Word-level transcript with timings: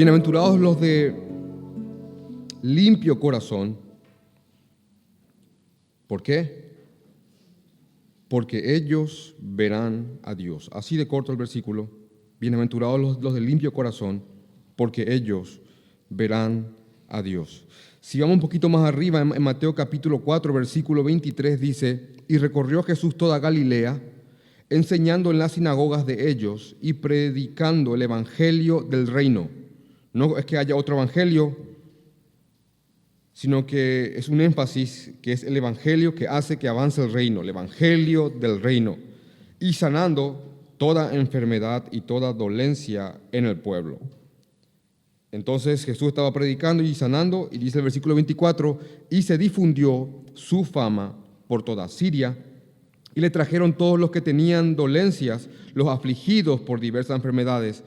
Bienaventurados 0.00 0.58
los 0.58 0.80
de 0.80 1.14
limpio 2.62 3.20
corazón. 3.20 3.76
¿Por 6.06 6.22
qué? 6.22 6.70
Porque 8.26 8.76
ellos 8.76 9.34
verán 9.38 10.18
a 10.22 10.34
Dios. 10.34 10.70
Así 10.72 10.96
de 10.96 11.06
corto 11.06 11.32
el 11.32 11.36
versículo. 11.36 11.90
Bienaventurados 12.40 13.18
los, 13.20 13.34
de 13.34 13.42
limpio 13.42 13.74
corazón, 13.74 14.22
porque 14.74 15.04
ellos 15.06 15.60
verán 16.08 16.74
a 17.06 17.20
Dios. 17.20 17.66
Si 18.00 18.18
vamos 18.20 18.36
un 18.36 18.40
poquito 18.40 18.70
más 18.70 18.88
arriba, 18.88 19.20
en 19.20 19.42
Mateo 19.42 19.74
capítulo 19.74 20.20
4, 20.22 20.50
versículo 20.54 21.04
23 21.04 21.60
dice, 21.60 22.08
y 22.26 22.38
recorrió 22.38 22.82
Jesús 22.82 23.18
toda 23.18 23.38
Galilea, 23.38 24.02
enseñando 24.70 25.30
en 25.30 25.38
las 25.38 25.52
sinagogas 25.52 26.06
de 26.06 26.30
ellos 26.30 26.74
y 26.80 26.94
predicando 26.94 27.94
el 27.94 28.00
evangelio 28.00 28.80
del 28.80 29.06
reino. 29.06 29.60
No 30.12 30.36
es 30.38 30.44
que 30.44 30.58
haya 30.58 30.76
otro 30.76 30.96
evangelio, 30.96 31.56
sino 33.32 33.66
que 33.66 34.18
es 34.18 34.28
un 34.28 34.40
énfasis 34.40 35.12
que 35.22 35.32
es 35.32 35.44
el 35.44 35.56
evangelio 35.56 36.14
que 36.14 36.28
hace 36.28 36.58
que 36.58 36.68
avance 36.68 37.02
el 37.02 37.12
reino, 37.12 37.42
el 37.42 37.48
evangelio 37.48 38.28
del 38.28 38.60
reino, 38.60 38.98
y 39.58 39.72
sanando 39.72 40.50
toda 40.76 41.14
enfermedad 41.14 41.84
y 41.90 42.02
toda 42.02 42.32
dolencia 42.32 43.20
en 43.32 43.46
el 43.46 43.58
pueblo. 43.58 43.98
Entonces 45.32 45.84
Jesús 45.84 46.08
estaba 46.08 46.32
predicando 46.32 46.82
y 46.82 46.94
sanando, 46.94 47.48
y 47.52 47.58
dice 47.58 47.78
el 47.78 47.84
versículo 47.84 48.14
24, 48.14 48.78
y 49.10 49.22
se 49.22 49.38
difundió 49.38 50.08
su 50.34 50.64
fama 50.64 51.14
por 51.46 51.62
toda 51.62 51.88
Siria, 51.88 52.36
y 53.14 53.20
le 53.20 53.30
trajeron 53.30 53.72
todos 53.72 53.98
los 53.98 54.10
que 54.10 54.20
tenían 54.20 54.76
dolencias, 54.76 55.48
los 55.74 55.88
afligidos 55.88 56.60
por 56.60 56.80
diversas 56.80 57.16
enfermedades 57.16 57.84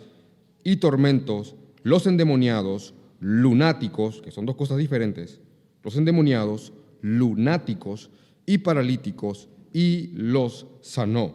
y 0.64 0.78
tormentos, 0.78 1.56
los 1.84 2.08
endemoniados, 2.08 2.94
lunáticos, 3.20 4.22
que 4.22 4.32
son 4.32 4.46
dos 4.46 4.56
cosas 4.56 4.78
diferentes, 4.78 5.42
los 5.84 5.96
endemoniados, 5.96 6.74
lunáticos 7.02 8.10
y 8.46 8.60
paralíticos, 8.60 9.50
y 9.74 10.08
los 10.14 10.68
sanó. 10.82 11.34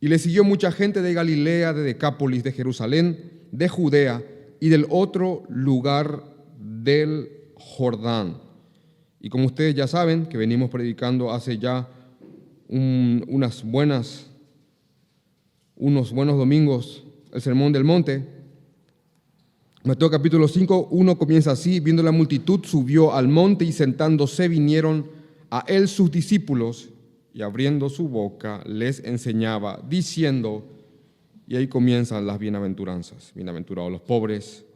Y 0.00 0.08
le 0.08 0.18
siguió 0.18 0.44
mucha 0.44 0.70
gente 0.70 1.02
de 1.02 1.14
Galilea, 1.14 1.72
de 1.72 1.82
Decápolis, 1.82 2.44
de 2.44 2.52
Jerusalén, 2.52 3.18
de 3.50 3.68
Judea, 3.68 4.22
y 4.60 4.68
del 4.68 4.86
otro 4.90 5.44
lugar 5.48 6.24
del 6.58 7.30
Jordán. 7.54 8.40
Y 9.20 9.30
como 9.30 9.46
ustedes 9.46 9.74
ya 9.74 9.86
saben, 9.86 10.26
que 10.26 10.36
venimos 10.36 10.70
predicando 10.70 11.32
hace 11.32 11.58
ya 11.58 11.88
unas 12.68 13.64
buenas, 13.64 14.30
unos 15.76 16.12
buenos 16.12 16.36
domingos 16.36 17.04
el 17.32 17.40
Sermón 17.40 17.72
del 17.72 17.84
Monte, 17.84 18.26
Mateo 19.88 20.10
capítulo 20.10 20.46
5, 20.46 20.88
uno 20.90 21.16
comienza 21.16 21.52
así, 21.52 21.80
viendo 21.80 22.02
la 22.02 22.12
multitud, 22.12 22.60
subió 22.62 23.14
al 23.14 23.26
monte 23.26 23.64
y 23.64 23.72
sentándose 23.72 24.46
vinieron 24.46 25.06
a 25.50 25.64
él 25.66 25.88
sus 25.88 26.10
discípulos 26.10 26.90
y 27.32 27.40
abriendo 27.40 27.88
su 27.88 28.06
boca 28.06 28.62
les 28.66 29.02
enseñaba, 29.02 29.82
diciendo, 29.88 30.62
y 31.46 31.56
ahí 31.56 31.68
comienzan 31.68 32.26
las 32.26 32.38
bienaventuranzas. 32.38 33.32
Bienaventurados 33.34 33.90
los 33.90 34.02
pobres, 34.02 34.66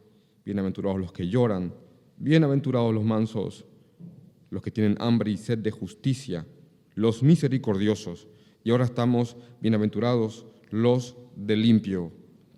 bienaventurados 0.45 0.99
los 0.99 1.13
que 1.13 1.27
lloran, 1.27 1.75
bienaventurados 2.17 2.91
los 2.91 3.03
mansos, 3.03 3.65
los 4.49 4.63
que 4.63 4.71
tienen 4.71 4.97
hambre 4.99 5.29
y 5.29 5.37
sed 5.37 5.59
de 5.59 5.69
justicia, 5.69 6.43
los 6.95 7.21
misericordiosos. 7.21 8.27
Y 8.63 8.71
ahora 8.71 8.85
estamos 8.85 9.37
bienaventurados 9.61 10.47
los 10.71 11.15
de 11.35 11.55
limpio 11.55 12.11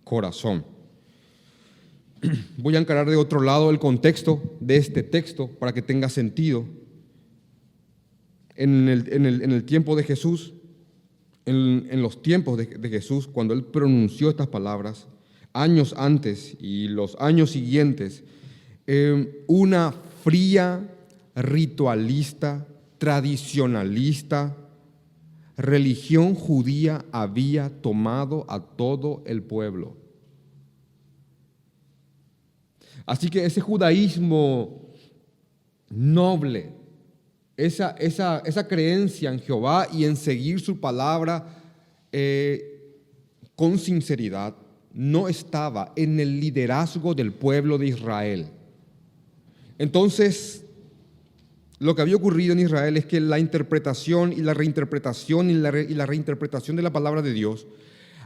corazón. 0.06 0.75
Voy 2.58 2.76
a 2.76 2.80
encarar 2.80 3.10
de 3.10 3.16
otro 3.16 3.42
lado 3.42 3.70
el 3.70 3.80
contexto 3.80 4.42
de 4.60 4.78
este 4.78 5.04
texto 5.04 5.48
para 5.48 5.74
que 5.74 5.82
tenga 5.82 6.10
sentido. 6.10 6.66
En 8.56 8.88
el, 8.88 9.64
tiempo 9.66 9.98
de 9.98 10.04
Jesús, 10.04 10.54
en, 11.46 12.02
los 12.02 12.22
tiempos 12.22 12.58
de, 12.58 12.90
Jesús, 12.90 13.28
cuando 13.28 13.54
él 13.54 13.66
pronunció 13.66 14.30
estas 14.30 14.48
palabras, 14.48 15.08
años 15.52 15.94
antes 15.98 16.56
y 16.60 16.88
los 16.88 17.18
años 17.20 17.52
siguientes, 17.52 18.24
eh, 18.88 19.44
una 19.48 19.94
fría, 20.24 20.90
ritualista, 21.36 22.66
tradicionalista, 22.98 24.56
religión 25.58 26.34
judía 26.34 27.04
había 27.12 27.70
tomado 27.82 28.46
a 28.48 28.62
todo 28.62 29.22
el 29.26 29.44
pueblo. 29.44 30.05
Así 33.06 33.30
que 33.30 33.46
ese 33.46 33.62
judaísmo 33.62 34.94
noble, 35.90 36.74
esa, 37.58 37.92
esa, 37.92 38.68
creencia 38.68 39.32
en 39.32 39.40
Jehová 39.40 39.88
y 39.92 40.06
en 40.06 40.16
seguir 40.16 40.60
su 40.60 40.80
palabra 40.80 41.46
eh, 42.12 42.76
con 43.56 43.78
sinceridad 43.78 44.56
no 44.94 45.28
estaba 45.28 45.94
en 45.96 46.20
el 46.20 46.40
liderazgo 46.40 47.14
del 47.14 47.34
pueblo 47.34 47.78
de 47.78 47.88
Israel. 47.88 48.48
Entonces, 49.78 50.64
lo 51.80 51.96
que 51.96 52.02
había 52.02 52.16
ocurrido 52.16 52.54
en 52.54 52.60
Israel 52.60 52.96
es 52.98 53.06
que 53.06 53.20
la 53.20 53.38
interpretación 53.38 54.32
y 54.32 54.38
la 54.38 54.54
reinterpretación 54.54 55.50
y 55.50 55.54
la, 55.54 56.06
reinterpretación 56.06 56.76
de 56.78 56.82
la 56.82 56.94
palabra 56.94 57.22
de 57.22 57.34
Dios 57.34 57.68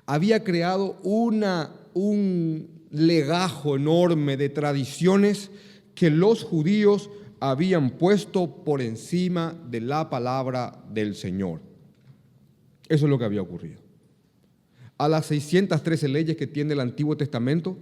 había 0.06 0.44
creado 0.44 1.00
una, 1.03 1.72
un 1.94 2.78
legajo 2.91 3.75
enorme 3.75 4.38
de 4.38 4.50
tradiciones 4.50 5.51
que 5.95 6.09
los 6.09 6.44
judíos 6.44 7.09
habían 7.39 7.91
puesto 7.91 8.63
por 8.63 8.81
encima 8.81 9.55
de 9.69 9.81
la 9.81 10.09
palabra 10.09 10.83
del 10.91 11.16
Señor. 11.16 11.61
Eso 12.88 13.05
es 13.05 13.09
lo 13.09 13.17
que 13.17 13.25
había 13.25 13.41
ocurrido. 13.41 13.79
A 14.97 15.07
las 15.07 15.27
613 15.27 16.09
leyes 16.09 16.35
que 16.35 16.47
tiene 16.47 16.73
el 16.73 16.79
Antiguo 16.79 17.16
Testamento, 17.16 17.77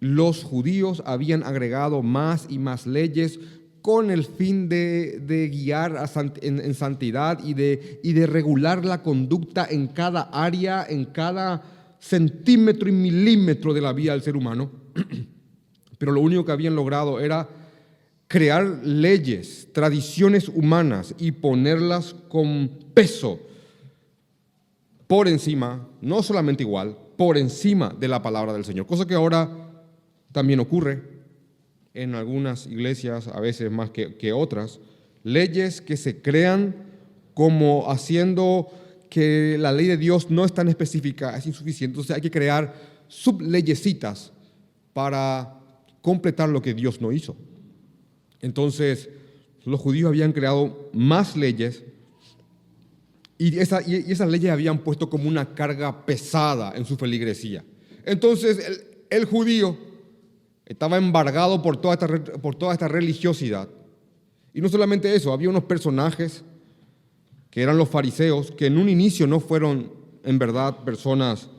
los 0.00 0.42
judíos 0.42 1.02
habían 1.06 1.42
agregado 1.42 2.02
más 2.02 2.46
y 2.48 2.58
más 2.58 2.86
leyes 2.86 3.38
con 3.82 4.10
el 4.10 4.24
fin 4.24 4.68
de, 4.68 5.48
guiar 5.52 6.10
en, 6.42 6.74
santidad 6.74 7.42
y 7.44 7.54
de, 7.54 8.00
y 8.02 8.12
de 8.12 8.26
regular 8.26 8.84
la 8.84 9.02
conducta 9.02 9.66
en 9.68 9.88
cada 9.88 10.22
área, 10.32 10.84
en 10.88 11.04
cada 11.04 11.62
centímetro 12.00 12.88
y 12.88 12.92
milímetro 12.92 13.72
de 13.72 13.80
la 13.80 13.92
vida 13.92 14.12
del 14.12 14.22
ser 14.22 14.36
humano. 14.36 14.70
Pero 15.98 16.12
lo 16.12 16.20
único 16.20 16.44
que 16.44 16.52
habían 16.52 16.74
logrado 16.74 17.20
era 17.20 17.48
crear 18.26 18.64
leyes, 18.84 19.68
tradiciones 19.72 20.48
humanas 20.48 21.14
y 21.18 21.32
ponerlas 21.32 22.14
con 22.28 22.70
peso 22.94 23.40
por 25.06 25.28
encima, 25.28 25.88
no 26.00 26.22
solamente 26.22 26.62
igual, 26.62 26.96
por 27.16 27.36
encima 27.36 27.94
de 27.98 28.08
la 28.08 28.22
palabra 28.22 28.52
del 28.52 28.64
Señor. 28.64 28.86
Cosa 28.86 29.06
que 29.06 29.14
ahora 29.14 29.50
también 30.32 30.60
ocurre 30.60 31.02
en 31.92 32.14
algunas 32.14 32.66
iglesias, 32.66 33.28
a 33.28 33.40
veces 33.40 33.70
más 33.70 33.90
que, 33.90 34.14
que 34.16 34.32
otras, 34.32 34.78
leyes 35.24 35.80
que 35.80 35.96
se 35.96 36.22
crean 36.22 36.76
como 37.34 37.90
haciendo 37.90 38.68
que 39.10 39.56
la 39.58 39.72
ley 39.72 39.86
de 39.86 39.96
Dios 39.96 40.30
no 40.30 40.44
es 40.44 40.54
tan 40.54 40.68
específica, 40.68 41.36
es 41.36 41.46
insuficiente, 41.46 41.94
entonces 41.94 42.14
hay 42.14 42.22
que 42.22 42.30
crear 42.30 42.74
subleyecitas 43.08 44.32
para 44.92 45.60
completar 46.00 46.48
lo 46.48 46.62
que 46.62 46.72
Dios 46.72 47.00
no 47.00 47.12
hizo. 47.12 47.36
Entonces, 48.40 49.10
los 49.64 49.80
judíos 49.80 50.08
habían 50.08 50.32
creado 50.32 50.88
más 50.94 51.36
leyes 51.36 51.82
y, 53.36 53.58
esa, 53.58 53.82
y 53.82 54.10
esas 54.10 54.28
leyes 54.28 54.50
habían 54.50 54.78
puesto 54.78 55.10
como 55.10 55.28
una 55.28 55.54
carga 55.54 56.06
pesada 56.06 56.72
en 56.76 56.84
su 56.84 56.96
feligresía. 56.96 57.64
Entonces, 58.04 58.64
el, 58.64 58.82
el 59.10 59.24
judío 59.26 59.76
estaba 60.64 60.96
embargado 60.96 61.62
por 61.62 61.78
toda, 61.78 61.94
esta, 61.94 62.06
por 62.40 62.54
toda 62.54 62.72
esta 62.72 62.86
religiosidad. 62.86 63.68
Y 64.54 64.60
no 64.60 64.68
solamente 64.68 65.14
eso, 65.14 65.32
había 65.32 65.48
unos 65.48 65.64
personajes 65.64 66.44
que 67.50 67.62
eran 67.62 67.76
los 67.76 67.88
fariseos, 67.88 68.52
que 68.52 68.66
en 68.66 68.78
un 68.78 68.88
inicio 68.88 69.26
no 69.26 69.40
fueron 69.40 69.92
en 70.24 70.38
verdad 70.38 70.84
personas 70.84 71.50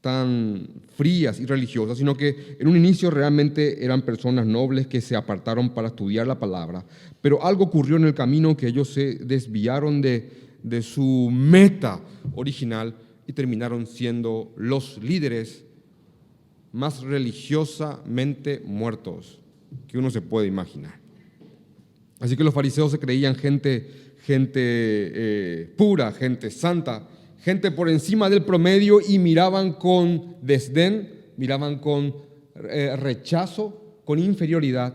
tan 0.00 0.68
frías 0.96 1.40
y 1.40 1.46
religiosas, 1.46 1.96
sino 1.96 2.14
que 2.14 2.58
en 2.60 2.68
un 2.68 2.76
inicio 2.76 3.10
realmente 3.10 3.82
eran 3.82 4.02
personas 4.02 4.44
nobles 4.44 4.86
que 4.86 5.00
se 5.00 5.16
apartaron 5.16 5.70
para 5.70 5.88
estudiar 5.88 6.26
la 6.26 6.38
palabra. 6.38 6.84
Pero 7.22 7.42
algo 7.42 7.64
ocurrió 7.64 7.96
en 7.96 8.04
el 8.04 8.14
camino 8.14 8.54
que 8.54 8.68
ellos 8.68 8.92
se 8.92 9.14
desviaron 9.14 10.02
de, 10.02 10.30
de 10.62 10.82
su 10.82 11.30
meta 11.32 12.02
original 12.34 12.94
y 13.26 13.32
terminaron 13.32 13.86
siendo 13.86 14.52
los 14.58 15.02
líderes 15.02 15.64
más 16.72 17.02
religiosamente 17.02 18.60
muertos 18.66 19.40
que 19.88 19.96
uno 19.96 20.10
se 20.10 20.20
puede 20.20 20.48
imaginar. 20.48 21.00
Así 22.20 22.36
que 22.36 22.44
los 22.44 22.52
fariseos 22.52 22.90
se 22.90 22.98
creían 22.98 23.36
gente 23.36 24.03
gente 24.24 24.60
eh, 24.60 25.74
pura, 25.76 26.10
gente 26.12 26.50
santa, 26.50 27.06
gente 27.40 27.70
por 27.70 27.90
encima 27.90 28.30
del 28.30 28.44
promedio 28.44 29.00
y 29.06 29.18
miraban 29.18 29.74
con 29.74 30.36
desdén, 30.40 31.32
miraban 31.36 31.78
con 31.78 32.14
eh, 32.70 32.96
rechazo, 32.96 34.00
con 34.04 34.18
inferioridad 34.18 34.94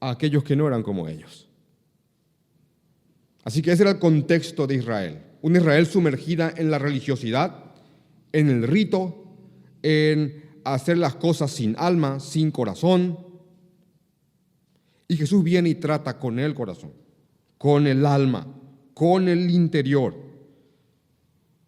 a 0.00 0.10
aquellos 0.10 0.42
que 0.42 0.56
no 0.56 0.66
eran 0.66 0.82
como 0.82 1.06
ellos. 1.06 1.48
Así 3.44 3.60
que 3.60 3.72
ese 3.72 3.82
era 3.82 3.92
el 3.92 3.98
contexto 3.98 4.66
de 4.66 4.76
Israel. 4.76 5.18
Una 5.42 5.58
Israel 5.58 5.86
sumergida 5.86 6.54
en 6.56 6.70
la 6.70 6.78
religiosidad, 6.78 7.74
en 8.32 8.48
el 8.48 8.62
rito, 8.62 9.36
en 9.82 10.44
hacer 10.64 10.96
las 10.96 11.16
cosas 11.16 11.50
sin 11.50 11.74
alma, 11.78 12.20
sin 12.20 12.50
corazón. 12.50 13.18
Y 15.08 15.16
Jesús 15.16 15.42
viene 15.44 15.68
y 15.68 15.74
trata 15.74 16.18
con 16.18 16.38
el 16.38 16.54
corazón, 16.54 16.92
con 17.58 17.86
el 17.86 18.06
alma, 18.06 18.46
con 18.94 19.28
el 19.28 19.50
interior. 19.50 20.14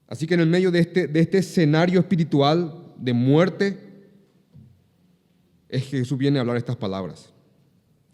Así 0.08 0.26
que 0.26 0.34
en 0.34 0.40
el 0.40 0.48
medio 0.48 0.70
de 0.70 0.80
este, 0.80 1.06
de 1.06 1.20
este 1.20 1.38
escenario 1.38 2.00
espiritual 2.00 2.94
de 2.96 3.12
muerte, 3.12 3.86
es 5.68 5.82
que 5.84 5.98
Jesús 5.98 6.16
viene 6.16 6.38
a 6.38 6.42
hablar 6.42 6.56
estas 6.56 6.76
palabras. 6.76 7.32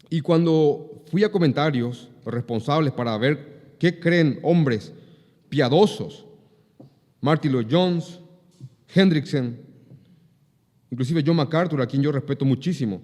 Y 0.09 0.21
cuando 0.21 1.03
fui 1.09 1.23
a 1.23 1.31
comentarios 1.31 2.09
responsables 2.25 2.93
para 2.93 3.17
ver 3.17 3.75
qué 3.79 3.99
creen 3.99 4.39
hombres 4.43 4.93
piadosos, 5.49 6.25
Martin 7.21 7.51
Lloyd 7.51 7.67
Jones, 7.69 8.19
Hendrickson, 8.93 9.57
inclusive 10.89 11.23
John 11.25 11.37
MacArthur, 11.37 11.81
a 11.81 11.87
quien 11.87 12.01
yo 12.01 12.11
respeto 12.11 12.45
muchísimo, 12.45 13.01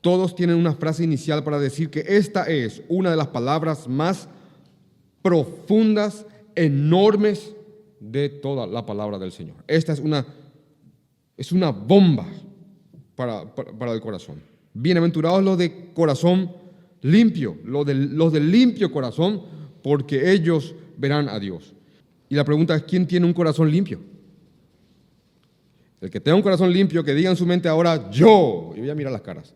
todos 0.00 0.34
tienen 0.34 0.56
una 0.56 0.74
frase 0.74 1.04
inicial 1.04 1.42
para 1.44 1.58
decir 1.58 1.90
que 1.90 2.04
esta 2.06 2.44
es 2.44 2.82
una 2.88 3.10
de 3.10 3.16
las 3.16 3.28
palabras 3.28 3.88
más 3.88 4.28
profundas, 5.22 6.26
enormes 6.54 7.54
de 8.00 8.28
toda 8.28 8.66
la 8.66 8.86
palabra 8.86 9.18
del 9.18 9.32
Señor. 9.32 9.56
Esta 9.66 9.92
es 9.92 10.00
una, 10.00 10.26
es 11.36 11.52
una 11.52 11.70
bomba 11.70 12.26
para, 13.14 13.52
para, 13.54 13.92
el 13.92 14.00
corazón. 14.00 14.40
Bienaventurados 14.74 15.42
los 15.42 15.58
de 15.58 15.90
corazón 15.92 16.52
limpio, 17.02 17.56
los 17.64 17.84
de, 17.84 17.94
los 17.94 18.32
de 18.32 18.40
limpio 18.40 18.92
corazón, 18.92 19.42
porque 19.82 20.32
ellos 20.32 20.74
verán 20.96 21.28
a 21.28 21.38
Dios. 21.38 21.74
Y 22.28 22.34
la 22.34 22.44
pregunta 22.44 22.76
es, 22.76 22.82
¿quién 22.82 23.06
tiene 23.06 23.26
un 23.26 23.32
corazón 23.32 23.70
limpio? 23.70 24.00
El 26.00 26.10
que 26.10 26.20
tenga 26.20 26.36
un 26.36 26.42
corazón 26.42 26.72
limpio, 26.72 27.02
que 27.02 27.14
diga 27.14 27.30
en 27.30 27.36
su 27.36 27.46
mente 27.46 27.68
ahora, 27.68 28.10
yo, 28.10 28.72
y 28.76 28.80
voy 28.80 28.90
a 28.90 28.94
mirar 28.94 29.12
las 29.12 29.22
caras. 29.22 29.52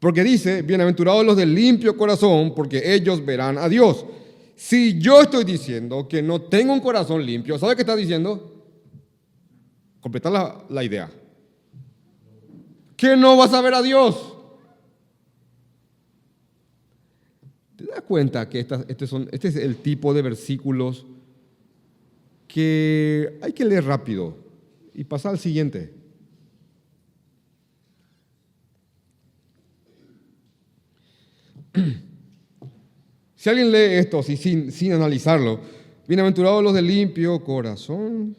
Porque 0.00 0.22
dice, 0.22 0.62
bienaventurados 0.62 1.24
los 1.24 1.36
de 1.36 1.46
limpio 1.46 1.96
corazón, 1.96 2.54
porque 2.54 2.94
ellos 2.94 3.24
verán 3.24 3.58
a 3.58 3.68
Dios. 3.68 4.04
Si 4.54 4.98
yo 4.98 5.20
estoy 5.22 5.44
diciendo 5.44 6.06
que 6.08 6.22
no 6.22 6.42
tengo 6.42 6.72
un 6.72 6.80
corazón 6.80 7.24
limpio, 7.24 7.58
¿sabe 7.58 7.74
qué 7.74 7.82
está 7.82 7.96
diciendo? 7.96 8.64
Completar 10.00 10.32
la, 10.32 10.64
la 10.68 10.84
idea. 10.84 11.10
Que 12.96 13.16
no 13.16 13.36
vas 13.36 13.52
a 13.52 13.60
ver 13.60 13.74
a 13.74 13.82
Dios. 13.82 14.34
¿Te 17.76 17.84
das 17.84 18.02
cuenta 18.02 18.48
que 18.48 18.60
este, 18.60 19.06
son, 19.06 19.28
este 19.30 19.48
es 19.48 19.56
el 19.56 19.76
tipo 19.76 20.12
de 20.12 20.22
versículos 20.22 21.06
que 22.48 23.38
hay 23.40 23.52
que 23.52 23.64
leer 23.64 23.84
rápido 23.84 24.36
y 24.94 25.04
pasar 25.04 25.32
al 25.32 25.38
siguiente? 25.38 25.97
Si 33.34 33.48
alguien 33.48 33.70
lee 33.70 33.98
esto 33.98 34.18
así 34.18 34.36
sin, 34.36 34.72
sin 34.72 34.92
analizarlo, 34.92 35.60
bienaventurados 36.08 36.62
los 36.62 36.74
de 36.74 36.82
limpio 36.82 37.44
corazón, 37.44 38.36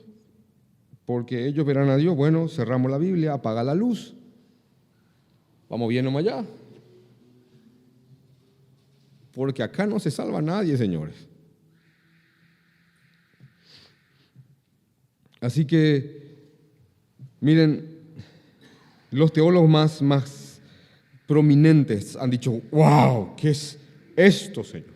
porque 1.05 1.47
ellos 1.47 1.65
verán 1.65 1.89
a 1.89 1.97
Dios. 1.97 2.15
Bueno, 2.15 2.47
cerramos 2.47 2.91
la 2.91 2.97
Biblia, 2.97 3.33
apaga 3.33 3.63
la 3.63 3.73
luz. 3.73 4.15
Vamos 5.69 5.89
bien 5.89 6.05
nomás 6.05 6.21
allá. 6.25 6.45
Porque 9.31 9.63
acá 9.63 9.85
no 9.85 9.99
se 9.99 10.11
salva 10.11 10.41
nadie, 10.41 10.75
señores. 10.77 11.27
Así 15.39 15.65
que, 15.65 16.35
miren, 17.39 18.01
los 19.11 19.31
teólogos 19.31 19.69
más, 19.69 20.01
más 20.01 20.38
prominentes 21.29 22.15
han 22.15 22.31
dicho, 22.31 22.59
wow, 22.71 23.35
¿qué 23.37 23.51
es 23.51 23.77
esto, 24.15 24.63
Señor? 24.63 24.89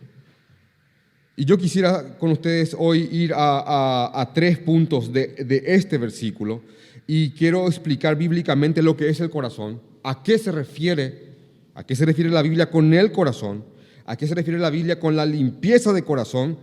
Y 1.36 1.44
yo 1.44 1.56
quisiera 1.56 2.18
con 2.18 2.32
ustedes 2.32 2.74
hoy 2.76 3.08
ir 3.12 3.32
a, 3.36 4.32
tres 4.34 4.58
puntos 4.58 5.12
de, 5.12 5.62
este 5.64 5.96
versículo 5.96 6.62
y 7.06 7.30
quiero 7.30 7.68
explicar 7.68 8.16
bíblicamente 8.16 8.82
lo 8.82 8.96
que 8.96 9.08
es 9.08 9.20
el 9.20 9.30
corazón, 9.30 9.80
a 10.02 10.24
qué 10.24 10.36
se 10.36 10.50
refiere, 10.50 11.36
a 11.72 11.84
qué 11.84 11.94
se 11.94 12.04
refiere 12.04 12.30
la 12.30 12.42
Biblia 12.42 12.68
con 12.68 12.92
el 12.92 13.12
corazón, 13.12 13.64
a 14.04 14.16
qué 14.16 14.26
se 14.26 14.34
refiere 14.34 14.58
la 14.58 14.70
Biblia 14.70 14.98
con 14.98 15.14
la 15.14 15.24
limpieza 15.24 15.92
de 15.92 16.02
corazón 16.02 16.58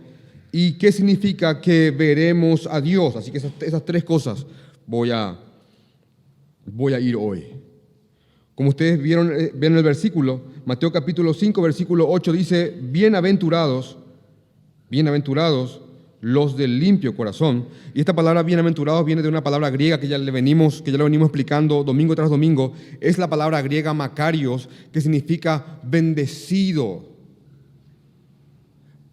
y 0.52 0.74
qué 0.74 0.92
significa 0.92 1.62
que 1.62 1.90
veremos 1.92 2.68
a 2.70 2.78
Dios. 2.82 3.16
Así 3.16 3.30
que 3.30 3.38
esas, 3.38 3.52
esas 3.62 3.86
tres 3.86 4.04
cosas 4.04 4.44
voy 4.86 5.12
a, 5.12 5.38
voy 6.66 6.92
a 6.92 7.00
ir 7.00 7.16
hoy. 7.16 7.71
Como 8.54 8.68
ustedes 8.68 9.00
vieron, 9.00 9.32
eh, 9.32 9.50
ven 9.54 9.76
el 9.76 9.82
versículo, 9.82 10.42
Mateo 10.66 10.92
capítulo 10.92 11.32
5, 11.32 11.62
versículo 11.62 12.08
8 12.08 12.32
dice, 12.32 12.76
bienaventurados, 12.82 13.96
bienaventurados 14.90 15.80
los 16.20 16.56
del 16.56 16.78
limpio 16.78 17.16
corazón. 17.16 17.66
Y 17.94 18.00
esta 18.00 18.14
palabra 18.14 18.42
bienaventurados 18.42 19.04
viene 19.06 19.22
de 19.22 19.28
una 19.28 19.42
palabra 19.42 19.70
griega 19.70 19.98
que 19.98 20.06
ya 20.06 20.18
le 20.18 20.30
venimos, 20.30 20.82
que 20.82 20.92
ya 20.92 20.98
lo 20.98 21.04
venimos 21.04 21.26
explicando 21.26 21.82
domingo 21.82 22.14
tras 22.14 22.28
domingo. 22.28 22.74
Es 23.00 23.16
la 23.16 23.28
palabra 23.28 23.62
griega 23.62 23.94
macarios, 23.94 24.68
que 24.92 25.00
significa 25.00 25.80
bendecido, 25.82 27.08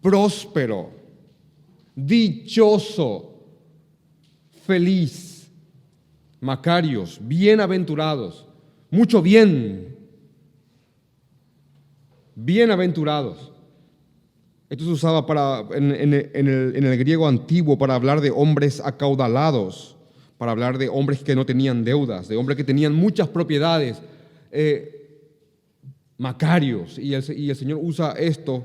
próspero, 0.02 0.90
dichoso, 1.96 3.42
feliz. 4.66 5.50
Macarios, 6.40 7.18
bienaventurados 7.20 8.49
mucho 8.90 9.22
bien. 9.22 9.96
Bienaventurados. 12.34 13.52
Esto 14.68 14.84
se 14.84 14.90
usaba 14.90 15.26
para, 15.26 15.64
en, 15.72 16.14
el, 16.14 16.98
griego 16.98 17.26
antiguo 17.26 17.76
para 17.76 17.96
hablar 17.96 18.20
de 18.20 18.30
hombres 18.30 18.80
acaudalados, 18.80 19.96
para 20.38 20.52
hablar 20.52 20.78
de 20.78 20.88
hombres 20.88 21.24
que 21.24 21.34
no 21.34 21.44
tenían 21.44 21.84
deudas, 21.84 22.28
de 22.28 22.36
hombres 22.36 22.56
que 22.56 22.64
tenían 22.64 22.94
muchas 22.94 23.28
propiedades, 23.28 24.00
eh, 24.52 25.28
macarios. 26.18 26.98
Y 26.98 27.14
el, 27.14 27.22
Señor 27.56 27.80
usa 27.82 28.12
esto 28.12 28.64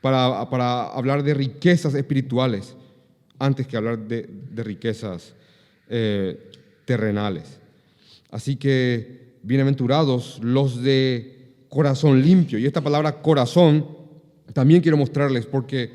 para, 0.00 0.42
hablar 0.92 1.24
de 1.24 1.34
riquezas 1.34 1.94
espirituales 1.94 2.76
antes 3.38 3.66
que 3.66 3.76
hablar 3.76 3.98
de, 3.98 4.28
riquezas 4.54 5.34
eh, 5.88 6.50
terrenales. 6.84 7.58
Así 8.30 8.54
que 8.54 9.25
bienaventurados 9.46 10.40
los 10.42 10.82
de 10.82 11.66
corazón 11.68 12.20
limpio. 12.20 12.58
Y 12.58 12.66
esta 12.66 12.80
palabra 12.80 13.22
corazón 13.22 13.86
también 14.52 14.82
quiero 14.82 14.96
mostrarles 14.96 15.46
porque, 15.46 15.92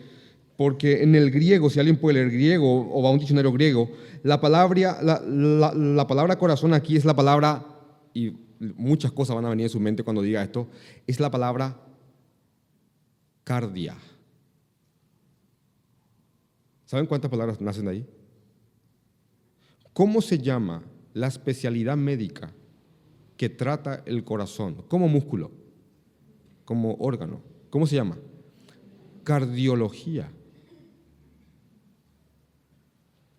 porque 0.55 1.03
en 1.03 1.15
el 1.15 1.31
griego, 1.31 1.70
si 1.70 1.79
alguien 1.79 1.98
puede 1.98 2.15
leer 2.15 2.31
griego 2.31 2.89
o 2.89 3.03
va 3.03 3.10
a 3.10 3.12
un 3.12 3.20
diccionario 3.20 3.51
griego, 3.51 3.91
la 4.24 4.39
palabra, 4.39 5.00
la, 5.01 6.08
palabra 6.08 6.38
corazón 6.38 6.74
aquí 6.74 6.96
es 6.96 7.03
la 7.03 7.15
palabra, 7.15 7.65
y 8.13 8.31
muchas 8.60 9.12
cosas 9.12 9.36
van 9.36 9.46
a 9.46 9.50
venir 9.50 9.65
en 9.65 9.70
su 9.70 9.79
mente 9.79 10.03
cuando 10.03 10.22
diga 10.22 10.41
esto, 10.43 10.70
es 11.05 11.20
la 11.20 11.29
palabra 11.29 11.77
cardia. 13.43 13.98
¿Saben 16.86 17.05
cuántas 17.05 17.31
palabras 17.31 17.60
nacen 17.60 17.86
de 17.86 17.91
ahí? 17.91 18.05
¿Cómo 19.91 20.22
se 20.22 20.38
llama 20.38 20.84
la 21.13 21.27
especialidad 21.27 21.98
médica 21.98 22.53
que 23.42 23.50
trata 23.50 24.04
el 24.06 24.24
corazón 24.24 24.84
como 24.88 25.08
músculo, 25.08 25.50
como 26.64 26.94
órgano. 27.00 27.42
¿Cómo 27.72 27.88
se 27.88 27.96
llama? 27.96 28.16
Cardiología. 29.24 30.32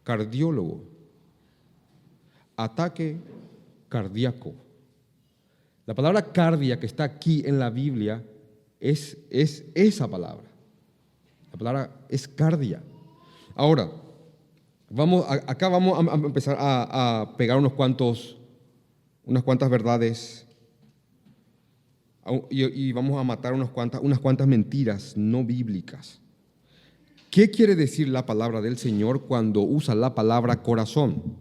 Cardiólogo. 0.03 0.83
Ataque 2.57 3.21
cardíaco. 3.89 4.55
La 5.87 5.95
palabra 5.95 6.33
cardia 6.33 6.81
que 6.81 6.87
está 6.87 7.05
aquí 7.05 7.45
en 7.47 7.61
la 7.61 7.71
Biblia 7.71 8.25
es, 8.81 9.17
es 9.31 9.67
esa 9.73 10.09
palabra. 10.09 10.51
La 11.53 11.59
palabra 11.59 12.07
es 12.09 12.27
cardia. 12.27 12.83
Ahora, 13.55 13.89
vamos, 14.91 15.25
acá 15.29 15.69
vamos 15.69 16.09
a 16.09 16.15
empezar 16.15 16.57
a, 16.59 17.21
a 17.21 17.37
pegar 17.37 17.57
unos 17.57 17.75
cuantos 17.75 18.42
unas 19.25 19.43
cuantas 19.43 19.71
verdades 19.71 20.47
y, 22.51 22.93
vamos 22.93 23.21
a 23.21 23.25
matar 23.25 23.53
unas 23.53 23.71
cuantas, 23.71 24.01
unas 24.03 24.21
cuantas 24.21 24.47
mentiras 24.47 25.17
no 25.17 25.45
bíblicas. 25.45 26.21
¿Qué 27.31 27.51
quiere 27.51 27.75
decir 27.75 28.09
la 28.09 28.27
palabra 28.27 28.61
del 28.61 28.79
Señor 28.79 29.23
cuando 29.23 29.63
usa 29.63 29.95
la 29.95 30.15
palabra 30.15 30.63
corazón? 30.63 31.41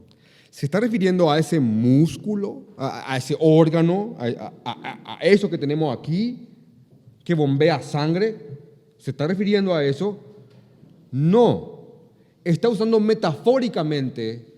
Se 0.49 0.65
está 0.65 0.79
refiriendo 0.79 1.31
a 1.31 1.37
ese 1.37 1.59
músculo, 1.59 2.63
a, 2.77 3.15
ese 3.15 3.37
órgano, 3.39 4.15
a, 4.17 5.17
eso 5.21 5.49
que 5.49 5.57
tenemos 5.57 5.95
aquí, 5.95 6.47
que 7.23 7.33
bombea 7.33 7.81
sangre. 7.81 8.37
¿Se 8.97 9.11
está 9.11 9.27
refiriendo 9.27 9.73
a 9.73 9.83
eso? 9.83 10.19
No. 11.11 11.79
Está 12.43 12.69
usando 12.69 12.99
metafóricamente 12.99 14.50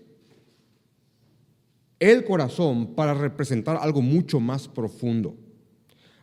el 2.10 2.24
corazón 2.24 2.94
para 2.94 3.14
representar 3.14 3.78
algo 3.80 4.02
mucho 4.02 4.38
más 4.40 4.68
profundo. 4.68 5.36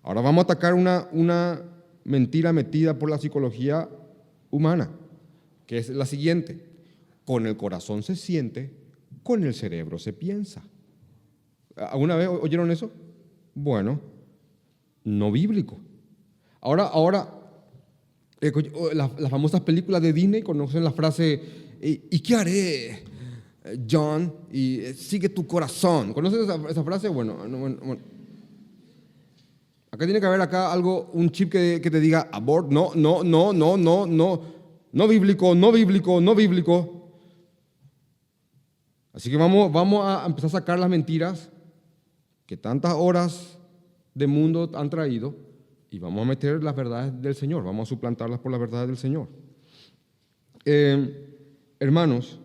Ahora 0.04 0.22
vamos 0.22 0.44
a 0.44 0.44
atacar 0.44 0.76
una, 0.76 1.08
una 1.12 1.64
mentira 2.04 2.54
metida 2.54 3.00
por 3.00 3.10
la 3.10 3.18
psicología 3.18 3.90
humana, 4.52 4.92
que 5.66 5.80
es 5.80 5.90
la 5.90 6.06
siguiente. 6.06 6.70
Con 7.26 7.48
el 7.48 7.58
corazón 7.58 8.04
se 8.04 8.16
siente, 8.16 8.72
con 9.24 9.44
el 9.44 9.56
cerebro 9.56 9.98
se 9.98 10.14
piensa. 10.14 10.64
¿Alguna 11.76 12.16
vez 12.16 12.28
oyeron 12.28 12.70
eso? 12.70 12.92
Bueno, 13.56 14.02
no 15.04 15.32
bíblico. 15.32 15.80
Ahora, 16.60 16.84
ahora 16.84 17.28
eh, 18.40 18.52
las, 18.94 19.30
famosas 19.32 19.62
películas 19.62 20.02
de 20.02 20.14
Disney 20.14 20.44
conocen 20.44 20.84
la 20.84 20.92
frase, 20.92 21.42
¿y 21.82 22.20
qué 22.20 22.36
haré, 22.36 23.11
John? 23.90 24.34
Y 24.52 24.82
eh, 24.82 24.94
sigue 24.94 25.30
tu 25.30 25.46
corazón. 25.46 26.14
¿Conoces 26.14 26.48
esa, 26.48 26.84
frase? 26.84 27.10
Bueno, 27.10 27.38
acá 29.92 30.06
tiene 30.06 30.20
que 30.20 30.26
haber 30.26 30.42
acá 30.42 30.72
algo, 30.72 31.10
un 31.14 31.30
chip 31.30 31.52
que, 31.52 31.80
que 31.82 31.92
te 31.92 32.00
diga, 32.00 32.30
abort, 32.32 32.72
no, 32.72 32.92
no, 32.96 33.24
no, 33.24 33.54
no, 33.54 33.78
no, 33.78 34.08
no, 34.08 34.42
no 34.92 35.08
bíblico, 35.08 35.54
no 35.56 35.72
bíblico, 35.72 36.22
no 36.22 36.36
bíblico. 36.36 37.02
Así 39.14 39.30
que 39.30 39.38
vamos, 39.38 39.72
vamos 39.72 40.06
a 40.06 40.26
empezar 40.26 40.48
a 40.48 40.52
sacar 40.52 40.80
las 40.80 40.90
mentiras 40.90 41.50
que 42.46 42.58
tantas 42.58 42.94
horas 42.94 43.58
de 44.14 44.28
mundo 44.28 44.70
han 44.74 44.90
traído 44.90 45.36
y 45.90 46.00
vamos 46.00 46.24
a 46.24 46.30
meter 46.30 46.62
las 46.64 46.76
verdades 46.76 47.22
del 47.22 47.36
Señor, 47.36 47.64
vamos 47.64 47.88
a 47.88 47.90
suplantarlas 47.90 48.40
por 48.40 48.52
las 48.52 48.60
verdades 48.60 48.88
del 48.88 48.98
Señor. 48.98 49.28
Eh, 50.66 51.76
hermanos, 51.80 52.41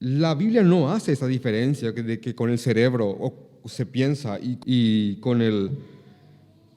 la 0.00 0.34
Biblia 0.34 0.62
no 0.62 0.90
hace 0.90 1.12
esa 1.12 1.26
diferencia 1.26 1.92
de 1.92 2.20
que 2.20 2.34
con 2.34 2.50
el 2.50 2.58
cerebro 2.58 3.34
se 3.66 3.86
piensa 3.86 4.38
y, 4.40 5.16
con 5.16 5.42
el, 5.42 5.70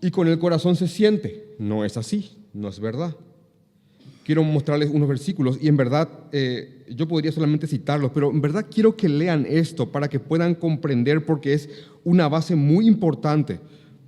y 0.02 0.12
con 0.12 0.28
el 0.28 0.38
corazón 0.38 0.76
se 0.76 0.88
siente. 0.88 1.56
No 1.58 1.86
es 1.86 1.98
así, 1.98 2.38
no 2.54 2.70
es 2.70 2.80
verdad 2.80 3.16
quiero 4.24 4.44
mostrarles 4.44 4.90
unos 4.90 5.08
versículos 5.08 5.58
y 5.62 5.68
en 5.68 5.78
verdad 5.78 6.08
eh, 6.32 6.86
yo 6.90 7.08
podría 7.08 7.32
solamente 7.32 7.68
citarlos, 7.68 8.12
pero 8.14 8.32
en 8.32 8.42
verdad 8.42 8.66
quiero 8.74 8.96
que 8.96 9.10
lean 9.10 9.46
esto 9.48 9.92
para 9.92 10.08
que 10.08 10.20
puedan 10.20 10.56
comprender 10.56 11.26
porque 11.26 11.54
es 11.54 11.70
una 12.04 12.28
base 12.28 12.56
muy 12.56 12.88
importante 12.88 13.60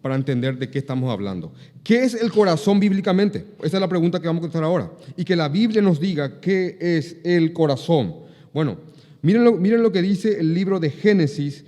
para 0.02 0.16
entender 0.16 0.58
de 0.58 0.70
qué 0.70 0.80
estamos 0.80 1.12
hablando. 1.12 1.52
¿Qué 1.84 2.04
es 2.04 2.14
el 2.14 2.32
corazón 2.32 2.80
bíblicamente? 2.80 3.46
Esa 3.64 3.78
es 3.78 3.82
la 3.82 3.90
pregunta 3.90 4.20
que 4.20 4.28
vamos 4.28 4.42
a 4.42 4.44
contestar 4.44 4.64
ahora. 4.64 4.92
Y 5.18 5.26
que 5.26 5.36
la 5.36 5.50
Biblia 5.50 5.82
nos 5.82 6.00
diga 6.00 6.40
qué 6.40 6.78
es 6.80 7.18
el 7.24 7.54
corazón. 7.54 8.14
Bueno, 8.54 8.78
miren 9.26 9.82
lo, 9.82 9.92
que 9.92 10.02
dice 10.04 10.40
el 10.40 10.54
libro 10.54 10.80
de 10.80 10.92
Génesis 10.92 11.66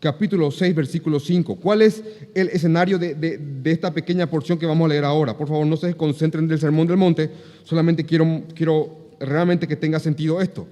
capítulo 0.00 0.50
6, 0.50 0.74
versículo 0.74 1.20
5. 1.20 1.56
¿Cuál 1.56 1.82
es 1.82 2.02
el 2.34 2.48
escenario 2.48 2.98
de, 2.98 3.60
esta 3.64 3.92
pequeña 3.92 4.28
porción 4.28 4.58
que 4.58 4.64
vamos 4.64 4.86
a 4.86 4.88
leer 4.88 5.04
ahora? 5.04 5.36
Por 5.36 5.46
favor, 5.46 5.66
no 5.66 5.76
se 5.76 5.94
concentren 5.94 6.48
del 6.48 6.58
Sermón 6.58 6.86
del 6.86 6.96
Monte, 6.96 7.30
solamente 7.62 8.04
quiero, 8.04 8.44
quiero 8.54 9.10
realmente 9.20 9.68
que 9.68 9.76
tenga 9.76 10.00
sentido 10.00 10.40
esto. 10.40 10.66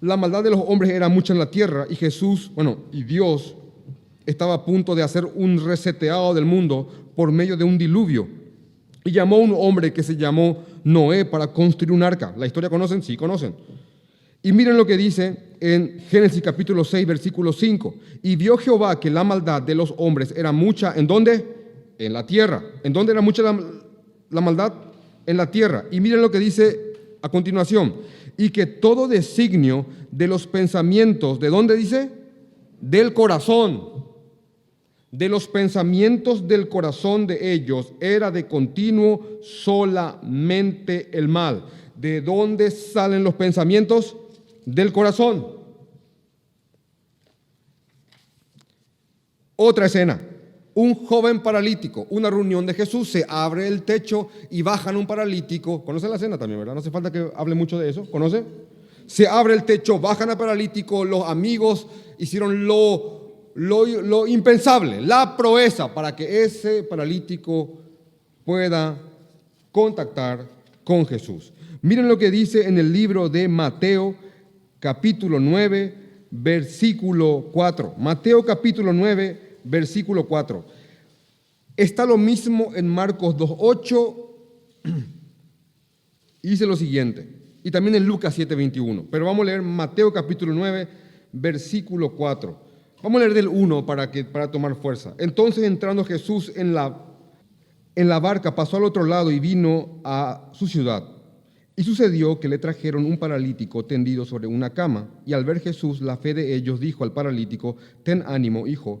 La 0.00 0.16
maldad 0.16 0.42
de 0.42 0.50
los 0.50 0.60
hombres 0.66 0.90
era 0.90 1.08
mucha 1.08 1.32
en 1.32 1.38
la 1.38 1.50
tierra 1.50 1.86
y 1.88 1.94
Jesús, 1.94 2.50
bueno, 2.54 2.78
y 2.92 3.04
Dios 3.04 3.54
estaba 4.26 4.54
a 4.54 4.64
punto 4.64 4.96
de 4.96 5.04
hacer 5.04 5.24
un 5.24 5.64
reseteado 5.64 6.34
del 6.34 6.44
mundo 6.44 6.88
por 7.14 7.30
medio 7.30 7.56
de 7.56 7.62
un 7.64 7.78
diluvio. 7.78 8.26
Y 9.04 9.12
llamó 9.12 9.36
a 9.36 9.40
un 9.40 9.54
hombre 9.56 9.92
que 9.92 10.02
se 10.02 10.16
llamó 10.16 10.64
Noé 10.82 11.24
para 11.24 11.46
construir 11.46 11.92
un 11.92 12.02
arca. 12.02 12.34
¿La 12.36 12.46
historia 12.46 12.68
conocen? 12.68 13.00
Sí, 13.00 13.16
conocen. 13.16 13.54
Y 14.42 14.52
miren 14.52 14.76
lo 14.76 14.86
que 14.86 14.96
dice 14.96 15.36
en 15.60 16.00
Génesis 16.08 16.42
capítulo 16.42 16.84
6, 16.84 17.06
versículo 17.06 17.52
5. 17.52 17.94
Y 18.22 18.36
vio 18.36 18.56
Jehová 18.56 19.00
que 19.00 19.10
la 19.10 19.24
maldad 19.24 19.62
de 19.62 19.74
los 19.74 19.94
hombres 19.96 20.32
era 20.36 20.52
mucha. 20.52 20.94
¿En 20.94 21.06
dónde? 21.06 21.44
En 21.98 22.12
la 22.12 22.24
tierra. 22.24 22.62
¿En 22.84 22.92
dónde 22.92 23.12
era 23.12 23.20
mucha 23.20 23.42
la, 23.42 24.40
maldad? 24.40 24.74
En 25.26 25.36
la 25.36 25.50
tierra. 25.50 25.86
Y 25.90 26.00
miren 26.00 26.22
lo 26.22 26.30
que 26.30 26.38
dice 26.38 26.78
a 27.20 27.28
continuación. 27.28 27.96
Y 28.36 28.50
que 28.50 28.66
todo 28.66 29.08
designio 29.08 29.86
de 30.12 30.28
los 30.28 30.46
pensamientos, 30.46 31.40
¿de 31.40 31.48
dónde 31.48 31.76
dice? 31.76 32.10
Del 32.80 33.12
corazón. 33.14 34.06
De 35.10 35.28
los 35.28 35.48
pensamientos 35.48 36.46
del 36.46 36.68
corazón 36.68 37.26
de 37.26 37.52
ellos 37.52 37.92
era 37.98 38.30
de 38.30 38.46
continuo 38.46 39.40
solamente 39.42 41.08
el 41.12 41.26
mal. 41.26 41.64
¿De 41.96 42.20
dónde 42.20 42.70
salen 42.70 43.24
los 43.24 43.34
pensamientos? 43.34 44.14
Del 44.74 44.92
corazón. 44.92 45.46
Otra 49.56 49.86
escena. 49.86 50.20
Un 50.74 50.94
joven 50.94 51.40
paralítico, 51.40 52.06
una 52.10 52.30
reunión 52.30 52.64
de 52.64 52.74
Jesús, 52.74 53.10
se 53.10 53.24
abre 53.28 53.66
el 53.66 53.82
techo 53.82 54.28
y 54.50 54.62
bajan 54.62 54.96
un 54.96 55.08
paralítico. 55.08 55.84
¿Conocen 55.84 56.10
la 56.10 56.16
escena 56.16 56.38
también, 56.38 56.60
verdad? 56.60 56.74
No 56.74 56.80
hace 56.80 56.90
falta 56.90 57.10
que 57.10 57.30
hable 57.34 57.56
mucho 57.56 57.78
de 57.78 57.88
eso. 57.88 58.08
¿Conoce? 58.08 58.44
Se 59.06 59.26
abre 59.26 59.54
el 59.54 59.64
techo, 59.64 59.98
bajan 59.98 60.30
al 60.30 60.38
paralítico, 60.38 61.04
los 61.04 61.24
amigos 61.24 61.86
hicieron 62.18 62.66
lo, 62.66 64.26
impensable, 64.28 65.00
la 65.00 65.36
proeza 65.36 65.92
para 65.92 66.14
que 66.14 66.44
ese 66.44 66.84
paralítico 66.84 67.70
pueda 68.44 68.96
contactar 69.72 70.46
con 70.84 71.06
Jesús. 71.06 71.52
Miren 71.82 72.06
lo 72.06 72.18
que 72.18 72.30
dice 72.30 72.68
en 72.68 72.78
el 72.78 72.92
libro 72.92 73.28
de 73.28 73.48
Mateo 73.48 74.27
capítulo 74.80 75.40
9, 75.40 76.26
versículo 76.30 77.50
4. 77.52 77.94
Mateo 77.98 78.44
capítulo 78.44 78.92
9, 78.92 79.58
versículo 79.64 80.26
4. 80.26 80.64
Está 81.76 82.06
lo 82.06 82.16
mismo 82.16 82.72
en 82.74 82.88
Marcos 82.88 83.36
2.8 83.36 84.26
y 86.42 86.48
dice 86.50 86.66
lo 86.66 86.76
siguiente. 86.76 87.36
Y 87.62 87.70
también 87.70 87.96
en 87.96 88.06
Lucas 88.06 88.38
7.21. 88.38 89.06
Pero 89.10 89.26
vamos 89.26 89.42
a 89.42 89.46
leer 89.46 89.62
Mateo 89.62 90.12
capítulo 90.12 90.54
9, 90.54 90.88
versículo 91.32 92.14
4. 92.14 92.68
Vamos 93.02 93.20
a 93.20 93.24
leer 93.24 93.34
del 93.34 93.48
1 93.48 93.86
para, 93.86 94.10
que, 94.10 94.24
para 94.24 94.50
tomar 94.50 94.74
fuerza. 94.74 95.14
Entonces 95.18 95.64
entrando 95.64 96.04
Jesús 96.04 96.52
en 96.56 96.74
la, 96.74 97.04
en 97.94 98.08
la 98.08 98.18
barca, 98.18 98.54
pasó 98.54 98.76
al 98.76 98.84
otro 98.84 99.04
lado 99.04 99.30
y 99.30 99.38
vino 99.38 100.00
a 100.04 100.50
su 100.52 100.66
ciudad. 100.66 101.17
Y 101.78 101.84
sucedió 101.84 102.40
que 102.40 102.48
le 102.48 102.58
trajeron 102.58 103.04
un 103.04 103.18
paralítico 103.18 103.84
tendido 103.84 104.24
sobre 104.24 104.48
una 104.48 104.74
cama, 104.74 105.08
y 105.24 105.32
al 105.32 105.44
ver 105.44 105.60
Jesús 105.60 106.00
la 106.00 106.16
fe 106.16 106.34
de 106.34 106.56
ellos 106.56 106.80
dijo 106.80 107.04
al 107.04 107.12
paralítico, 107.12 107.76
ten 108.02 108.24
ánimo, 108.26 108.66
hijo, 108.66 109.00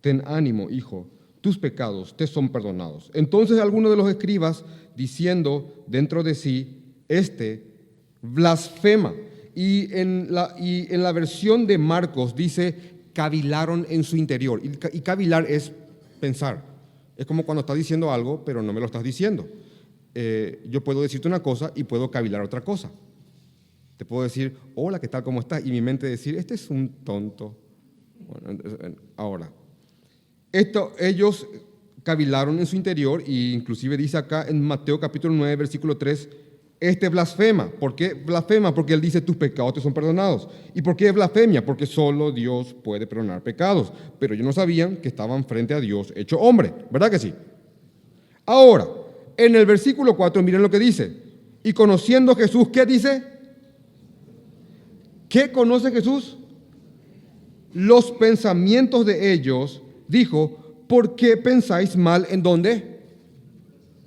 ten 0.00 0.22
ánimo, 0.24 0.70
hijo, 0.70 1.08
tus 1.40 1.58
pecados 1.58 2.16
te 2.16 2.28
son 2.28 2.50
perdonados. 2.50 3.10
Entonces 3.12 3.58
alguno 3.58 3.90
de 3.90 3.96
los 3.96 4.08
escribas, 4.08 4.64
diciendo 4.96 5.84
dentro 5.88 6.22
de 6.22 6.36
sí, 6.36 6.84
este 7.08 7.64
blasfema. 8.20 9.12
Y 9.56 9.92
en 9.92 10.28
la, 10.30 10.54
y 10.56 10.86
versión 11.12 11.66
de 11.66 11.76
Marcos 11.76 12.36
dice, 12.36 12.76
cavilaron 13.14 13.84
en 13.90 14.04
su 14.04 14.16
interior. 14.16 14.62
Y 14.62 15.00
cavilar 15.00 15.46
es 15.48 15.72
pensar. 16.20 16.64
Es 17.16 17.26
como 17.26 17.44
cuando 17.44 17.62
estás 17.62 17.76
diciendo 17.76 18.12
algo, 18.12 18.44
pero 18.44 18.62
no 18.62 18.72
me 18.72 18.78
lo 18.78 18.86
estás 18.86 19.02
diciendo. 19.02 19.44
Eh, 20.14 20.64
yo 20.68 20.84
puedo 20.84 21.02
decirte 21.02 21.28
una 21.28 21.42
cosa 21.42 21.72
y 21.74 21.84
puedo 21.84 22.10
cavilar 22.10 22.42
otra 22.42 22.60
cosa. 22.60 22.90
Te 23.96 24.04
puedo 24.04 24.22
decir, 24.22 24.56
hola, 24.74 25.00
¿qué 25.00 25.08
tal? 25.08 25.22
¿Cómo 25.22 25.40
estás? 25.40 25.64
Y 25.64 25.70
mi 25.70 25.80
mente 25.80 26.06
decir, 26.06 26.36
este 26.36 26.54
es 26.54 26.70
un 26.70 26.88
tonto. 27.04 27.56
ahora, 29.16 29.50
esto, 30.50 30.92
ellos 30.98 31.46
cavilaron 32.02 32.58
en 32.58 32.66
su 32.66 32.76
interior 32.76 33.22
e 33.26 33.52
inclusive 33.52 33.96
dice 33.96 34.16
acá 34.16 34.46
en 34.48 34.60
Mateo 34.60 34.98
capítulo 34.98 35.34
9, 35.34 35.56
versículo 35.56 35.96
3, 35.96 36.28
este 36.80 37.08
blasfema. 37.08 37.70
¿Por 37.70 37.94
qué 37.94 38.12
blasfema? 38.12 38.74
Porque 38.74 38.92
él 38.92 39.00
dice, 39.00 39.20
tus 39.20 39.36
pecados 39.36 39.74
te 39.74 39.80
son 39.80 39.94
perdonados. 39.94 40.48
¿Y 40.74 40.82
por 40.82 40.96
qué 40.96 41.12
blasfemia? 41.12 41.64
Porque 41.64 41.86
solo 41.86 42.32
Dios 42.32 42.74
puede 42.74 43.06
perdonar 43.06 43.42
pecados. 43.42 43.92
Pero 44.18 44.34
ellos 44.34 44.44
no 44.44 44.52
sabían 44.52 44.96
que 44.96 45.08
estaban 45.08 45.44
frente 45.44 45.74
a 45.74 45.80
Dios 45.80 46.12
hecho 46.16 46.40
hombre. 46.40 46.74
¿Verdad 46.90 47.08
que 47.08 47.20
sí? 47.20 47.32
Ahora, 48.44 48.84
en 49.36 49.56
el 49.56 49.66
versículo 49.66 50.16
4, 50.16 50.42
miren 50.42 50.62
lo 50.62 50.70
que 50.70 50.78
dice. 50.78 51.16
Y 51.62 51.72
conociendo 51.72 52.34
Jesús, 52.34 52.68
¿qué 52.72 52.84
dice? 52.86 53.22
¿Qué 55.28 55.50
conoce 55.50 55.90
Jesús? 55.90 56.36
Los 57.72 58.10
pensamientos 58.12 59.06
de 59.06 59.32
ellos, 59.32 59.82
dijo, 60.08 60.84
¿por 60.88 61.16
qué 61.16 61.36
pensáis 61.36 61.96
mal 61.96 62.26
en 62.28 62.42
dónde? 62.42 63.00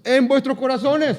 En 0.03 0.27
vuestros 0.27 0.57
corazones. 0.57 1.17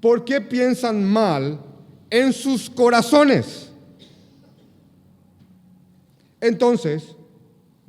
¿Por 0.00 0.24
qué 0.24 0.40
piensan 0.40 1.04
mal 1.04 1.60
en 2.08 2.32
sus 2.32 2.70
corazones? 2.70 3.70
Entonces, 6.40 7.14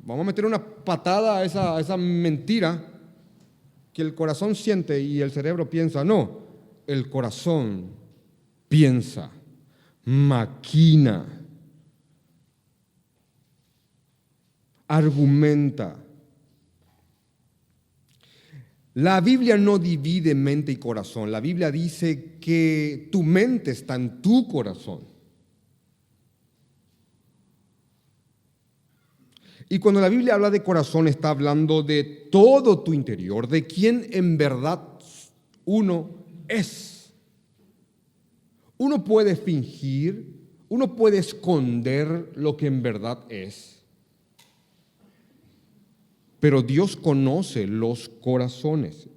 vamos 0.02 0.22
a 0.22 0.26
meter 0.26 0.44
una 0.44 0.62
patada 0.62 1.38
a 1.38 1.44
esa, 1.44 1.96
mentira 1.96 2.88
que 3.92 4.02
el 4.02 4.14
corazón 4.14 4.54
siente 4.54 5.00
y 5.00 5.20
el 5.20 5.30
cerebro 5.30 5.68
piensa. 5.68 6.04
No, 6.04 6.40
el 6.86 7.08
corazón 7.08 7.90
piensa, 8.68 9.30
maquina, 10.04 11.26
argumenta. 14.88 15.98
La 18.94 19.20
Biblia 19.22 19.56
no 19.56 19.78
divide 19.78 20.34
mente 20.34 20.72
y 20.72 20.76
corazón. 20.76 21.32
La 21.32 21.40
Biblia 21.40 21.70
dice 21.70 22.38
que 22.38 23.08
tu 23.10 23.22
mente 23.22 23.70
está 23.70 23.94
en 23.94 24.20
tu 24.20 24.46
corazón. 24.46 25.11
Y 29.72 29.78
cuando 29.78 30.02
la 30.02 30.10
Biblia 30.10 30.34
habla 30.34 30.50
de 30.50 30.62
corazón 30.62 31.08
está 31.08 31.30
hablando 31.30 31.82
de 31.82 32.04
todo 32.30 32.80
tu 32.80 32.92
interior, 32.92 33.48
de 33.48 33.66
quién 33.66 34.06
en 34.10 34.36
verdad 34.36 34.86
uno 35.64 36.10
es. 36.46 37.14
Uno 38.76 39.02
puede 39.02 39.34
fingir, 39.34 40.26
uno 40.68 40.94
puede 40.94 41.16
esconder 41.16 42.32
lo 42.34 42.54
que 42.58 42.66
en 42.66 42.82
verdad 42.82 43.20
es. 43.30 43.80
Pero 46.38 46.60
Dios 46.60 46.94
conoce 46.94 47.66
los 47.66 48.10
corazones. 48.10 49.08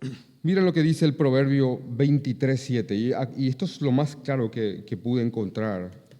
Miren 0.44 0.64
lo 0.64 0.72
que 0.72 0.84
dice 0.84 1.04
el 1.04 1.16
Proverbio 1.16 1.80
23.7, 1.80 3.34
y, 3.36 3.48
esto 3.48 3.64
es 3.64 3.80
lo 3.80 3.90
más 3.90 4.14
claro 4.14 4.52
que, 4.52 4.84
que 4.86 4.96
pude 4.96 5.24
encontrar. 5.24 6.11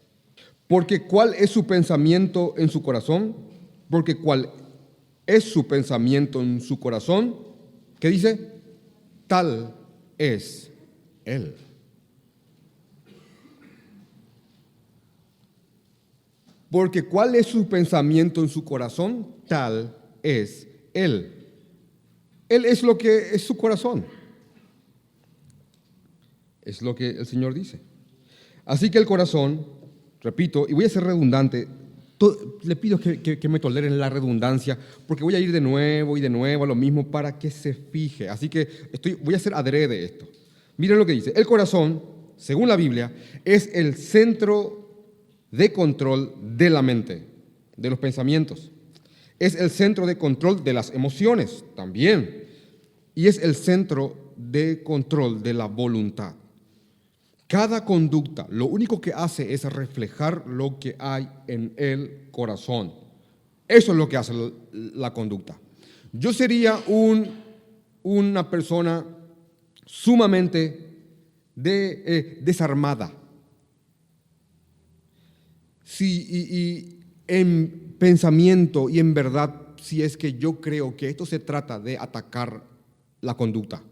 Porque 0.72 1.02
cuál 1.02 1.34
es 1.34 1.50
su 1.50 1.66
pensamiento 1.66 2.54
en 2.56 2.70
su 2.70 2.82
corazón, 2.82 3.36
porque 3.90 4.16
cuál 4.16 4.50
es 5.26 5.44
su 5.44 5.68
pensamiento 5.68 6.40
en 6.40 6.62
su 6.62 6.80
corazón, 6.80 7.36
¿qué 8.00 8.08
dice? 8.08 8.40
Tal 9.26 9.74
es 10.16 10.70
Él. 11.26 11.56
Porque 16.70 17.02
cuál 17.02 17.34
es 17.34 17.48
su 17.48 17.68
pensamiento 17.68 18.40
en 18.40 18.48
su 18.48 18.64
corazón, 18.64 19.26
tal 19.46 19.94
es 20.22 20.66
Él. 20.94 21.50
Él 22.48 22.64
es 22.64 22.82
lo 22.82 22.96
que 22.96 23.34
es 23.34 23.42
su 23.42 23.58
corazón. 23.58 24.06
Es 26.62 26.80
lo 26.80 26.94
que 26.94 27.10
el 27.10 27.26
Señor 27.26 27.52
dice. 27.52 27.78
Así 28.64 28.90
que 28.90 28.96
el 28.96 29.04
corazón, 29.04 29.81
repito, 30.22 30.66
y 30.68 30.72
voy 30.72 30.84
a 30.84 30.88
ser 30.88 31.04
redundante, 31.04 31.68
le 32.62 32.76
pido 32.76 32.98
que, 32.98 33.48
me 33.48 33.58
toleren 33.58 33.98
la 33.98 34.08
redundancia, 34.08 34.78
porque 35.06 35.24
voy 35.24 35.34
a 35.34 35.40
ir 35.40 35.50
de 35.50 35.60
nuevo 35.60 36.16
y 36.16 36.20
de 36.20 36.30
nuevo 36.30 36.64
a 36.64 36.66
lo 36.66 36.74
mismo 36.74 37.10
para 37.10 37.38
que 37.38 37.50
se 37.50 37.74
fije. 37.74 38.28
Así 38.28 38.48
que 38.48 38.68
voy 39.22 39.34
a 39.34 39.38
hacer 39.38 39.54
adrede 39.54 40.04
esto. 40.04 40.28
Miren 40.76 40.98
lo 40.98 41.06
que 41.06 41.12
dice. 41.12 41.32
El 41.34 41.46
corazón, 41.46 42.02
según 42.36 42.68
la 42.68 42.76
Biblia, 42.76 43.12
es 43.44 43.70
el 43.72 43.94
centro 43.94 44.82
de 45.50 45.72
control 45.72 46.34
de 46.56 46.70
la 46.70 46.82
mente, 46.82 47.24
de 47.76 47.90
los 47.90 47.98
pensamientos. 47.98 48.70
Es 49.38 49.56
el 49.56 49.70
centro 49.70 50.06
de 50.06 50.16
control 50.16 50.62
de 50.62 50.72
las 50.72 50.90
emociones 50.90 51.64
también. 51.74 52.44
Y 53.14 53.26
es 53.26 53.38
el 53.38 53.54
centro 53.54 54.32
de 54.36 54.82
control 54.82 55.42
de 55.42 55.54
la 55.54 55.66
voluntad. 55.66 56.34
Cada 57.52 57.84
conducta 57.84 58.46
lo 58.48 58.64
único 58.64 58.98
que 58.98 59.12
hace 59.12 59.52
es 59.52 59.64
reflejar 59.64 60.46
lo 60.46 60.78
que 60.78 60.96
hay 60.98 61.28
en 61.46 61.74
el 61.76 62.28
corazón. 62.30 62.94
Eso 63.68 63.92
es 63.92 63.98
lo 63.98 64.08
que 64.08 64.16
hace 64.16 64.32
la 64.72 65.12
conducta. 65.12 65.60
Yo 66.14 66.32
sería 66.32 66.80
un, 66.86 67.26
una 68.04 68.48
persona 68.48 69.04
sumamente 69.84 70.94
eh, 71.62 72.38
desarmada 72.42 73.12
si, 75.84 77.04
en 77.26 77.96
pensamiento 77.98 78.88
y 78.88 78.98
en 78.98 79.12
verdad, 79.12 79.74
si 79.76 80.02
es 80.02 80.16
que 80.16 80.38
yo 80.38 80.58
creo 80.62 80.96
que 80.96 81.10
esto 81.10 81.26
se 81.26 81.38
trata 81.38 81.78
de 81.78 81.98
atacar 81.98 82.64
la 83.20 83.34
conducta. 83.34 83.82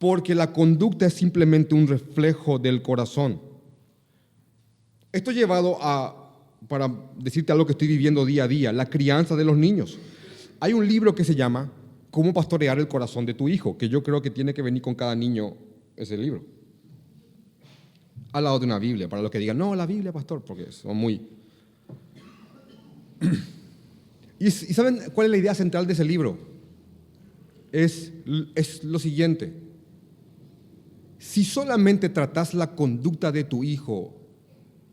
Porque 0.00 0.34
la 0.34 0.52
conducta 0.52 1.06
es 1.06 1.14
simplemente 1.14 1.76
un 1.76 1.86
reflejo 1.86 2.58
del 2.58 2.82
corazón. 2.82 3.40
Esto 5.12 5.30
llevado 5.30 5.78
a, 5.80 6.34
para 6.66 6.92
decirte 7.16 7.52
algo 7.52 7.66
que 7.66 7.72
estoy 7.72 7.86
viviendo 7.86 8.26
día 8.26 8.44
a 8.44 8.48
día, 8.48 8.72
la 8.72 8.90
crianza 8.90 9.36
de 9.36 9.44
los 9.44 9.56
niños. 9.56 9.96
Hay 10.58 10.72
un 10.72 10.88
libro 10.88 11.14
que 11.14 11.22
se 11.22 11.36
llama 11.36 11.70
Cómo 12.10 12.34
pastorear 12.34 12.80
el 12.80 12.88
corazón 12.88 13.24
de 13.26 13.34
tu 13.34 13.48
hijo, 13.48 13.78
que 13.78 13.88
yo 13.88 14.02
creo 14.02 14.20
que 14.20 14.30
tiene 14.30 14.52
que 14.54 14.62
venir 14.62 14.82
con 14.82 14.96
cada 14.96 15.14
niño 15.14 15.54
ese 15.94 16.16
libro 16.16 16.42
al 18.32 18.44
lado 18.44 18.58
de 18.58 18.66
una 18.66 18.78
Biblia, 18.78 19.08
para 19.08 19.22
los 19.22 19.30
que 19.30 19.38
digan, 19.38 19.56
no, 19.58 19.74
la 19.74 19.86
Biblia, 19.86 20.12
pastor, 20.12 20.42
porque 20.44 20.70
son 20.72 20.96
muy... 20.96 21.20
¿Y, 24.38 24.50
saben 24.50 25.00
cuál 25.12 25.26
es 25.26 25.30
la 25.32 25.36
idea 25.36 25.54
central 25.54 25.86
de 25.86 25.92
ese 25.92 26.04
libro? 26.04 26.38
Es, 27.72 28.12
es 28.54 28.84
lo 28.84 28.98
siguiente. 28.98 29.52
Si 31.20 31.44
solamente 31.44 32.08
tratas 32.08 32.54
la 32.54 32.74
conducta 32.74 33.30
de 33.30 33.44
tu 33.44 33.62
hijo, 33.62 34.16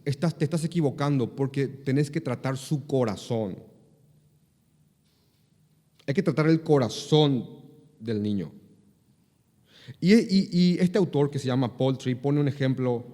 estás, 0.03 0.37
te 0.37 0.43
estás 0.43 0.61
equivocando 0.65 1.33
porque 1.33 1.69
tenés 1.69 2.11
que 2.11 2.19
tratar 2.19 2.57
su 2.57 2.85
corazón. 2.85 3.57
Hay 6.05 6.13
que 6.13 6.21
tratar 6.21 6.49
el 6.49 6.61
corazón 6.63 7.47
del 8.01 8.21
niño. 8.21 8.51
Y, 10.01 10.77
este 10.79 10.97
autor 10.97 11.31
que 11.31 11.39
se 11.39 11.47
llama 11.47 11.77
Paul 11.77 11.97
Tree 11.97 12.15
pone 12.15 12.41
un 12.41 12.49
ejemplo 12.49 13.05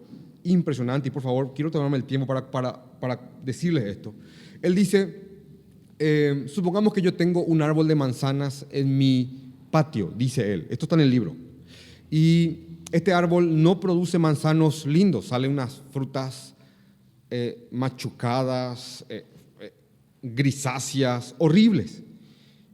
impresionante 0.43 1.10
y 1.10 1.12
por 1.12 1.21
favor 1.21 1.54
quiero 1.54 1.69
tomarme 1.69 1.97
el 1.97 2.06
tiempo 2.06 2.26
para, 2.26 2.49
para, 2.49 2.99
para 2.99 3.32
decirles 3.45 3.84
esto. 3.84 4.15
Él 4.60 4.73
dice, 4.73 5.21
eh, 5.99 6.45
supongamos 6.47 6.91
que 6.91 7.02
yo 7.04 7.13
tengo 7.13 7.43
un 7.43 7.62
árbol 7.62 7.88
de 7.88 7.93
manzanas 7.93 8.65
en 8.71 8.97
mi 8.97 9.54
patio, 9.69 10.12
dice 10.17 10.52
él, 10.52 10.65
esto 10.71 10.86
está 10.86 10.95
en 10.95 11.02
el 11.02 11.12
libro, 11.12 11.36
y 12.10 12.72
este 12.93 13.12
árbol 13.12 13.63
no 13.63 13.79
produce 13.79 14.19
manzanos 14.19 14.86
lindos, 14.86 15.25
salen 15.29 15.53
unas 15.53 15.82
frutas 15.89 16.56
eh, 17.32 17.67
machucadas, 17.71 19.03
eh, 19.10 19.25
grisáceas, 20.21 21.34
horribles. 21.39 22.03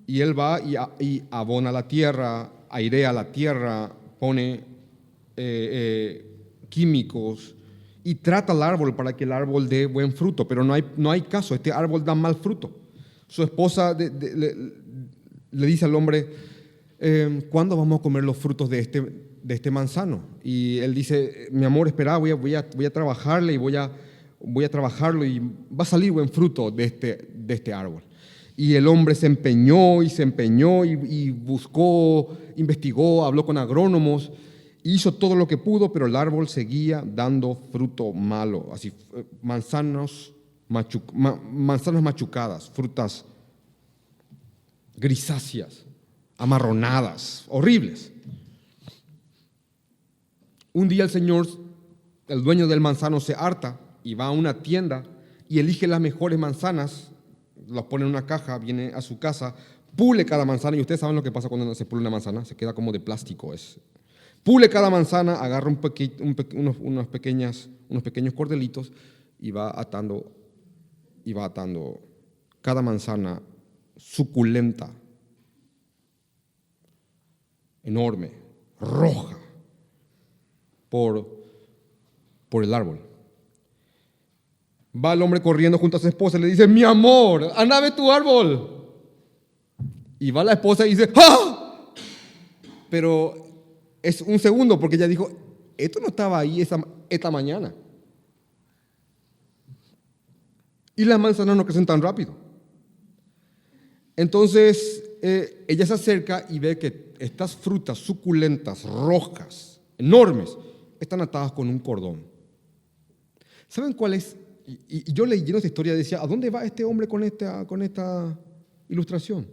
Y 0.05 0.19
él 0.19 0.37
va 0.37 0.59
y, 0.59 1.23
abona 1.31 1.71
la 1.71 1.87
tierra, 1.87 2.51
airea 2.69 3.13
la 3.13 3.31
tierra, 3.31 3.95
pone 4.19 4.65
químicos, 6.67 7.55
y 8.03 8.15
trata 8.15 8.51
al 8.51 8.61
árbol 8.61 8.93
para 8.95 9.15
que 9.15 9.23
el 9.23 9.31
árbol 9.31 9.69
dé 9.69 9.85
buen 9.85 10.11
fruto, 10.11 10.45
pero 10.45 10.65
no 10.65 10.73
hay, 10.73 10.83
no 10.97 11.11
hay 11.11 11.21
caso, 11.21 11.55
este 11.55 11.71
árbol 11.71 12.03
da 12.03 12.13
mal 12.13 12.35
fruto. 12.35 12.71
Su 13.25 13.41
esposa 13.41 13.93
le, 13.93 15.65
dice 15.65 15.85
al 15.85 15.95
hombre, 15.95 16.27
em, 16.99 17.39
¿cuándo 17.39 17.77
vamos 17.77 17.99
a 17.99 18.01
comer 18.01 18.25
los 18.25 18.35
frutos 18.35 18.69
de 18.69 18.79
este, 18.79 19.28
de 19.43 19.55
este 19.55 19.71
manzano? 19.71 20.21
Y 20.43 20.79
él 20.79 20.93
dice, 20.93 21.47
mi 21.51 21.65
amor, 21.65 21.87
espera, 21.87 22.17
voy 22.17 22.31
a, 22.31 22.35
voy 22.35 22.55
a, 22.55 22.67
voy 22.75 22.85
a 22.85 22.93
trabajarle 22.93 23.53
y 23.53 23.57
voy 23.57 23.75
a, 23.75 23.91
voy 24.39 24.65
a 24.65 24.69
trabajarlo 24.69 25.25
y 25.25 25.39
va 25.39 25.83
a 25.83 25.85
salir 25.85 26.11
buen 26.11 26.29
fruto 26.29 26.71
de 26.71 26.83
este, 26.85 27.27
de 27.33 27.53
este 27.53 27.73
árbol. 27.73 28.03
Y 28.55 28.75
el 28.75 28.87
hombre 28.87 29.15
se 29.15 29.25
empeñó 29.25 30.03
y 30.03 30.09
se 30.09 30.23
empeñó 30.23 30.83
y, 30.83 31.29
buscó, 31.29 32.37
investigó, 32.57 33.25
habló 33.25 33.45
con 33.45 33.57
agrónomos 33.57 34.31
Hizo 34.83 35.13
todo 35.13 35.35
lo 35.35 35.47
que 35.47 35.57
pudo, 35.57 35.91
pero 35.91 36.05
el 36.05 36.15
árbol 36.15 36.47
seguía 36.47 37.03
dando 37.05 37.55
fruto 37.71 38.13
malo, 38.13 38.69
así 38.71 38.93
eh, 39.13 39.25
manzanas, 39.41 40.31
manzanas 40.69 42.01
machucadas, 42.01 42.69
frutas 42.69 43.25
grisáceas, 44.95 45.85
amarronadas, 46.37 47.45
horribles. 47.49 48.11
Un 50.79 50.87
día 50.87 51.03
el 51.03 51.09
señor, 51.09 51.45
el 52.29 52.41
dueño 52.41 52.65
del 52.65 52.79
manzano, 52.79 53.19
se 53.19 53.35
harta 53.35 53.77
y 54.01 54.15
va 54.15 54.27
a 54.27 54.31
una 54.31 54.63
tienda 54.63 55.03
y 55.49 55.59
elige 55.59 55.87
las 55.87 55.99
mejores 55.99 56.39
manzanas, 56.39 57.11
las 57.67 57.83
pone 57.83 58.05
en 58.05 58.11
una 58.11 58.25
caja, 58.25 58.57
viene 58.57 58.93
a 58.95 59.01
su 59.01 59.19
casa, 59.19 59.53
pule 59.97 60.23
cada 60.23 60.45
manzana 60.45 60.77
y 60.77 60.79
ustedes 60.79 61.01
saben 61.01 61.17
lo 61.17 61.21
que 61.21 61.33
pasa 61.33 61.49
cuando 61.49 61.75
se 61.75 61.85
pule 61.85 61.99
una 61.99 62.09
manzana, 62.09 62.45
se 62.45 62.55
queda 62.55 62.71
como 62.71 62.93
de 62.93 63.01
plástico, 63.01 63.53
es 63.53 63.77
Pule 64.41 64.69
cada 64.69 64.89
manzana, 64.89 65.35
agarra 65.35 65.67
unos, 65.67 67.07
pequeñas, 67.09 67.69
unos 67.89 68.01
pequeños 68.01 68.33
cordelitos 68.33 68.93
y 69.37 69.51
va 69.51 69.77
atando, 69.77 70.31
y 71.25 71.33
va 71.33 71.43
atando 71.43 71.99
cada 72.61 72.81
manzana 72.81 73.41
suculenta, 73.97 74.89
enorme, 77.83 78.31
roja, 78.79 79.35
por, 80.89 81.27
por 82.49 82.63
el 82.63 82.73
árbol. 82.73 82.99
Va 84.93 85.13
el 85.13 85.21
hombre 85.21 85.41
corriendo 85.41 85.77
junto 85.77 85.97
a 85.97 85.99
su 85.99 86.07
esposa 86.07 86.37
y 86.37 86.41
le 86.41 86.47
dice, 86.47 86.67
mi 86.67 86.83
amor, 86.83 87.51
anda 87.55 87.95
tu 87.95 88.11
árbol. 88.11 88.77
Y 90.17 90.31
va 90.31 90.43
la 90.43 90.53
esposa 90.53 90.85
y 90.85 90.91
dice, 90.91 91.11
¡ah! 91.15 91.93
Pero 92.89 93.33
es 94.01 94.21
un 94.21 94.39
segundo 94.39 94.79
porque 94.79 94.95
ella 94.95 95.07
dijo, 95.07 95.29
esto 95.77 95.99
no 95.99 96.07
estaba 96.07 96.39
ahí 96.39 96.61
esa, 96.61 96.83
esta 97.09 97.31
mañana. 97.31 97.73
Y 100.95 101.05
las 101.05 101.19
manzanas 101.19 101.55
no 101.55 101.65
crecen 101.65 101.85
tan 101.85 102.01
rápido. 102.01 102.35
Entonces 104.15 105.01
eh, 105.21 105.63
ella 105.67 105.85
se 105.85 105.93
acerca 105.93 106.45
y 106.49 106.59
ve 106.59 106.77
que 106.77 107.13
estas 107.19 107.55
frutas 107.55 107.97
suculentas, 107.97 108.83
rojas, 108.83 109.79
enormes, 109.97 110.57
están 110.99 111.21
atadas 111.21 111.51
con 111.51 111.69
un 111.69 111.79
cordón. 111.79 112.23
¿Saben 113.67 113.93
cuál 113.93 114.15
es? 114.15 114.35
Y, 114.87 115.11
yo 115.11 115.25
leyendo 115.25 115.57
esta 115.57 115.67
historia 115.67 115.95
decía, 115.95 116.21
¿a 116.21 116.27
dónde 116.27 116.49
va 116.49 116.65
este 116.65 116.83
hombre 116.83 117.07
con 117.07 117.23
esta, 117.23 117.65
con 117.65 117.81
esta 117.81 118.37
ilustración? 118.87 119.47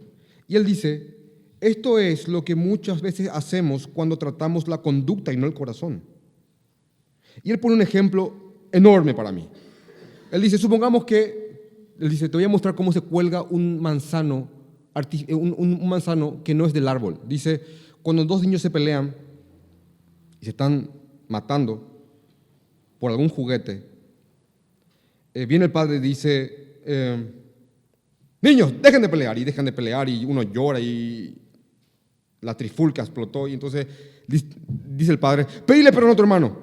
Y 0.47 0.55
él 0.55 0.65
dice, 0.65 1.15
esto 1.59 1.99
es 1.99 2.27
lo 2.27 2.43
que 2.43 2.55
muchas 2.55 3.01
veces 3.01 3.29
hacemos 3.31 3.87
cuando 3.87 4.17
tratamos 4.17 4.67
la 4.67 4.81
conducta 4.81 5.33
y 5.33 5.37
no 5.37 5.47
el 5.47 5.53
corazón. 5.53 6.03
Y 7.43 7.51
él 7.51 7.59
pone 7.59 7.75
un 7.75 7.81
ejemplo 7.81 8.33
enorme 8.71 9.13
para 9.13 9.31
mí. 9.31 9.47
Él 10.31 10.41
dice, 10.41 10.57
supongamos 10.57 11.05
que, 11.05 11.93
él 11.99 12.09
dice, 12.09 12.29
te 12.29 12.37
voy 12.37 12.43
a 12.43 12.49
mostrar 12.49 12.75
cómo 12.75 12.91
se 12.91 13.01
cuelga 13.01 13.41
un 13.41 13.81
manzano, 13.81 14.49
un, 15.29 15.87
manzano 15.87 16.43
que 16.43 16.53
no 16.53 16.65
es 16.65 16.73
del 16.73 16.87
árbol. 16.87 17.19
Dice, 17.27 17.61
cuando 18.01 18.25
dos 18.25 18.41
niños 18.41 18.61
se 18.61 18.69
pelean 18.69 19.15
y 20.39 20.45
se 20.45 20.51
están 20.51 20.89
matando 21.27 21.85
por 22.99 23.11
algún 23.11 23.29
juguete, 23.29 23.83
eh, 25.33 25.45
viene 25.45 25.65
el 25.65 25.71
padre 25.71 25.97
y 25.97 25.99
dice, 25.99 26.79
eh, 26.85 27.31
niños, 28.41 28.73
dejen 28.81 29.01
de 29.01 29.09
pelear, 29.09 29.37
y 29.37 29.43
dejan 29.43 29.65
de 29.65 29.71
pelear, 29.71 30.09
y 30.09 30.25
uno 30.25 30.41
llora, 30.43 30.79
y 30.79 31.37
la 32.41 32.55
trifulca 32.55 33.01
explotó, 33.01 33.47
y 33.47 33.53
entonces 33.53 33.85
dice 34.27 35.11
el 35.11 35.19
padre, 35.19 35.45
pedile 35.65 35.91
perdón 35.91 36.11
a 36.11 36.15
tu 36.15 36.21
hermano. 36.21 36.57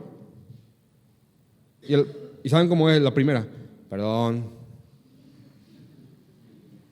Y, 1.82 1.94
y 2.42 2.48
saben 2.48 2.68
cómo 2.68 2.90
es 2.90 3.00
la 3.00 3.12
primera, 3.12 3.46
perdón. 3.88 4.50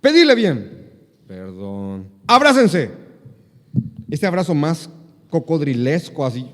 Pedile 0.01 0.35
bien, 0.35 0.91
perdón. 1.27 2.09
Abrácense. 2.27 2.91
Este 4.11 4.27
abrazo 4.27 4.55
más 4.55 4.91
cocodrilesco 5.31 6.27
así. 6.27 6.47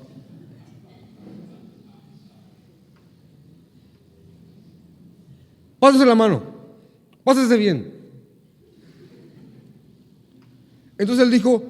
Pásese 5.79 6.05
la 6.05 6.15
mano, 6.15 6.43
pásese 7.23 7.55
bien. 7.57 7.93
Entonces 10.97 11.23
él 11.23 11.31
dijo, 11.31 11.63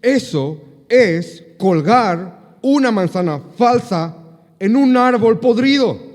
eso 0.00 0.60
es 0.88 1.44
colgar 1.58 2.58
una 2.62 2.92
manzana 2.92 3.40
falsa 3.56 4.16
en 4.58 4.76
un 4.76 4.96
árbol 4.96 5.40
podrido. 5.40 6.08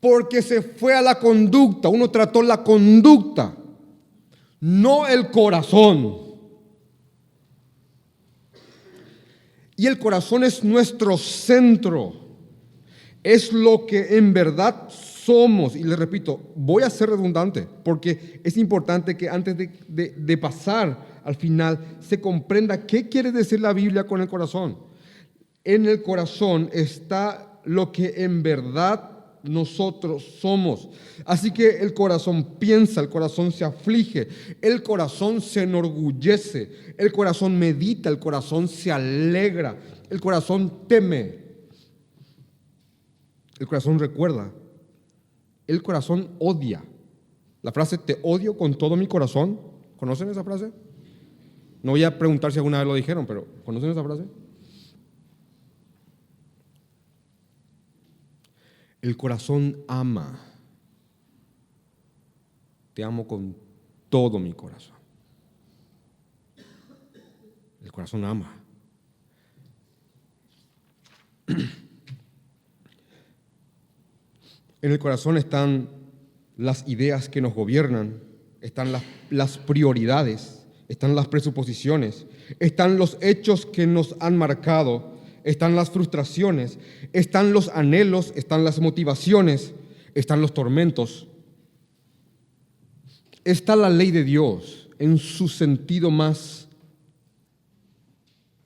Porque 0.00 0.40
se 0.40 0.62
fue 0.62 0.94
a 0.94 1.02
la 1.02 1.18
conducta, 1.18 1.88
uno 1.88 2.08
trató 2.10 2.42
la 2.42 2.62
conducta, 2.62 3.56
no 4.60 5.08
el 5.08 5.32
corazón. 5.32 6.25
Y 9.76 9.86
el 9.86 9.98
corazón 9.98 10.42
es 10.42 10.64
nuestro 10.64 11.18
centro, 11.18 12.14
es 13.22 13.52
lo 13.52 13.84
que 13.86 14.16
en 14.16 14.32
verdad 14.32 14.88
somos, 14.88 15.76
y 15.76 15.82
le 15.82 15.96
repito, 15.96 16.52
voy 16.54 16.82
a 16.82 16.90
ser 16.90 17.10
redundante, 17.10 17.68
porque 17.84 18.40
es 18.42 18.56
importante 18.56 19.16
que 19.16 19.28
antes 19.28 19.56
de, 19.58 20.38
pasar 20.38 21.20
al 21.24 21.34
final 21.34 21.98
se 22.00 22.20
comprenda 22.20 22.86
qué 22.86 23.08
quiere 23.08 23.32
decir 23.32 23.60
la 23.60 23.72
Biblia 23.72 24.06
con 24.06 24.20
el 24.20 24.28
corazón. 24.28 24.78
En 25.64 25.86
el 25.86 26.02
corazón 26.02 26.70
está 26.72 27.60
lo 27.64 27.90
que 27.90 28.14
en 28.18 28.44
verdad 28.44 29.15
nosotros 29.48 30.24
somos. 30.40 30.88
Así 31.24 31.50
que 31.50 31.78
el 31.78 31.94
corazón 31.94 32.56
piensa, 32.58 33.00
el 33.00 33.08
corazón 33.08 33.52
se 33.52 33.64
aflige, 33.64 34.28
el 34.60 34.82
corazón 34.82 35.40
se 35.40 35.62
enorgullece, 35.62 36.94
el 36.98 37.12
corazón 37.12 37.58
medita, 37.58 38.08
el 38.08 38.18
corazón 38.18 38.68
se 38.68 38.92
alegra, 38.92 39.78
el 40.10 40.20
corazón 40.20 40.86
teme, 40.86 41.46
el 43.58 43.66
corazón 43.66 43.98
recuerda, 43.98 44.52
el 45.66 45.82
corazón 45.82 46.30
odia. 46.38 46.84
La 47.62 47.72
frase 47.72 47.98
te 47.98 48.18
odio 48.22 48.56
con 48.56 48.74
todo 48.74 48.96
mi 48.96 49.06
corazón, 49.06 49.58
¿conocen 49.96 50.28
esa 50.28 50.44
frase? 50.44 50.70
No 51.82 51.92
voy 51.92 52.04
a 52.04 52.18
preguntar 52.18 52.52
si 52.52 52.58
alguna 52.58 52.78
vez 52.78 52.86
lo 52.86 52.94
dijeron, 52.94 53.26
pero 53.26 53.46
¿conocen 53.64 53.90
esa 53.90 54.04
frase? 54.04 54.24
El 59.06 59.16
corazón 59.16 59.84
ama. 59.86 60.36
Te 62.92 63.04
amo 63.04 63.28
con 63.28 63.56
todo 64.08 64.40
mi 64.40 64.52
corazón. 64.52 64.96
El 67.84 67.92
corazón 67.92 68.24
ama. 68.24 68.52
En 74.82 74.92
el 74.92 74.98
corazón 74.98 75.36
están 75.36 75.88
las 76.56 76.86
ideas 76.88 77.28
que 77.28 77.40
nos 77.40 77.54
gobiernan, 77.54 78.20
están 78.60 78.92
las, 79.30 79.58
prioridades, 79.58 80.66
están 80.88 81.14
las 81.14 81.28
presuposiciones, 81.28 82.26
están 82.60 82.98
los 82.98 83.18
hechos 83.20 83.66
que 83.66 83.86
nos 83.86 84.16
han 84.20 84.36
marcado, 84.36 85.15
están 85.46 85.76
las 85.76 85.90
frustraciones, 85.90 86.80
están 87.12 87.52
los 87.52 87.68
anhelos, 87.68 88.32
están 88.34 88.64
las 88.64 88.80
motivaciones, 88.80 89.74
están 90.12 90.40
los 90.40 90.52
tormentos. 90.52 91.28
Está 93.44 93.76
la 93.76 93.88
ley 93.88 94.10
de 94.10 94.24
Dios 94.24 94.88
en 94.98 95.18
su 95.18 95.46
sentido 95.46 96.10
más 96.10 96.68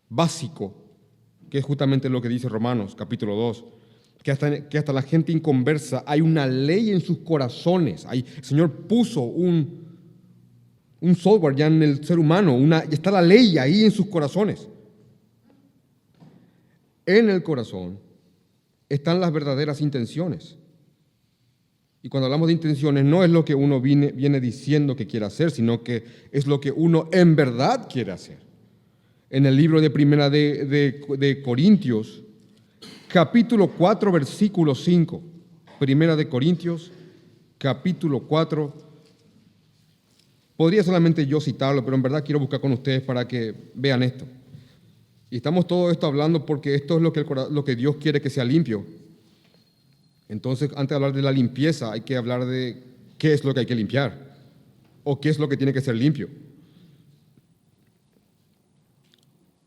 básico, 0.09 0.73
que 1.51 1.59
es 1.59 1.65
justamente 1.67 2.09
lo 2.09 2.23
que 2.23 2.31
dice 2.31 2.49
Romanos 2.49 2.95
capítulo 2.97 3.37
2 3.37 3.65
que 4.23 4.31
hasta, 4.31 4.69
que 4.69 4.79
hasta 4.79 4.93
la 4.93 5.03
gente 5.03 5.33
inconversa, 5.33 6.03
hay 6.07 6.21
una 6.21 6.47
ley 6.47 6.91
en 6.91 7.01
sus 7.01 7.19
corazones. 7.19 8.05
Hay, 8.07 8.25
el 8.37 8.45
Señor 8.45 8.71
puso 8.87 9.23
un, 9.23 9.87
un 11.01 11.15
software 11.15 11.57
ya 11.57 11.67
en 11.67 11.83
el 11.83 12.05
ser 12.05 12.19
humano, 12.19 12.55
una, 12.55 12.81
está 12.81 13.11
la 13.11 13.23
ley 13.23 13.57
ahí 13.57 13.85
en 13.85 13.91
sus 13.91 14.07
corazones. 14.07 14.69
En 17.11 17.29
el 17.29 17.43
corazón 17.43 17.99
están 18.89 19.19
las 19.19 19.33
verdaderas 19.33 19.81
intenciones. 19.81 20.59
Y 22.05 22.09
cuando 22.09 22.27
hablamos 22.27 22.47
de 22.47 22.53
intenciones, 22.53 23.05
no 23.05 23.25
es 23.25 23.31
lo 23.31 23.45
que 23.45 23.57
uno 23.57 23.81
viene, 23.81 24.13
diciendo 24.41 24.95
que 24.95 25.09
quiere 25.09 25.27
hacer, 25.27 25.51
sino 25.51 25.83
que 25.83 26.05
es 26.31 26.47
lo 26.47 26.61
que 26.61 26.71
uno 26.71 27.09
en 27.11 27.35
verdad 27.35 27.89
quiere 27.93 28.13
hacer. 28.13 28.39
En 29.29 29.45
el 29.45 29.57
libro 29.57 29.81
de 29.81 29.91
Primera 29.91 30.31
de, 30.31 30.65
de, 30.67 31.17
de 31.19 31.43
Corintios, 31.43 32.23
capítulo 33.09 33.73
4, 33.73 34.13
versículo 34.13 34.77
5. 34.77 35.21
Primera 35.81 36.15
de 36.15 36.29
Corintios, 36.29 36.93
capítulo 37.59 38.21
4. 38.21 38.73
Podría 40.57 40.85
solamente 40.85 41.27
yo 41.27 41.41
citarlo, 41.41 41.85
pero 41.85 41.97
en 41.97 42.03
verdad 42.03 42.25
quiero 42.25 42.39
buscar 42.39 42.61
con 42.61 42.71
ustedes 42.71 43.03
para 43.03 43.27
que 43.27 43.53
vean 43.75 44.05
esto. 44.05 44.27
Y 45.31 45.37
estamos 45.37 45.69
todo 45.69 45.91
esto 45.91 46.09
hablando 46.09 46.45
porque 46.45 46.75
esto 46.75 46.97
es 46.97 47.03
lo 47.03 47.13
que, 47.13 47.25
lo 47.51 47.65
que 47.65 47.77
Dios 47.77 47.97
quiere 47.97 48.21
que 48.21 48.31
sea 48.31 48.45
limpio. 48.45 48.85
Entonces, 50.29 50.71
antes 50.73 50.89
de 50.89 50.95
hablar 50.97 51.13
de 51.13 51.23
la 51.23 51.31
limpieza, 51.31 51.93
hay 51.93 52.01
que 52.01 52.17
hablar 52.17 52.45
de 52.47 52.83
qué 53.17 53.33
es 53.33 53.45
lo 53.45 53.55
que 53.55 53.61
hay 53.61 53.67
que 53.67 53.75
limpiar 53.75 54.37
o 55.05 55.21
qué 55.21 55.29
es 55.29 55.39
lo 55.39 55.49
que 55.49 55.57
tiene 55.57 55.73
que 55.73 55.81
ser 55.81 55.95
limpio. 55.95 56.29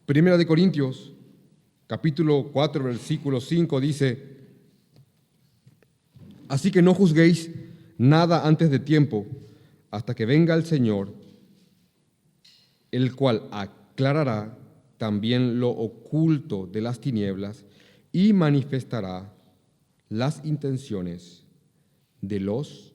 Primera 0.06 0.38
de 0.38 0.46
Corintios, 0.46 1.14
capítulo 1.88 2.50
4, 2.52 2.84
versículo 2.84 3.40
5 3.40 3.80
dice, 3.80 4.22
así 6.50 6.72
que 6.72 6.82
no 6.82 6.94
juzguéis 6.94 7.50
nada 7.98 8.46
antes 8.46 8.70
de 8.70 8.80
tiempo 8.80 9.26
hasta 9.92 10.14
que 10.14 10.26
venga 10.26 10.56
el 10.56 10.66
Señor, 10.66 11.14
el 12.92 13.16
cual 13.16 13.48
aclarará 13.52 14.58
también 15.04 15.60
lo 15.60 15.68
oculto 15.70 16.66
de 16.66 16.80
las 16.80 17.02
tinieblas 17.02 17.66
y 18.14 18.32
manifestará 18.32 19.34
las 20.08 20.46
intenciones 20.46 21.44
de 22.22 22.40
los 22.40 22.94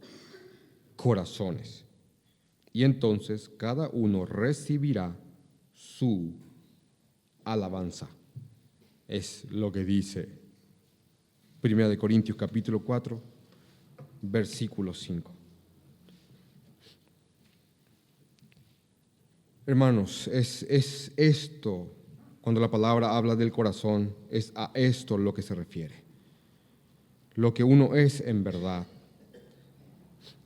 corazones. 0.96 1.84
Y 2.72 2.84
entonces 2.84 3.50
cada 3.50 3.90
uno 3.90 4.24
recibirá 4.24 5.14
su 5.74 6.32
alabanza. 7.44 8.08
Es 9.06 9.44
lo 9.50 9.70
que 9.70 9.84
dice 9.84 10.30
1 11.62 11.98
Corintios 11.98 12.38
capítulo 12.38 12.82
4, 12.82 13.20
versículo 14.22 14.94
5. 14.94 15.30
Hermanos, 19.66 20.26
es, 20.28 20.62
es 20.62 21.12
esto, 21.14 21.97
cuando 22.48 22.62
la 22.62 22.70
palabra 22.70 23.14
habla 23.14 23.36
del 23.36 23.52
corazón, 23.52 24.14
es 24.30 24.52
a 24.54 24.70
esto 24.72 25.18
lo 25.18 25.34
que 25.34 25.42
se 25.42 25.54
refiere. 25.54 25.96
Lo 27.34 27.52
que 27.52 27.62
uno 27.62 27.94
es 27.94 28.22
en 28.22 28.42
verdad. 28.42 28.86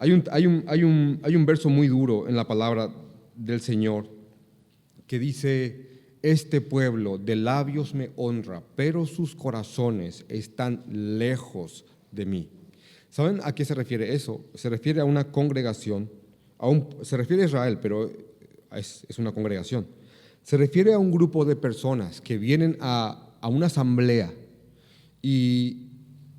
Hay 0.00 0.10
un, 0.10 0.24
hay 0.32 0.48
un, 0.48 0.64
hay 0.66 0.82
un, 0.82 1.20
hay 1.22 1.36
un 1.36 1.46
verso 1.46 1.68
muy 1.68 1.86
duro 1.86 2.26
en 2.26 2.34
la 2.34 2.44
palabra 2.44 2.92
del 3.36 3.60
Señor 3.60 4.08
que 5.06 5.20
dice, 5.20 6.16
este 6.22 6.60
pueblo 6.60 7.18
de 7.18 7.36
labios 7.36 7.94
me 7.94 8.10
honra, 8.16 8.64
pero 8.74 9.06
sus 9.06 9.36
corazones 9.36 10.24
están 10.28 10.82
lejos 10.88 11.84
de 12.10 12.26
mí. 12.26 12.50
¿Saben 13.10 13.38
a 13.44 13.54
qué 13.54 13.64
se 13.64 13.76
refiere 13.76 14.12
eso? 14.12 14.44
Se 14.54 14.68
refiere 14.68 15.00
a 15.00 15.04
una 15.04 15.30
congregación, 15.30 16.10
a 16.58 16.68
un, 16.68 16.88
se 17.02 17.16
refiere 17.16 17.44
a 17.44 17.46
Israel, 17.46 17.78
pero 17.80 18.10
es, 18.72 19.06
es, 19.08 19.20
una 19.20 19.30
congregación. 19.30 20.01
Se 20.42 20.57
refiere 20.57 20.92
a 20.92 20.98
un 20.98 21.11
grupo 21.11 21.44
de 21.44 21.57
personas 21.57 22.20
que 22.20 22.38
vienen 22.38 22.76
a, 22.81 23.37
a 23.40 23.48
una 23.48 23.66
asamblea 23.66 24.33
y, 25.20 25.88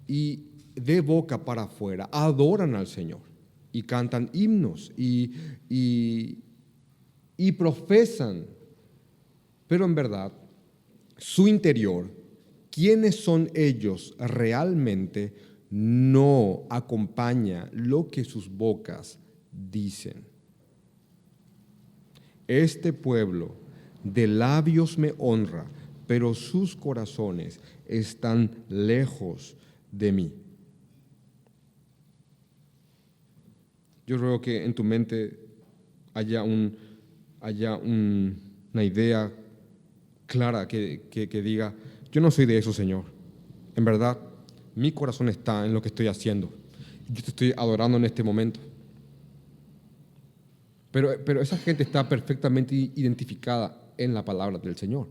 y, 0.07 0.49
de 0.75 1.01
boca 1.01 1.45
para 1.45 1.63
afuera 1.63 2.09
adoran 2.11 2.75
al 2.75 2.87
Señor 2.87 3.21
y 3.71 3.83
cantan 3.83 4.29
himnos 4.33 4.91
y, 4.97 5.31
y, 5.69 6.39
y 7.37 7.51
profesan 7.51 8.47
pero 9.73 9.85
en 9.85 9.95
verdad, 9.95 10.31
su 11.17 11.47
interior, 11.47 12.07
quiénes 12.69 13.15
son 13.15 13.49
ellos 13.55 14.15
realmente, 14.19 15.33
no 15.71 16.67
acompaña 16.69 17.71
lo 17.73 18.07
que 18.07 18.23
sus 18.23 18.47
bocas 18.47 19.17
dicen. 19.51 20.25
Este 22.47 22.93
pueblo 22.93 23.55
de 24.03 24.27
labios 24.27 24.97
me 24.97 25.13
honra, 25.17 25.65
pero 26.07 26.33
sus 26.33 26.75
corazones 26.75 27.59
están 27.87 28.51
lejos 28.69 29.55
de 29.91 30.11
mí. 30.11 30.33
Yo 34.05 34.17
ruego 34.17 34.41
que 34.41 34.65
en 34.65 34.73
tu 34.73 34.83
mente 34.83 35.39
haya, 36.13 36.43
un, 36.43 36.75
haya 37.39 37.77
una 37.77 38.83
idea 38.83 39.31
clara 40.25 40.67
que, 40.67 41.07
diga, 41.43 41.73
yo 42.11 42.21
no 42.21 42.29
soy 42.29 42.45
de 42.45 42.57
eso, 42.57 42.73
Señor. 42.73 43.05
En 43.75 43.85
verdad, 43.85 44.19
mi 44.75 44.91
corazón 44.91 45.29
está 45.29 45.65
en 45.65 45.73
lo 45.73 45.81
que 45.81 45.87
estoy 45.87 46.07
haciendo. 46.07 46.51
Yo 47.07 47.23
te 47.23 47.29
estoy 47.29 47.53
adorando 47.55 47.97
en 47.97 48.05
este 48.05 48.23
momento. 48.23 48.59
Pero, 50.91 51.11
pero 51.25 51.41
esa 51.41 51.57
gente 51.57 51.83
está 51.83 52.07
perfectamente 52.07 52.75
identificada 52.75 53.82
en 53.97 54.13
la 54.13 54.25
palabra 54.25 54.57
del 54.57 54.75
Señor. 54.75 55.07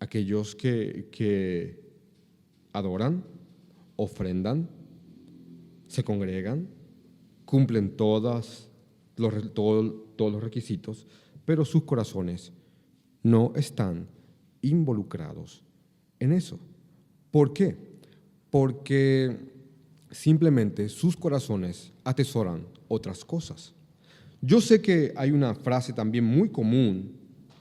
Aquellos 0.00 0.54
que, 0.54 1.08
que 1.12 1.80
adoran, 2.72 3.24
ofrendan, 3.96 4.68
se 5.86 6.02
congregan, 6.02 6.68
cumplen 7.44 7.96
todas 7.96 8.68
los, 9.16 9.52
todo, 9.54 9.92
todos 10.16 10.32
los 10.32 10.42
requisitos, 10.42 11.06
pero 11.44 11.64
sus 11.64 11.84
corazones 11.84 12.52
no 13.22 13.52
están 13.54 14.08
involucrados 14.62 15.62
en 16.18 16.32
eso. 16.32 16.58
¿Por 17.30 17.52
qué? 17.52 17.76
Porque 18.50 19.36
simplemente 20.10 20.88
sus 20.88 21.16
corazones 21.16 21.92
atesoran 22.04 22.66
otras 22.88 23.24
cosas. 23.24 23.74
Yo 24.42 24.60
sé 24.60 24.82
que 24.82 25.12
hay 25.16 25.30
una 25.30 25.54
frase 25.54 25.92
también 25.92 26.24
muy 26.24 26.50
común 26.50 27.12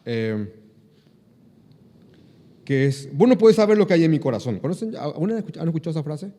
eh, 0.04 0.54
que 2.66 2.88
es, 2.88 3.10
vos 3.14 3.30
no 3.30 3.38
puedes 3.38 3.56
saber 3.56 3.78
lo 3.78 3.88
que 3.88 3.94
hay 3.94 4.04
en 4.04 4.12
mi 4.12 4.20
corazón. 4.20 4.60
¿Conocen, 4.60 4.94
¿Han 4.98 5.68
escuchado 5.68 5.92
esa 5.92 6.04
frase? 6.04 6.32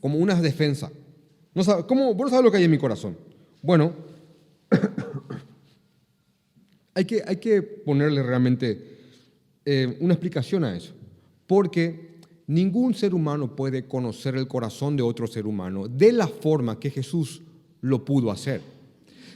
Como 0.00 0.18
una 0.18 0.40
defensa. 0.40 0.90
No 1.54 1.86
¿Cómo? 1.86 2.14
Vos 2.14 2.26
no 2.26 2.30
sabes 2.30 2.44
lo 2.44 2.50
que 2.50 2.58
hay 2.58 2.64
en 2.64 2.70
mi 2.70 2.78
corazón. 2.78 3.16
Bueno, 3.62 3.92
hay, 6.94 7.04
que, 7.04 7.22
hay 7.26 7.36
que 7.36 7.62
ponerle 7.62 8.22
realmente 8.22 8.98
eh, 9.64 9.96
una 10.00 10.14
explicación 10.14 10.64
a 10.64 10.76
eso, 10.76 10.92
porque 11.46 12.20
ningún 12.46 12.94
ser 12.94 13.14
humano 13.14 13.54
puede 13.54 13.86
conocer 13.86 14.36
el 14.36 14.48
corazón 14.48 14.96
de 14.96 15.02
otro 15.02 15.26
ser 15.26 15.46
humano 15.46 15.88
de 15.88 16.12
la 16.12 16.26
forma 16.26 16.80
que 16.80 16.90
Jesús 16.90 17.42
lo 17.80 18.04
pudo 18.04 18.30
hacer. 18.30 18.60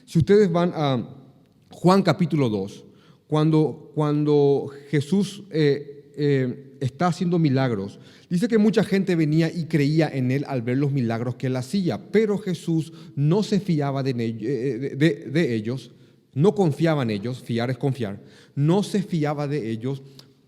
Si 0.06 0.18
ustedes 0.18 0.50
van 0.50 0.72
a 0.74 1.06
Juan 1.70 2.02
capítulo 2.02 2.48
2, 2.48 2.84
cuando, 3.26 3.92
cuando 3.94 4.70
Jesús 4.88 5.42
eh, 5.50 6.12
eh, 6.16 6.78
está 6.80 7.08
haciendo 7.08 7.38
milagros, 7.38 7.98
dice 8.30 8.48
que 8.48 8.56
mucha 8.56 8.84
gente 8.84 9.14
venía 9.16 9.52
y 9.52 9.66
creía 9.66 10.08
en 10.08 10.30
él 10.30 10.44
al 10.48 10.62
ver 10.62 10.78
los 10.78 10.92
milagros 10.92 11.34
que 11.34 11.48
él 11.48 11.56
hacía, 11.56 12.10
pero 12.10 12.38
Jesús 12.38 12.92
no 13.14 13.42
se 13.42 13.60
fiaba 13.60 14.02
de, 14.02 14.14
de, 14.14 14.96
de 15.30 15.54
ellos 15.54 15.90
no 16.36 16.54
confiaba 16.54 17.02
en 17.02 17.10
ellos, 17.10 17.42
fiar 17.42 17.70
es 17.70 17.78
confiar, 17.78 18.22
no 18.54 18.82
se 18.82 19.02
fiaba 19.02 19.48
de 19.48 19.70
ellos 19.70 20.02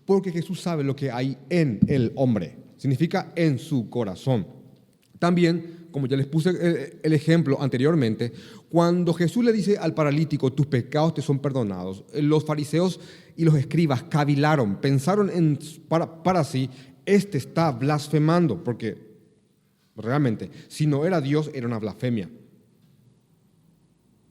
porque 0.05 0.31
Jesús 0.31 0.61
sabe 0.61 0.83
lo 0.83 0.95
que 0.95 1.09
hay 1.09 1.35
en 1.49 1.79
el 1.87 2.11
hombre, 2.15 2.57
significa 2.77 3.33
en 3.35 3.57
su 3.57 3.89
corazón. 3.89 4.45
También, 5.17 5.87
como 5.89 6.05
ya 6.05 6.15
les 6.15 6.27
puse 6.27 6.99
el 7.01 7.13
ejemplo 7.13 7.59
anteriormente, 7.59 8.31
cuando 8.69 9.13
Jesús 9.13 9.43
le 9.43 9.51
dice 9.51 9.77
al 9.77 9.93
paralítico, 9.93 10.53
tus 10.53 10.67
pecados 10.67 11.15
te 11.15 11.21
son 11.21 11.39
perdonados, 11.39 12.03
los 12.13 12.45
fariseos 12.45 12.99
y 13.35 13.43
los 13.43 13.55
escribas 13.55 14.03
cavilaron, 14.03 14.77
pensaron 14.77 15.29
en, 15.29 15.57
para, 15.87 16.21
para 16.23 16.43
sí, 16.43 16.69
este 17.05 17.37
está 17.37 17.71
blasfemando, 17.71 18.63
porque 18.63 18.97
realmente, 19.95 20.51
si 20.67 20.85
no 20.85 21.05
era 21.05 21.19
Dios, 21.19 21.49
era 21.53 21.67
una 21.67 21.79
blasfemia 21.79 22.29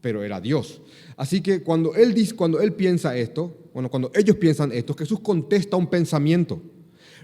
pero 0.01 0.23
era 0.23 0.41
Dios. 0.41 0.81
Así 1.17 1.41
que 1.41 1.63
cuando 1.63 1.95
él, 1.95 2.15
dice, 2.15 2.35
cuando 2.35 2.61
él 2.61 2.73
piensa 2.73 3.17
esto, 3.17 3.71
bueno, 3.75 3.91
cuando 3.91 4.11
ellos 4.15 4.37
piensan 4.37 4.73
esto, 4.73 4.95
Jesús 4.95 5.21
contesta 5.21 5.77
un 5.77 5.89
pensamiento. 5.89 6.63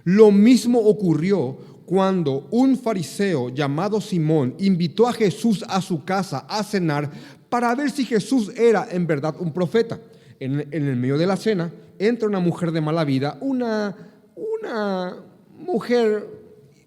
Lo 0.05 0.31
mismo 0.31 0.81
ocurrió 0.81 1.57
cuando 1.87 2.47
un 2.51 2.79
fariseo 2.79 3.51
llamado 3.51 4.01
Simón 4.01 4.55
invitó 4.59 5.07
a 5.07 5.13
Jesús 5.13 5.65
a 5.69 5.81
su 5.81 6.05
casa 6.05 6.47
a 6.49 6.63
cenar 6.63 7.11
para 7.49 7.75
ver 7.75 7.91
si 7.91 8.05
Jesús 8.05 8.51
era 8.57 8.89
en 8.91 9.07
verdad 9.07 9.35
un 9.39 9.53
profeta. 9.53 10.01
En, 10.41 10.67
el 10.71 10.97
medio 10.97 11.17
de 11.17 11.27
la 11.27 11.37
cena 11.37 11.73
entra 11.99 12.29
una 12.29 12.41
mujer 12.41 12.73
de 12.73 12.81
mala 12.81 13.05
vida, 13.05 13.39
una, 13.41 13.97
una 14.35 15.17
mujer 15.59 16.27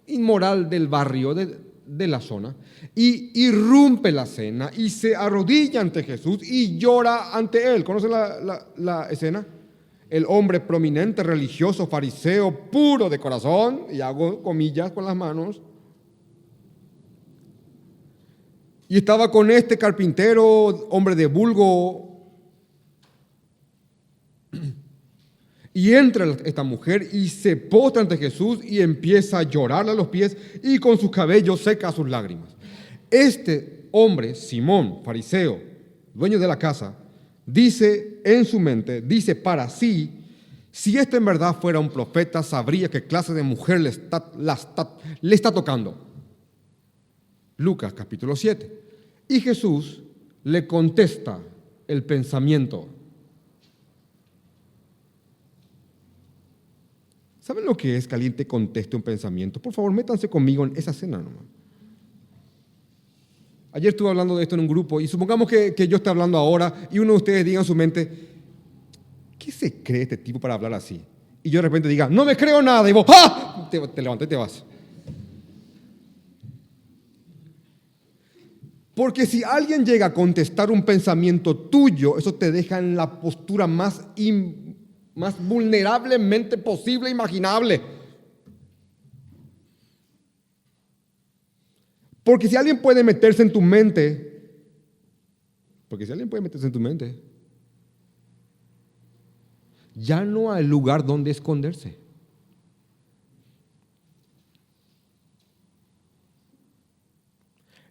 inmoral 0.07 0.69
del 0.69 0.87
barrio, 0.87 1.33
de, 1.33 1.57
de 1.87 2.07
la 2.07 2.19
zona 2.19 2.53
y 2.93 3.31
irrumpe 3.45 4.11
la 4.11 4.25
cena 4.25 4.69
y 4.75 4.89
se 4.89 5.15
arrodilla 5.15 5.81
ante 5.81 6.03
Jesús 6.03 6.39
y 6.43 6.77
llora 6.77 7.35
ante 7.35 7.73
él. 7.73 7.83
¿Conocen 7.83 8.11
la, 8.11 9.07
escena? 9.09 9.45
El 10.09 10.25
hombre 10.27 10.59
prominente, 10.59 11.23
religioso, 11.23 11.87
fariseo, 11.87 12.69
puro 12.71 13.09
de 13.09 13.19
corazón, 13.19 13.87
y 13.91 14.01
hago 14.01 14.41
comillas 14.41 14.91
con 14.91 15.05
las 15.05 15.15
manos, 15.15 15.61
y 18.89 18.97
estaba 18.97 19.29
con 19.29 19.51
este 19.51 19.77
carpintero, 19.77 20.45
hombre 20.89 21.15
de 21.15 21.25
vulgo, 21.25 22.07
Y 25.77 25.93
entra 25.93 26.25
esta 26.43 26.63
mujer 26.63 27.07
y 27.13 27.29
se 27.29 27.55
postra 27.55 28.01
ante 28.01 28.17
Jesús 28.17 28.61
y 28.63 28.81
empieza 28.81 29.37
a 29.37 29.43
llorarle 29.43 29.91
a 29.91 29.93
los 29.93 30.07
pies 30.07 30.35
y 30.63 30.79
con 30.79 30.97
sus 30.97 31.11
cabellos 31.11 31.61
seca 31.61 31.91
sus 31.91 32.09
lágrimas. 32.09 32.55
Este 33.11 33.87
hombre, 33.91 34.33
Simón, 34.33 35.03
fariseo, 35.03 35.61
dueño 36.15 36.39
de 36.39 36.47
la 36.47 36.57
casa, 36.57 36.97
dice 37.47 38.21
en 38.23 38.45
su 38.45 38.59
mente, 38.59 39.01
dice 39.01 39.33
para 39.33 39.67
sí, 39.69 40.11
si 40.71 40.95
este 40.99 41.17
en 41.17 41.25
verdad 41.25 41.59
fuera 41.59 41.79
un 41.79 41.89
profeta, 41.89 42.43
sabría 42.43 42.87
qué 42.87 43.07
clase 43.07 43.33
de 43.33 43.41
mujer 43.41 43.79
le 43.79 43.89
está, 43.89 44.31
le 45.21 45.33
está 45.33 45.51
tocando. 45.51 46.05
Lucas 47.55 47.93
capítulo 47.93 48.35
7. 48.35 48.69
Y 49.29 49.41
Jesús 49.41 50.03
le 50.43 50.67
contesta 50.67 51.39
el 51.87 52.03
pensamiento 52.03 52.87
¿Saben 57.47 57.63
lo 57.63 57.77
que 57.77 57.95
es 57.95 58.05
que 58.09 58.13
alguien 58.13 58.35
te 58.35 58.45
conteste 58.45 58.97
un 58.97 59.01
pensamiento? 59.01 59.61
Por 59.61 59.71
favor, 59.71 59.89
métanse 59.93 60.29
conmigo 60.29 60.65
en 60.65 60.75
esa 60.75 60.91
cena 60.91 61.17
nomás. 61.17 61.45
Ayer 63.71 63.89
estuve 63.89 64.09
hablando 64.09 64.35
de 64.37 64.43
esto 64.43 64.55
en 64.55 64.61
un 64.61 64.67
grupo 64.67 65.01
y 65.01 65.07
supongamos 65.07 65.47
que, 65.47 65.73
yo 65.87 65.97
esté 65.97 66.09
hablando 66.09 66.37
ahora 66.37 66.87
y 66.91 66.99
uno 66.99 67.13
de 67.13 67.17
ustedes 67.17 67.45
diga 67.45 67.59
en 67.59 67.65
su 67.65 67.75
mente, 67.75 68.09
¿qué 69.37 69.51
se 69.51 69.83
cree 69.83 70.03
este 70.03 70.17
tipo 70.17 70.39
para 70.39 70.53
hablar 70.53 70.73
así? 70.73 71.01
Y 71.43 71.49
yo 71.49 71.59
de 71.59 71.63
repente 71.63 71.87
diga, 71.87 72.09
no 72.09 72.25
me 72.25 72.35
creo 72.35 72.61
nada 72.61 72.89
y 72.89 72.93
vos, 72.93 73.05
¡ah! 73.09 73.67
Te, 73.69 73.85
te 73.87 74.01
levantas 74.01 74.25
y 74.25 74.29
te 74.29 74.35
vas. 74.35 74.63
Porque 78.95 79.27
si 79.27 79.43
alguien 79.43 79.85
llega 79.85 80.07
a 80.07 80.13
contestar 80.13 80.71
un 80.71 80.83
pensamiento 80.83 81.55
tuyo, 81.55 82.17
eso 82.17 82.33
te 82.33 82.51
deja 82.51 82.79
en 82.79 82.95
la 82.95 83.19
postura 83.19 83.67
más, 83.67 84.01
más 85.13 85.35
vulnerablemente 85.47 86.57
posible, 86.57 87.09
imaginable. 87.09 87.96
Porque 92.27 92.49
si 92.49 92.57
alguien 92.57 92.81
puede 92.81 93.05
meterse 93.05 93.41
en 93.41 93.53
tu 93.53 93.61
mente, 93.61 94.51
porque 95.87 96.05
si 96.05 96.11
alguien 96.11 96.29
puede 96.29 96.41
meterse 96.41 96.67
en 96.67 96.73
tu 96.73 96.79
mente, 96.81 97.17
ya 99.95 100.25
no 100.25 100.51
hay 100.51 100.67
lugar 100.67 101.05
donde 101.05 101.31
esconderse. 101.31 101.97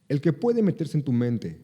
El 0.07 0.21
que 0.21 0.35
puede 0.35 0.63
meterse 0.63 0.99
en 0.99 1.03
tu 1.03 1.13
mente 1.13 1.59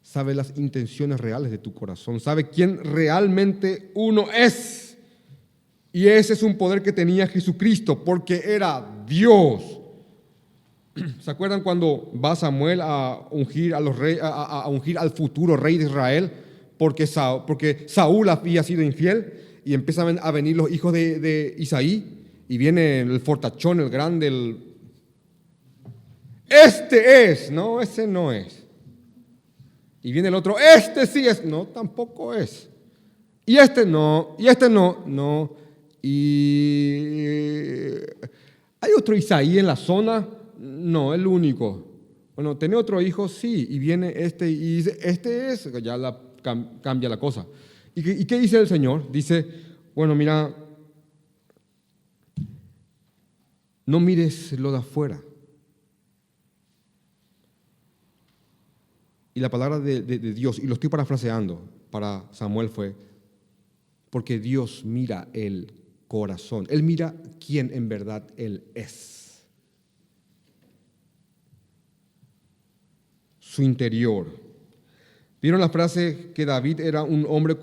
sabe 0.00 0.34
las 0.34 0.56
intenciones 0.56 1.20
reales 1.20 1.50
de 1.50 1.58
tu 1.58 1.74
corazón, 1.74 2.20
sabe 2.20 2.48
quién 2.48 2.82
realmente 2.82 3.90
uno 3.94 4.32
es. 4.32 4.96
Y 5.92 6.06
ese 6.06 6.32
es 6.32 6.42
un 6.42 6.56
poder 6.56 6.82
que 6.82 6.90
tenía 6.90 7.26
Jesucristo, 7.26 8.02
porque 8.02 8.40
era 8.46 9.04
Dios. 9.06 9.81
¿Se 11.20 11.30
acuerdan 11.30 11.62
cuando 11.62 12.12
va 12.22 12.36
Samuel 12.36 12.80
a 12.82 13.26
ungir, 13.30 13.74
a 13.74 13.80
los 13.80 13.96
al 13.98 15.10
futuro 15.10 15.56
rey 15.56 15.78
de 15.78 15.84
Israel? 15.84 16.30
Porque, 16.76 17.06
Sa- 17.06 17.46
porque 17.46 17.84
Saúl 17.88 18.28
había 18.28 18.62
sido 18.62 18.82
infiel 18.82 19.32
y 19.64 19.72
empiezan 19.74 20.18
a 20.22 20.30
venir 20.30 20.56
los 20.56 20.70
hijos 20.70 20.92
de, 20.92 21.18
de 21.20 21.54
Isaí 21.58 22.20
y 22.48 22.58
viene 22.58 23.00
el 23.00 23.20
fortachón, 23.20 23.80
el 23.80 23.88
grande, 23.88 24.26
el... 24.26 24.58
Este 26.48 27.30
es, 27.30 27.50
no, 27.50 27.80
ese 27.80 28.06
no 28.06 28.30
es. 28.32 28.62
Y 30.02 30.12
viene 30.12 30.28
el 30.28 30.34
otro, 30.34 30.56
este 30.58 31.06
sí 31.06 31.26
es, 31.26 31.44
no, 31.44 31.66
tampoco 31.68 32.34
es. 32.34 32.68
Y 33.46 33.56
este 33.56 33.86
no, 33.86 34.36
y 34.38 34.48
este 34.48 34.68
no, 34.68 35.04
no. 35.06 35.54
Y 36.02 37.16
hay 38.80 38.90
otro 38.98 39.16
Isaí 39.16 39.58
en 39.58 39.66
la 39.66 39.76
zona, 39.76 40.26
no, 40.82 41.14
el 41.14 41.26
único. 41.26 41.88
Bueno, 42.34 42.56
tiene 42.56 42.76
otro 42.76 43.00
hijo, 43.00 43.28
sí, 43.28 43.66
y 43.70 43.78
viene 43.78 44.12
este 44.16 44.50
y 44.50 44.76
dice, 44.76 44.98
este 45.02 45.52
es, 45.52 45.70
ya 45.82 45.96
cambia 46.82 47.08
la 47.08 47.18
cosa. 47.18 47.46
¿Y 47.94 48.24
qué, 48.24 48.38
dice 48.40 48.58
el 48.58 48.66
Señor? 48.66 49.12
Dice, 49.12 49.46
bueno, 49.94 50.14
mira, 50.14 50.54
no 53.86 54.00
mires 54.00 54.52
lo 54.58 54.72
de 54.72 54.78
afuera. 54.78 55.20
Y 59.34 59.40
la 59.40 59.50
palabra 59.50 59.78
de- 59.78 60.02
de 60.02 60.18
Dios, 60.34 60.58
y 60.58 60.66
lo 60.66 60.74
estoy 60.74 60.90
parafraseando 60.90 61.62
para 61.90 62.24
Samuel 62.32 62.68
fue, 62.68 62.94
porque 64.10 64.38
Dios 64.38 64.84
mira 64.84 65.28
el 65.32 65.72
corazón, 66.08 66.66
Él 66.70 66.82
mira 66.82 67.14
quién 67.44 67.70
en 67.72 67.88
verdad 67.88 68.26
Él 68.36 68.64
es. 68.74 69.21
Su 73.52 73.62
interior. 73.62 74.28
¿Vieron 75.42 75.60
la 75.60 75.68
frase 75.68 76.30
que 76.34 76.46
David 76.46 76.80
era 76.80 77.02
un 77.02 77.26
hombre 77.28 77.54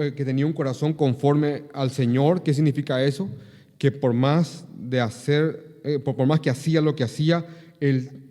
eh, 0.00 0.14
que 0.16 0.24
tenía 0.24 0.46
un 0.46 0.54
corazón 0.54 0.94
conforme 0.94 1.64
al 1.74 1.90
Señor? 1.90 2.42
¿Qué 2.42 2.54
significa 2.54 3.04
eso? 3.04 3.28
Que 3.76 3.92
por 3.92 4.14
más 4.14 4.64
de 4.74 5.02
hacer, 5.02 5.80
eh, 5.84 5.98
por, 5.98 6.26
más 6.26 6.40
que 6.40 6.48
hacía 6.48 6.80
lo 6.80 6.96
que 6.96 7.04
hacía, 7.04 7.44
él 7.78 8.22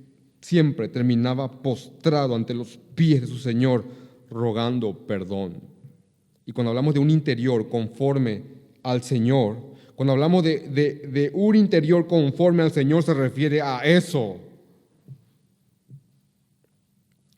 siempre 0.41 0.88
terminaba 0.88 1.52
postrado 1.62 2.34
ante 2.34 2.56
los 2.56 2.80
pies 2.95 3.21
de 3.21 3.28
su 3.28 3.38
Señor, 3.38 3.86
rogando 4.32 4.97
perdón. 5.06 5.62
Y 6.47 6.52
cuando 6.52 6.71
hablamos 6.71 6.95
de 6.95 6.99
un 6.99 7.12
interior 7.12 7.69
conforme 7.69 8.41
al 8.82 9.04
Señor, 9.04 9.58
cuando 9.95 10.13
hablamos 10.13 10.43
de- 10.43 10.62
de 10.67 11.30
un 11.36 11.56
interior 11.56 12.08
conforme 12.08 12.63
al 12.63 12.71
Señor, 12.71 13.04
se 13.04 13.13
refiere 13.13 13.62
a 13.62 13.82
eso. 13.84 14.39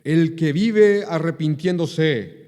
El 0.06 0.36
que 0.36 0.54
vive 0.54 1.04
arrepintiéndose, 1.06 2.46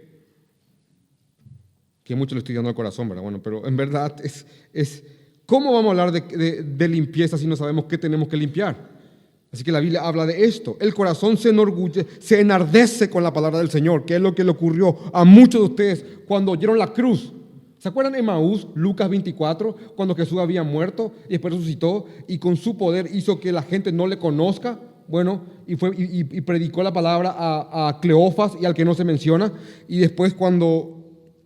que 2.03 2.15
mucho 2.15 2.35
le 2.35 2.39
estoy 2.39 2.55
dando 2.55 2.69
al 2.69 2.75
corazón. 2.75 3.09
Bueno, 3.09 3.41
pero 3.43 3.67
en 3.67 3.75
verdad 3.75 4.15
es, 4.23 4.45
es 4.71 5.03
¿cómo 5.45 5.73
vamos 5.73 5.87
a 5.89 5.91
hablar 6.01 6.11
de, 6.11 6.37
de- 6.37 6.63
de 6.63 6.87
limpieza 6.87 7.37
si 7.37 7.47
no 7.47 7.55
sabemos 7.55 7.85
qué 7.85 7.97
tenemos 7.97 8.27
que 8.29 8.37
limpiar? 8.37 8.95
Así 9.51 9.63
que 9.63 9.71
la 9.71 9.79
Biblia 9.79 10.01
habla 10.01 10.25
de 10.25 10.43
esto. 10.45 10.77
El 10.79 10.93
corazón 10.93 11.35
se 11.37 11.49
enorgulle, 11.49 12.05
se 12.19 12.39
enardece 12.39 13.09
con 13.09 13.23
la 13.23 13.33
palabra 13.33 13.57
del 13.59 13.69
Señor, 13.71 14.05
que 14.05 14.15
es 14.15 14.21
lo 14.21 14.35
que 14.35 14.43
le 14.43 14.51
ocurrió 14.51 14.95
a 15.13 15.23
muchos 15.25 15.61
de 15.61 15.67
ustedes 15.67 16.05
cuando 16.27 16.51
oyeron 16.51 16.77
la 16.77 16.93
cruz. 16.93 17.33
¿Se 17.79 17.89
acuerdan 17.89 18.15
en 18.15 18.25
Maús, 18.25 18.67
Lucas 18.75 19.09
24, 19.09 19.75
cuando 19.95 20.15
Jesús 20.15 20.37
había 20.39 20.63
muerto 20.63 21.11
y 21.27 21.31
después 21.33 21.53
resucitó 21.53 22.05
y 22.27 22.37
con 22.37 22.55
su 22.57 22.77
poder 22.77 23.09
hizo 23.13 23.39
que 23.39 23.51
la 23.51 23.63
gente 23.63 23.91
no 23.91 24.05
le 24.05 24.17
conozca? 24.19 24.79
Bueno, 25.07 25.43
y, 25.65 25.75
fue, 25.75 25.91
y, 25.97 26.23
predicó 26.41 26.83
la 26.83 26.91
palabra 26.91 27.33
a, 27.37 27.87
a 27.89 27.99
Cleofas 27.99 28.53
y 28.61 28.65
al 28.65 28.73
que 28.73 28.83
no 28.85 28.93
se 28.93 29.05
menciona. 29.05 29.51
Y 29.87 29.99
después 29.99 30.33
cuando 30.33 30.93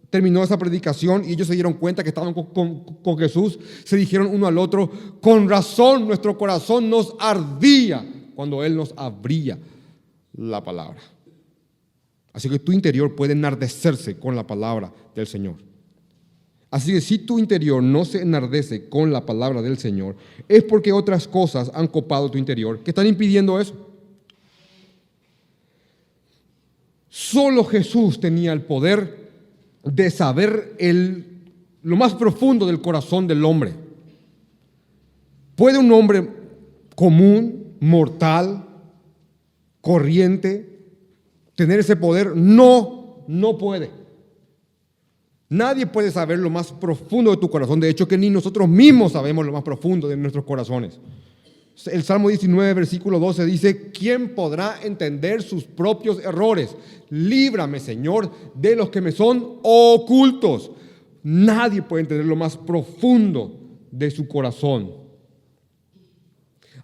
terminó 0.09 0.43
esa 0.43 0.57
predicación 0.57 1.23
y 1.25 1.33
ellos 1.33 1.47
se 1.47 1.53
dieron 1.53 1.73
cuenta 1.73 2.03
que 2.03 2.09
estaban 2.09 2.33
con- 2.33 2.83
con 3.01 3.17
Jesús, 3.17 3.57
se 3.85 3.95
dijeron 3.97 4.27
uno 4.31 4.47
al 4.47 4.57
otro, 4.57 4.89
con 5.21 5.47
razón 5.47 6.07
nuestro 6.07 6.37
corazón 6.37 6.89
nos 6.89 7.15
ardía 7.19 8.05
cuando 8.35 8.63
Él 8.63 8.75
nos 8.75 8.93
abría 8.97 9.57
la 10.33 10.63
palabra. 10.63 10.99
Así 12.33 12.49
que 12.49 12.59
tu 12.59 12.71
interior 12.71 13.15
puede 13.15 13.33
enardecerse 13.33 14.17
con 14.17 14.35
la 14.35 14.47
palabra 14.47 14.91
del 15.15 15.27
Señor. 15.27 15.55
Así 16.71 16.93
que 16.93 17.01
si 17.01 17.19
tu 17.19 17.37
interior 17.37 17.83
no 17.83 18.05
se 18.05 18.21
enardece 18.21 18.87
con 18.87 19.11
la 19.11 19.25
palabra 19.25 19.61
del 19.61 19.77
Señor, 19.77 20.15
es 20.47 20.63
porque 20.63 20.93
otras 20.93 21.27
cosas 21.27 21.69
han 21.73 21.87
copado 21.87 22.31
tu 22.31 22.37
interior 22.37 22.79
que 22.79 22.91
están 22.91 23.07
impidiendo 23.07 23.59
eso. 23.59 23.75
Solo 27.09 27.65
Jesús 27.65 28.21
tenía 28.21 28.53
el 28.53 28.61
poder 28.61 29.31
de 29.83 30.09
saber 30.09 30.75
el, 30.79 31.41
lo 31.83 31.97
más 31.97 32.13
profundo 32.13 32.65
del 32.65 32.79
corazón 32.79 33.27
del 33.27 33.43
hombre. 33.43 33.73
¿Puede 35.55 35.77
un 35.77 35.91
hombre 35.91 36.29
común, 36.95 37.75
mortal, 37.81 38.65
corriente, 39.81 40.85
tener 41.55 41.81
ese 41.81 41.97
poder? 41.97 42.33
No, 42.33 43.25
no 43.27 43.57
puede. 43.57 44.00
Nadie 45.51 45.85
puede 45.85 46.11
saber 46.11 46.39
lo 46.39 46.49
más 46.49 46.71
profundo 46.71 47.29
de 47.29 47.35
tu 47.35 47.49
corazón. 47.49 47.81
De 47.81 47.89
hecho, 47.89 48.07
que 48.07 48.17
ni 48.17 48.29
nosotros 48.29 48.69
mismos 48.69 49.11
sabemos 49.11 49.45
lo 49.45 49.51
más 49.51 49.63
profundo 49.63 50.07
de 50.07 50.15
nuestros 50.15 50.45
corazones. 50.45 50.97
El 51.87 52.03
Salmo 52.03 52.29
19, 52.29 52.73
versículo 52.73 53.19
12 53.19 53.45
dice, 53.45 53.91
¿quién 53.91 54.33
podrá 54.33 54.79
entender 54.81 55.43
sus 55.43 55.65
propios 55.65 56.23
errores? 56.23 56.73
Líbrame, 57.09 57.81
Señor, 57.81 58.31
de 58.55 58.77
los 58.77 58.91
que 58.91 59.01
me 59.01 59.11
son 59.11 59.59
ocultos. 59.61 60.71
Nadie 61.21 61.81
puede 61.81 62.03
entender 62.03 62.25
lo 62.25 62.37
más 62.37 62.55
profundo 62.55 63.59
de 63.91 64.09
su 64.09 64.29
corazón. 64.29 64.93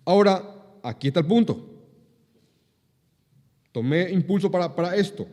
Ahora, 0.03 0.43
aquí 0.84 1.07
está 1.07 1.22
el 1.22 1.26
punto. 1.26 1.57
Tomé 3.72 4.11
impulso 4.11 4.51
para, 4.51 4.76
para 4.76 4.93
esto. 4.97 5.26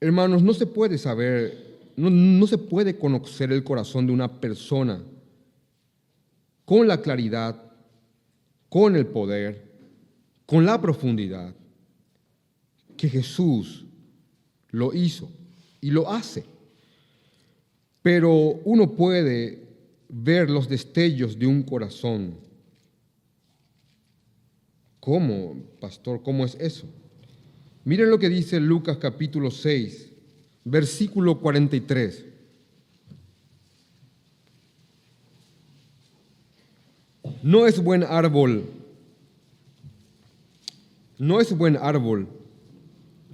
Hermanos, 0.00 0.42
no 0.42 0.54
se 0.54 0.66
puede 0.66 0.96
saber, 0.96 1.92
no, 1.96 2.08
no 2.08 2.46
se 2.46 2.56
puede 2.56 2.98
conocer 2.98 3.52
el 3.52 3.62
corazón 3.62 4.06
de 4.06 4.12
una 4.12 4.40
persona 4.40 5.02
con 6.64 6.88
la 6.88 7.02
claridad, 7.02 7.60
con 8.68 8.96
el 8.96 9.06
poder, 9.06 9.70
con 10.46 10.64
la 10.64 10.80
profundidad 10.80 11.54
que 12.96 13.08
Jesús 13.08 13.84
lo 14.70 14.94
hizo 14.94 15.30
y 15.80 15.90
lo 15.90 16.10
hace. 16.10 16.44
Pero 18.02 18.32
uno 18.64 18.92
puede 18.92 19.66
ver 20.08 20.48
los 20.48 20.68
destellos 20.68 21.38
de 21.38 21.46
un 21.46 21.62
corazón. 21.62 22.34
¿Cómo, 25.00 25.56
pastor? 25.80 26.22
¿Cómo 26.22 26.44
es 26.44 26.54
eso? 26.56 26.86
Miren 27.84 28.10
lo 28.10 28.18
que 28.18 28.28
dice 28.28 28.60
Lucas 28.60 28.98
capítulo 28.98 29.50
6, 29.50 30.10
versículo 30.64 31.38
43. 31.40 32.26
No 37.42 37.66
es 37.66 37.82
buen 37.82 38.02
árbol, 38.02 38.64
no 41.18 41.40
es 41.40 41.56
buen 41.56 41.78
árbol 41.78 42.28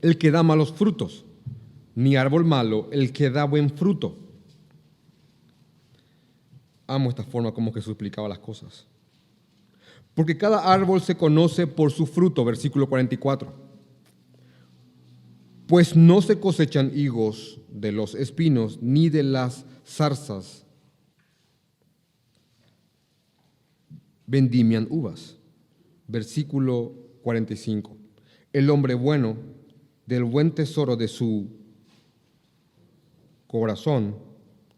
el 0.00 0.16
que 0.16 0.30
da 0.30 0.44
malos 0.44 0.72
frutos, 0.72 1.24
ni 1.96 2.14
árbol 2.14 2.44
malo 2.44 2.88
el 2.92 3.12
que 3.12 3.30
da 3.30 3.44
buen 3.44 3.68
fruto. 3.70 4.16
Amo 6.86 7.10
esta 7.10 7.24
forma 7.24 7.52
como 7.52 7.72
Jesús 7.72 7.90
explicaba 7.90 8.28
las 8.28 8.38
cosas. 8.38 8.86
Porque 10.14 10.38
cada 10.38 10.72
árbol 10.72 11.00
se 11.00 11.16
conoce 11.16 11.66
por 11.66 11.90
su 11.90 12.06
fruto, 12.06 12.44
versículo 12.44 12.88
44. 12.88 13.65
Pues 15.66 15.96
no 15.96 16.22
se 16.22 16.38
cosechan 16.38 16.92
higos 16.94 17.60
de 17.68 17.92
los 17.92 18.14
espinos 18.14 18.78
ni 18.80 19.08
de 19.08 19.22
las 19.22 19.64
zarzas. 19.84 20.64
Vendimian 24.26 24.86
uvas. 24.90 25.36
Versículo 26.06 26.94
45. 27.22 27.96
El 28.52 28.70
hombre 28.70 28.94
bueno 28.94 29.36
del 30.06 30.24
buen 30.24 30.52
tesoro 30.52 30.96
de 30.96 31.08
su 31.08 31.48
corazón 33.46 34.16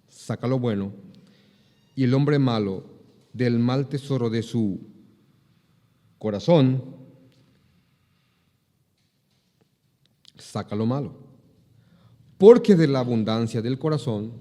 saca 0.09 0.47
lo 0.47 0.59
bueno 0.59 0.93
y 1.95 2.05
el 2.05 2.15
hombre 2.15 2.39
malo 2.39 2.85
del 3.33 3.59
mal 3.59 3.89
tesoro 3.89 4.31
de 4.31 4.43
su 4.43 4.81
corazón 6.19 6.98
saca 10.39 10.75
lo 10.75 10.87
malo. 10.87 11.13
Porque 12.39 12.77
de 12.77 12.87
la 12.87 13.01
abundancia 13.01 13.61
del 13.61 13.79
corazón, 13.79 14.33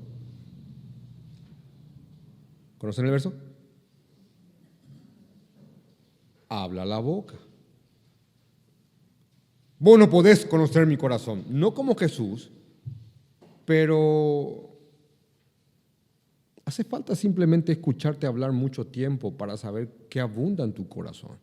¿conocen 2.77 3.05
el 3.05 3.11
verso? 3.11 3.33
Habla 6.47 6.85
la 6.85 6.99
boca. 6.99 7.35
Vos 9.79 9.99
no 9.99 10.09
podés 10.09 10.45
conocer 10.45 10.87
mi 10.87 10.97
corazón, 10.97 11.43
no 11.49 11.73
como 11.73 11.95
Jesús, 11.95 12.51
pero 13.65 14.71
hace 16.65 16.83
falta 16.83 17.15
simplemente 17.15 17.73
escucharte 17.73 18.25
hablar 18.25 18.51
mucho 18.51 18.87
tiempo 18.87 19.37
para 19.37 19.55
saber 19.57 20.07
qué 20.09 20.19
abunda 20.19 20.63
en 20.63 20.73
tu 20.73 20.87
corazón. 20.87 21.37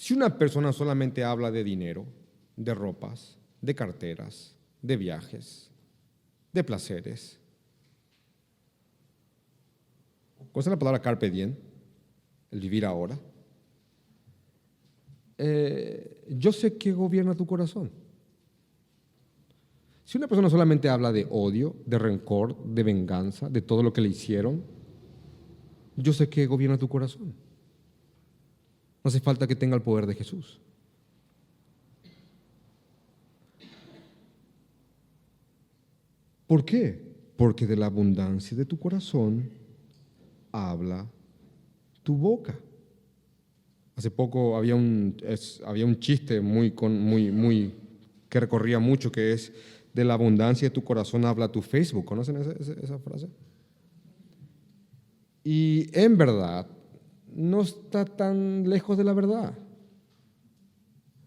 Si 0.00 0.14
una 0.14 0.38
persona 0.38 0.72
solamente 0.72 1.22
habla 1.24 1.50
de 1.50 1.62
dinero, 1.62 2.06
de 2.56 2.72
ropas, 2.72 3.36
de 3.60 3.74
carteras, 3.74 4.56
de 4.80 4.96
viajes, 4.96 5.70
de 6.54 6.64
placeres, 6.64 7.38
¿cuál 10.52 10.64
la 10.64 10.78
palabra 10.78 11.02
carpe 11.02 11.30
diem? 11.30 11.54
El 12.50 12.60
vivir 12.60 12.86
ahora. 12.86 13.20
Eh, 15.36 16.24
yo 16.30 16.50
sé 16.50 16.78
que 16.78 16.92
gobierna 16.92 17.34
tu 17.34 17.44
corazón. 17.44 17.90
Si 20.06 20.16
una 20.16 20.28
persona 20.28 20.48
solamente 20.48 20.88
habla 20.88 21.12
de 21.12 21.26
odio, 21.28 21.76
de 21.84 21.98
rencor, 21.98 22.56
de 22.64 22.82
venganza, 22.84 23.50
de 23.50 23.60
todo 23.60 23.82
lo 23.82 23.92
que 23.92 24.00
le 24.00 24.08
hicieron, 24.08 24.64
yo 25.94 26.14
sé 26.14 26.30
que 26.30 26.46
gobierna 26.46 26.78
tu 26.78 26.88
corazón. 26.88 27.49
No 29.02 29.08
hace 29.08 29.20
falta 29.20 29.46
que 29.46 29.56
tenga 29.56 29.76
el 29.76 29.82
poder 29.82 30.06
de 30.06 30.14
Jesús. 30.14 30.60
¿Por 36.46 36.64
qué? 36.64 37.00
Porque 37.36 37.66
de 37.66 37.76
la 37.76 37.86
abundancia 37.86 38.56
de 38.56 38.64
tu 38.64 38.78
corazón 38.78 39.50
habla 40.52 41.08
tu 42.02 42.16
boca. 42.16 42.58
Hace 43.94 44.10
poco 44.10 44.56
había 44.56 44.74
un, 44.74 45.16
había 45.64 45.86
un 45.86 46.00
chiste 46.00 46.40
muy, 46.40 46.74
muy, 46.82 47.30
muy, 47.30 47.74
que 48.28 48.40
recorría 48.40 48.78
mucho, 48.78 49.12
que 49.12 49.32
es, 49.32 49.52
de 49.92 50.04
la 50.04 50.14
abundancia 50.14 50.68
de 50.68 50.74
tu 50.74 50.82
corazón 50.82 51.24
habla 51.24 51.52
tu 51.52 51.62
Facebook. 51.62 52.04
¿Conocen 52.04 52.36
esa, 52.36 52.98
frase? 52.98 53.28
Y 55.44 55.88
en 55.92 56.16
verdad, 56.16 56.66
no 57.40 57.62
está 57.62 58.04
tan 58.04 58.68
lejos 58.68 58.98
de 58.98 59.04
la 59.04 59.14
verdad. 59.14 59.56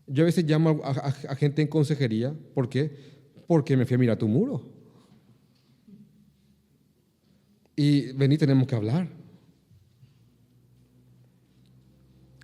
Yo 0.06 0.24
a 0.24 0.26
veces 0.26 0.46
llamo 0.46 0.80
a, 0.84 1.12
gente 1.36 1.64
en 1.64 1.68
consejería, 1.68 2.36
¿por 2.54 2.70
qué? 2.70 2.96
Porque 3.48 3.76
me 3.76 3.86
fui 3.86 3.96
a 3.96 3.98
mirar 3.98 4.18
tu 4.18 4.28
muro. 4.28 4.62
Y 7.76 8.12
vení, 8.12 8.38
tenemos 8.38 8.68
que 8.68 8.76
hablar. 8.76 9.08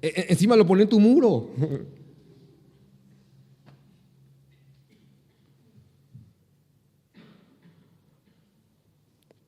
E, 0.01 0.07
e, 0.07 0.25
encima 0.29 0.55
lo 0.55 0.65
pone 0.65 0.83
en 0.83 0.89
tu 0.89 0.99
muro. 0.99 1.51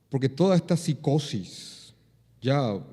Porque 0.09 0.30
toda 0.30 0.55
esta 0.57 0.78
psicosis 0.78 1.95
ya 2.41 2.86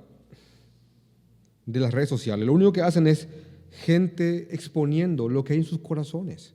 de 1.69 1.81
las 1.81 1.93
redes 1.93 2.09
sociales, 2.09 2.47
lo 2.47 2.55
único 2.55 2.73
que 2.73 2.81
hacen 2.81 3.07
es 3.07 3.29
gente 3.71 4.49
exponiendo 4.55 5.29
lo 5.29 5.45
que 5.45 5.53
hay 5.53 5.59
en 5.59 5.67
sus 5.67 5.81
corazones. 5.81 6.55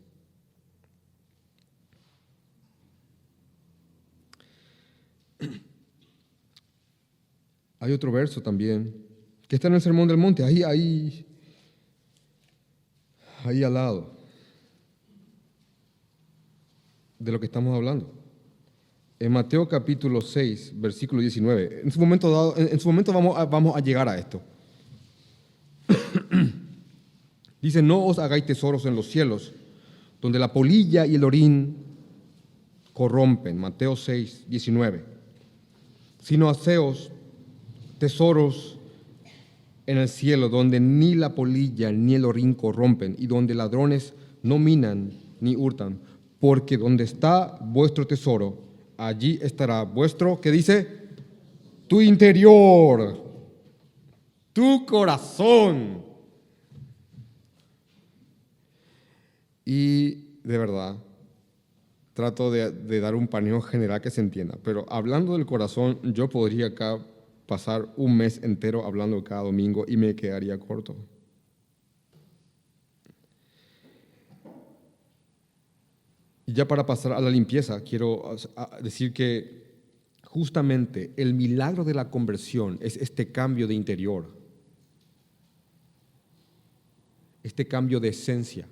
Hay 7.79 7.91
otro 7.91 8.11
verso 8.11 8.41
también 8.41 9.05
que 9.47 9.57
está 9.57 9.67
en 9.67 9.75
el 9.75 9.81
Sermón 9.81 10.07
del 10.07 10.17
Monte, 10.17 10.43
ahí, 10.43 10.63
ahí, 10.63 11.27
ahí 13.43 13.61
al 13.61 13.73
lado 13.75 14.17
de 17.19 17.31
lo 17.31 17.39
que 17.39 17.45
estamos 17.45 17.75
hablando. 17.75 18.11
En 19.19 19.31
Mateo 19.31 19.67
capítulo 19.67 20.21
6, 20.21 20.73
versículo 20.75 21.21
19. 21.21 21.81
En 21.83 21.91
su 21.91 21.99
momento, 21.99 22.31
dado, 22.31 22.57
en, 22.57 22.79
su 22.79 22.87
momento 22.87 23.13
vamos, 23.13 23.37
vamos 23.49 23.75
a 23.75 23.79
llegar 23.79 24.09
a 24.09 24.17
esto. 24.17 24.41
Dice, 27.63 27.81
no 27.81 28.05
os 28.05 28.19
hagáis 28.19 28.45
tesoros 28.45 28.85
en 28.85 28.93
los 28.93 29.07
cielos, 29.07 29.53
donde 30.19 30.37
la 30.37 30.51
polilla 30.51 31.05
y 31.05 31.15
el 31.15 31.23
orín 31.23 31.77
corrompen. 32.91 33.57
Mateo 33.57 33.95
6, 33.95 34.47
19. 34.49 35.05
Sino 36.21 36.49
haceos 36.49 37.09
tesoros 37.99 38.77
en 39.85 39.97
el 39.97 40.09
cielo, 40.09 40.49
donde 40.49 40.81
ni 40.81 41.15
la 41.15 41.35
polilla 41.35 41.89
ni 41.93 42.15
el 42.15 42.25
orín 42.25 42.53
corrompen, 42.53 43.15
y 43.17 43.27
donde 43.27 43.55
ladrones 43.55 44.13
no 44.41 44.59
minan 44.59 45.13
ni 45.39 45.55
hurtan, 45.55 45.99
porque 46.41 46.75
donde 46.75 47.05
está 47.05 47.57
vuestro 47.61 48.05
tesoro, 48.05 48.57
allí 48.97 49.39
estará 49.41 49.83
vuestro, 49.83 50.41
¿qué 50.41 50.51
dice? 50.51 50.85
Tu 51.87 52.01
interior, 52.01 53.23
tu 54.51 54.85
corazón. 54.85 56.12
Y 59.65 60.39
de 60.43 60.57
verdad, 60.57 60.97
trato 62.13 62.51
de, 62.51 62.99
dar 62.99 63.15
un 63.15 63.27
paneo 63.27 63.61
general 63.61 64.01
que 64.01 64.11
se 64.11 64.21
entienda, 64.21 64.57
pero 64.63 64.85
hablando 64.89 65.33
del 65.33 65.45
corazón, 65.45 65.99
yo 66.13 66.29
podría 66.29 66.67
acá 66.67 66.99
pasar 67.47 67.91
un 67.97 68.17
mes 68.17 68.41
entero 68.43 68.85
hablando 68.85 69.23
cada 69.23 69.41
domingo 69.41 69.85
y 69.87 69.97
me 69.97 70.15
quedaría 70.15 70.59
corto. 70.59 70.95
Y 76.45 76.53
ya 76.53 76.67
para 76.67 76.85
pasar 76.85 77.13
a 77.13 77.21
la 77.21 77.29
limpieza, 77.29 77.81
quiero 77.81 78.35
decir 78.81 79.13
que 79.13 79.63
justamente 80.25 81.13
el 81.15 81.33
milagro 81.33 81.83
de 81.83 81.93
la 81.93 82.09
conversión 82.09 82.77
es 82.81 82.97
este 82.97 83.31
cambio 83.31 83.67
de 83.67 83.75
interior, 83.75 84.27
este 87.43 87.67
cambio 87.67 87.99
de 87.99 88.09
esencia. 88.09 88.67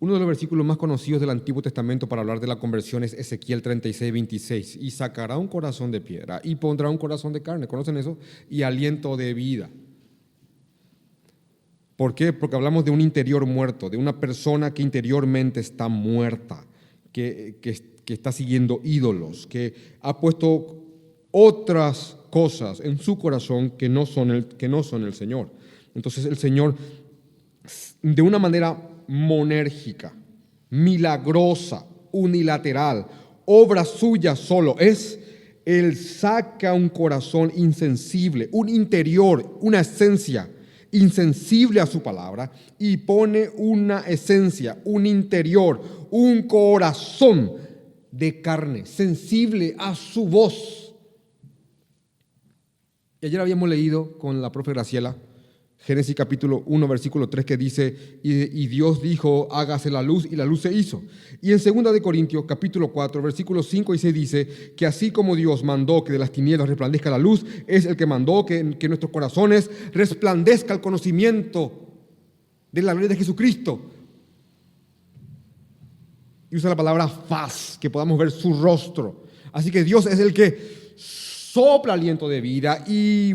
Uno 0.00 0.14
de 0.14 0.20
los 0.20 0.28
versículos 0.28 0.64
más 0.64 0.76
conocidos 0.76 1.20
del 1.20 1.30
Antiguo 1.30 1.60
Testamento 1.60 2.08
para 2.08 2.22
hablar 2.22 2.38
de 2.38 2.46
la 2.46 2.58
conversión 2.58 3.02
es 3.02 3.14
Ezequiel 3.14 3.62
36, 3.62 4.12
26. 4.12 4.76
Y 4.76 4.90
sacará 4.92 5.36
un 5.36 5.48
corazón 5.48 5.90
de 5.90 6.00
piedra 6.00 6.40
y 6.44 6.54
pondrá 6.54 6.88
un 6.88 6.98
corazón 6.98 7.32
de 7.32 7.42
carne. 7.42 7.66
¿Conocen 7.66 7.96
eso? 7.96 8.16
Y 8.48 8.62
aliento 8.62 9.16
de 9.16 9.34
vida. 9.34 9.68
¿Por 11.96 12.14
qué? 12.14 12.32
Porque 12.32 12.54
hablamos 12.54 12.84
de 12.84 12.92
un 12.92 13.00
interior 13.00 13.44
muerto, 13.44 13.90
de 13.90 13.96
una 13.96 14.20
persona 14.20 14.72
que 14.72 14.82
interiormente 14.82 15.58
está 15.58 15.88
muerta, 15.88 16.64
que, 17.10 17.58
que 17.60 18.14
está 18.14 18.30
siguiendo 18.30 18.80
ídolos, 18.84 19.48
que 19.48 19.74
ha 20.00 20.20
puesto 20.20 20.84
otras 21.30 22.16
cosas 22.30 22.80
en 22.80 22.98
su 22.98 23.18
corazón 23.18 23.70
que 23.70 23.88
no 23.88 24.06
son 24.06 24.30
el, 24.30 24.46
que 24.46 24.68
no 24.68 24.82
son 24.82 25.04
el 25.04 25.14
Señor. 25.14 25.50
Entonces 25.94 26.24
el 26.24 26.36
Señor, 26.36 26.74
de 28.02 28.22
una 28.22 28.38
manera 28.38 28.87
monérgica, 29.08 30.12
milagrosa, 30.70 31.84
unilateral, 32.12 33.06
obra 33.44 33.84
suya 33.84 34.36
solo. 34.36 34.76
Es, 34.78 35.18
Él 35.64 35.96
saca 35.96 36.74
un 36.74 36.88
corazón 36.88 37.52
insensible, 37.56 38.48
un 38.52 38.68
interior, 38.68 39.58
una 39.60 39.80
esencia 39.80 40.48
insensible 40.90 41.80
a 41.80 41.86
su 41.86 42.02
palabra 42.02 42.50
y 42.78 42.96
pone 42.98 43.50
una 43.56 44.00
esencia, 44.00 44.78
un 44.84 45.06
interior, 45.06 45.80
un 46.10 46.42
corazón 46.42 47.52
de 48.10 48.40
carne, 48.40 48.86
sensible 48.86 49.74
a 49.78 49.94
su 49.94 50.26
voz. 50.26 50.94
Y 53.20 53.26
ayer 53.26 53.40
habíamos 53.40 53.68
leído 53.68 54.16
con 54.18 54.40
la 54.40 54.52
profe 54.52 54.72
Graciela 54.72 55.16
Génesis 55.88 56.14
capítulo 56.14 56.64
1, 56.66 56.86
versículo 56.86 57.30
3 57.30 57.46
que 57.46 57.56
dice, 57.56 58.20
y, 58.22 58.66
Dios 58.66 59.00
dijo, 59.00 59.48
hágase 59.50 59.90
la 59.90 60.02
luz, 60.02 60.28
y 60.30 60.36
la 60.36 60.44
luz 60.44 60.60
se 60.60 60.70
hizo. 60.70 61.02
Y 61.40 61.50
en 61.52 61.56
2 61.64 61.94
de 61.94 62.02
Corintios 62.02 62.44
capítulo 62.46 62.92
4, 62.92 63.22
versículos 63.22 63.70
5 63.70 63.94
y 63.94 63.98
6 63.98 64.14
dice, 64.14 64.74
que 64.76 64.84
así 64.84 65.10
como 65.10 65.34
Dios 65.34 65.64
mandó 65.64 66.04
que 66.04 66.12
de 66.12 66.18
las 66.18 66.30
tinieblas 66.30 66.68
resplandezca 66.68 67.08
la 67.08 67.16
luz, 67.16 67.42
es 67.66 67.86
el 67.86 67.96
que 67.96 68.04
mandó 68.04 68.44
que, 68.44 68.76
que 68.78 68.86
nuestros 68.86 69.10
corazones 69.10 69.70
resplandezca 69.94 70.74
el 70.74 70.82
conocimiento 70.82 71.72
de 72.70 72.82
la 72.82 72.92
gloria 72.92 73.08
de 73.08 73.16
Jesucristo. 73.16 73.80
Y 76.50 76.56
usa 76.56 76.68
la 76.68 76.76
palabra 76.76 77.08
faz, 77.08 77.78
que 77.80 77.88
podamos 77.88 78.18
ver 78.18 78.30
su 78.30 78.60
rostro. 78.60 79.24
Así 79.52 79.70
que 79.70 79.82
Dios 79.84 80.04
es 80.04 80.18
el 80.18 80.34
que 80.34 80.92
sopla 80.96 81.94
aliento 81.94 82.28
de 82.28 82.42
vida 82.42 82.84
y 82.86 83.34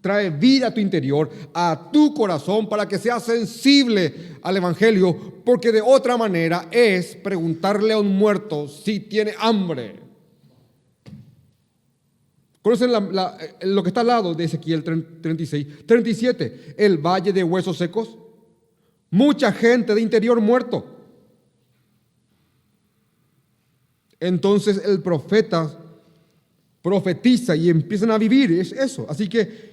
trae 0.00 0.30
vida 0.30 0.68
a 0.68 0.74
tu 0.74 0.80
interior, 0.80 1.30
a 1.52 1.90
tu 1.92 2.14
corazón, 2.14 2.68
para 2.68 2.86
que 2.88 2.98
seas 2.98 3.22
sensible 3.22 4.36
al 4.42 4.56
Evangelio, 4.56 5.42
porque 5.44 5.72
de 5.72 5.82
otra 5.82 6.16
manera 6.16 6.68
es 6.70 7.16
preguntarle 7.16 7.92
a 7.92 7.98
un 7.98 8.16
muerto 8.16 8.68
si 8.68 9.00
tiene 9.00 9.34
hambre. 9.38 10.00
¿Conocen 12.62 12.90
eh, 12.90 13.54
lo 13.62 13.82
que 13.82 13.88
está 13.88 14.02
al 14.02 14.08
lado 14.08 14.34
de 14.34 14.44
Ezequiel 14.44 14.84
36? 14.84 15.86
37, 15.86 16.74
el 16.76 16.98
valle 16.98 17.32
de 17.32 17.42
huesos 17.42 17.78
secos. 17.78 18.16
Mucha 19.10 19.50
gente 19.52 19.94
de 19.94 20.00
interior 20.00 20.40
muerto. 20.40 20.98
Entonces 24.20 24.82
el 24.84 25.00
profeta 25.00 25.74
profetiza 26.82 27.56
y 27.56 27.70
empiezan 27.70 28.10
a 28.10 28.18
vivir, 28.18 28.52
es 28.52 28.72
eso. 28.72 29.06
Así 29.08 29.28
que 29.28 29.69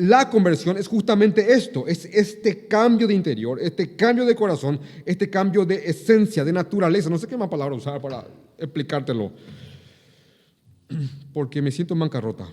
la 0.00 0.30
conversión 0.30 0.78
es 0.78 0.88
justamente 0.88 1.52
esto, 1.52 1.86
es 1.86 2.06
este 2.06 2.66
cambio 2.66 3.06
de 3.06 3.12
interior, 3.12 3.60
este 3.60 3.96
cambio 3.96 4.24
de 4.24 4.34
corazón, 4.34 4.80
este 5.04 5.28
cambio 5.28 5.66
de 5.66 5.74
esencia, 5.74 6.42
de 6.42 6.54
naturaleza. 6.54 7.10
No 7.10 7.18
sé 7.18 7.26
qué 7.26 7.36
más 7.36 7.50
palabra 7.50 7.76
usar 7.76 8.00
para 8.00 8.26
explicártelo, 8.56 9.30
porque 11.34 11.60
me 11.60 11.70
siento 11.70 11.92
en 11.92 12.00
bancarrota. 12.00 12.48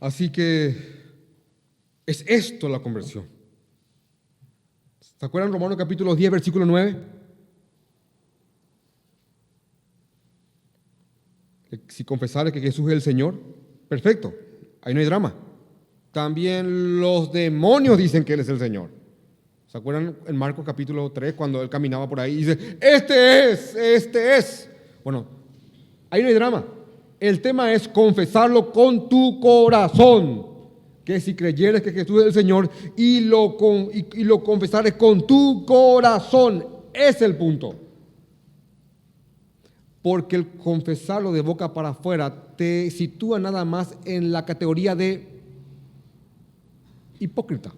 Así 0.00 0.30
que 0.30 0.76
es 2.04 2.22
esto 2.26 2.68
la 2.68 2.80
conversión. 2.80 3.26
¿Se 5.00 5.24
acuerdan 5.24 5.50
Romanos 5.50 5.78
capítulo 5.78 6.14
10, 6.14 6.30
versículo 6.30 6.66
9? 6.66 7.19
Si 11.88 12.04
confesar 12.04 12.50
que 12.52 12.60
Jesús 12.60 12.88
es 12.88 12.94
el 12.94 13.02
Señor, 13.02 13.34
perfecto, 13.88 14.34
ahí 14.82 14.94
no 14.94 15.00
hay 15.00 15.06
drama. 15.06 15.34
También 16.12 17.00
los 17.00 17.32
demonios 17.32 17.96
dicen 17.96 18.24
que 18.24 18.32
Él 18.34 18.40
es 18.40 18.48
el 18.48 18.58
Señor. 18.58 18.90
¿Se 19.68 19.78
acuerdan 19.78 20.16
en 20.26 20.36
Marcos 20.36 20.64
capítulo 20.64 21.12
3 21.12 21.34
cuando 21.34 21.62
Él 21.62 21.68
caminaba 21.70 22.08
por 22.08 22.18
ahí 22.18 22.32
y 22.32 22.36
dice, 22.38 22.76
este 22.80 23.52
es, 23.52 23.76
este 23.76 24.36
es? 24.36 24.70
Bueno, 25.04 25.26
ahí 26.10 26.22
no 26.22 26.28
hay 26.28 26.34
drama. 26.34 26.64
El 27.20 27.40
tema 27.40 27.72
es 27.72 27.86
confesarlo 27.86 28.72
con 28.72 29.08
tu 29.08 29.38
corazón. 29.38 30.48
Que 31.04 31.20
si 31.20 31.34
creyeres 31.34 31.82
que 31.82 31.92
Jesús 31.92 32.20
es 32.20 32.26
el 32.28 32.32
Señor 32.32 32.68
y 32.96 33.20
lo, 33.20 33.56
y, 33.92 34.20
y 34.20 34.24
lo 34.24 34.42
confesares 34.42 34.94
con 34.94 35.26
tu 35.26 35.64
corazón, 35.64 36.66
es 36.92 37.22
el 37.22 37.36
punto. 37.36 37.74
Porque 40.02 40.36
el 40.36 40.48
confesarlo 40.52 41.32
de 41.32 41.42
boca 41.42 41.74
para 41.74 41.90
afuera 41.90 42.56
te 42.56 42.90
sitúa 42.90 43.38
nada 43.38 43.64
más 43.64 43.96
en 44.04 44.32
la 44.32 44.46
categoría 44.46 44.94
de 44.94 45.40
hipócrita. 47.18 47.72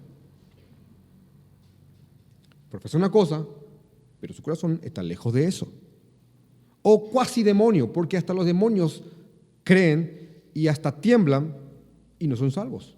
Profesa 2.71 2.97
una 2.97 3.11
cosa, 3.11 3.45
pero 4.21 4.33
su 4.33 4.43
corazón 4.43 4.81
está 4.83 5.03
lejos 5.03 5.33
de 5.33 5.45
eso. 5.45 5.69
O 6.83 7.11
cuasi 7.11 7.43
demonio, 7.43 7.93
porque 7.93 8.17
hasta 8.17 8.33
los 8.33 8.47
demonios 8.47 9.03
creen 9.65 10.43
y 10.55 10.69
hasta 10.69 11.01
tiemblan 11.01 11.57
y 12.19 12.29
no 12.29 12.37
son 12.37 12.51
salvos. 12.51 12.97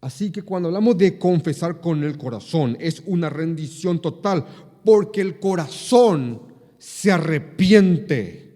Así 0.00 0.30
que 0.30 0.42
cuando 0.42 0.68
hablamos 0.68 0.96
de 0.98 1.18
confesar 1.18 1.80
con 1.80 2.04
el 2.04 2.16
corazón, 2.16 2.76
es 2.78 3.02
una 3.06 3.28
rendición 3.28 4.00
total, 4.00 4.46
porque 4.84 5.20
el 5.20 5.40
corazón 5.40 6.42
se 6.78 7.12
arrepiente. 7.12 8.46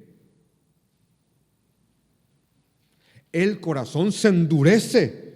El 3.33 3.61
corazón 3.61 4.13
se 4.13 4.29
endurece, 4.29 5.35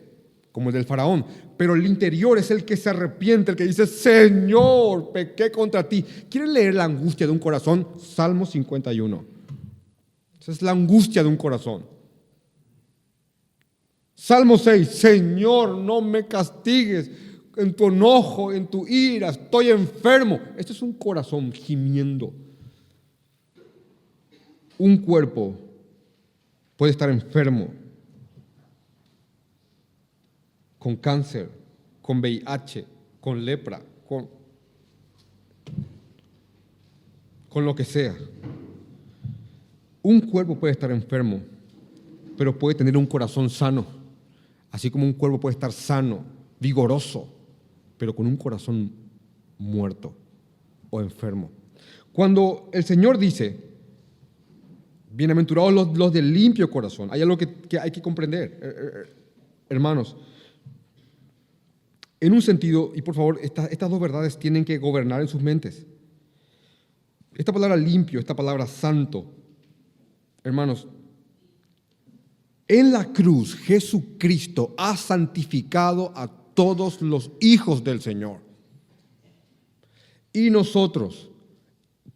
como 0.51 0.71
el 0.71 0.75
del 0.75 0.85
faraón, 0.85 1.25
pero 1.57 1.75
el 1.75 1.87
interior 1.87 2.39
es 2.39 2.51
el 2.51 2.65
que 2.65 2.77
se 2.77 2.91
arrepiente, 2.91 3.53
el 3.53 3.57
que 3.57 3.67
dice, 3.67 3.87
Señor, 3.87 5.13
pequé 5.13 5.51
contra 5.51 5.89
ti. 5.89 6.05
¿Quieren 6.29 6.53
leer 6.53 6.75
la 6.75 6.85
angustia 6.85 7.27
de 7.27 7.33
un 7.33 7.39
corazón? 7.39 7.89
Salmo 7.99 8.47
51. 8.47 9.25
Esa 10.41 10.53
es 10.53 10.63
la 10.63 10.73
angustia 10.73 11.23
de 11.23 11.29
un 11.29 11.37
corazón. 11.37 11.87
Salmo 14.15 14.59
6, 14.59 14.89
Señor, 14.89 15.77
no 15.77 16.01
me 16.01 16.27
castigues 16.27 17.11
en 17.57 17.75
tu 17.75 17.87
enojo, 17.87 18.53
en 18.53 18.67
tu 18.67 18.87
ira, 18.87 19.31
estoy 19.31 19.71
enfermo. 19.71 20.41
Este 20.57 20.73
es 20.73 20.83
un 20.83 20.95
corazón 20.95 21.53
gimiendo. 21.53 22.33
Un 24.79 24.99
cuerpo 24.99 25.55
puede 26.77 26.93
estar 26.93 27.09
enfermo 27.11 27.69
con 30.79 30.97
cáncer, 30.97 31.49
con 32.03 32.21
VIH, 32.21 32.85
con 33.21 33.45
lepra, 33.45 33.81
con, 34.07 34.29
con 37.49 37.65
lo 37.65 37.75
que 37.75 37.85
sea. 37.85 38.15
Un 40.03 40.21
cuerpo 40.21 40.57
puede 40.57 40.73
estar 40.73 40.91
enfermo, 40.91 41.41
pero 42.37 42.59
puede 42.59 42.75
tener 42.75 42.97
un 42.97 43.07
corazón 43.07 43.49
sano, 43.49 43.87
así 44.71 44.91
como 44.91 45.07
un 45.07 45.15
cuerpo 45.15 45.41
puede 45.41 45.55
estar 45.55 45.73
sano, 45.73 46.23
vigoroso, 46.61 47.29
pero 47.97 48.15
con 48.15 48.27
un 48.27 48.37
corazón 48.37 48.93
muerto 49.57 50.13
o 50.91 51.01
enfermo. 51.01 51.51
Cuando 52.13 52.69
el 52.73 52.85
Señor 52.85 53.17
dice, 53.17 53.57
bienaventurados 55.15 55.73
los, 55.73 55.97
los 55.97 56.13
de 56.13 56.23
limpio 56.23 56.71
corazón, 56.71 57.09
hay 57.13 57.23
algo 57.23 57.39
que, 57.39 57.53
que 57.53 57.79
hay 57.79 57.91
que 57.91 58.03
comprender, 58.03 58.59
eh, 58.63 58.67
eh, 58.67 58.91
eh, 58.95 59.13
hermanos 59.69 60.17
en 62.25 62.33
un 62.33 62.41
sentido, 62.41 62.91
y 62.95 63.03
por 63.03 63.15
favor, 63.15 63.39
estas 63.43 63.91
dos 63.91 64.01
verdades 64.01 64.39
tienen 64.39 64.65
que 64.65 64.79
gobernar 64.79 65.21
en 65.21 65.29
sus 65.29 65.43
mentes. 65.43 65.85
Esta 67.35 67.53
palabra 67.53 67.77
limpio, 67.77 68.19
esta 68.19 68.35
palabra 68.35 68.67
santo, 68.67 69.31
hermanos, 70.43 70.89
en 72.67 72.93
la 72.93 73.13
cruz 73.13 73.55
Jesucristo 73.55 74.75
ha 74.79 74.97
santificado 74.97 76.13
a 76.17 76.27
todos 76.27 77.03
los 77.03 77.31
hijos 77.43 77.85
del 77.85 78.01
Señor. 78.01 78.39
Y 80.33 80.49
nosotros, 80.49 81.29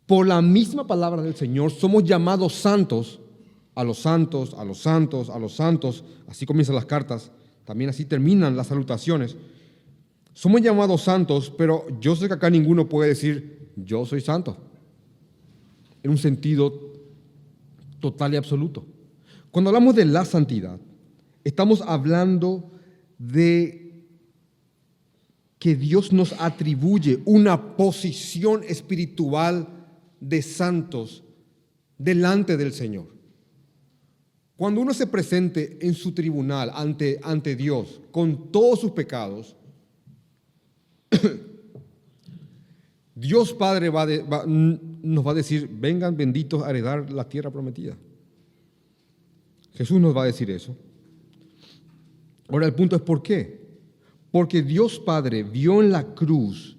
por 0.08 0.26
la 0.26 0.40
misma 0.40 0.86
palabra 0.86 1.20
del 1.20 1.36
Señor, 1.36 1.70
somos 1.70 2.02
llamados 2.02 2.54
santos, 2.54 3.20
a 3.74 3.84
los 3.84 3.98
santos, 3.98 4.54
a 4.54 4.64
los 4.64 4.78
santos, 4.78 5.28
a 5.28 5.38
los 5.38 5.54
santos, 5.54 6.02
así 6.26 6.46
comienzan 6.46 6.76
las 6.76 6.86
cartas, 6.86 7.30
también 7.66 7.90
así 7.90 8.06
terminan 8.06 8.56
las 8.56 8.68
salutaciones. 8.68 9.36
Somos 10.32 10.62
llamados 10.62 11.02
santos, 11.02 11.52
pero 11.56 11.84
yo 12.00 12.16
sé 12.16 12.26
que 12.26 12.32
acá 12.32 12.48
ninguno 12.48 12.88
puede 12.88 13.10
decir, 13.10 13.68
yo 13.76 14.06
soy 14.06 14.22
santo, 14.22 14.56
en 16.02 16.10
un 16.10 16.16
sentido 16.16 16.72
total 18.00 18.32
y 18.32 18.38
absoluto. 18.38 18.86
Cuando 19.50 19.68
hablamos 19.68 19.94
de 19.94 20.06
la 20.06 20.24
santidad, 20.24 20.80
estamos 21.44 21.82
hablando 21.82 22.70
de 23.18 24.06
que 25.58 25.76
Dios 25.76 26.14
nos 26.14 26.32
atribuye 26.40 27.20
una 27.26 27.76
posición 27.76 28.62
espiritual 28.66 29.74
de 30.20 30.42
santos 30.42 31.24
delante 31.96 32.56
del 32.56 32.72
Señor. 32.72 33.06
Cuando 34.56 34.80
uno 34.80 34.92
se 34.92 35.06
presente 35.06 35.78
en 35.80 35.94
su 35.94 36.12
tribunal 36.12 36.70
ante, 36.74 37.20
ante 37.22 37.54
Dios 37.54 38.00
con 38.10 38.50
todos 38.50 38.80
sus 38.80 38.90
pecados, 38.90 39.54
Dios 43.14 43.52
Padre 43.52 43.88
va 43.90 44.06
nos 44.46 45.26
va 45.26 45.30
a 45.30 45.34
decir, 45.34 45.68
vengan 45.72 46.16
benditos 46.16 46.62
a 46.62 46.70
heredar 46.70 47.10
la 47.10 47.28
tierra 47.28 47.50
prometida. 47.50 47.96
Jesús 49.74 50.00
nos 50.00 50.16
va 50.16 50.22
a 50.22 50.26
decir 50.26 50.50
eso. 50.50 50.76
Ahora 52.48 52.66
el 52.66 52.74
punto 52.74 52.96
es 52.96 53.02
¿por 53.02 53.22
qué? 53.22 53.60
Porque 54.30 54.62
Dios 54.62 54.98
Padre 54.98 55.42
vio 55.42 55.82
en 55.82 55.92
la 55.92 56.14
cruz 56.14 56.77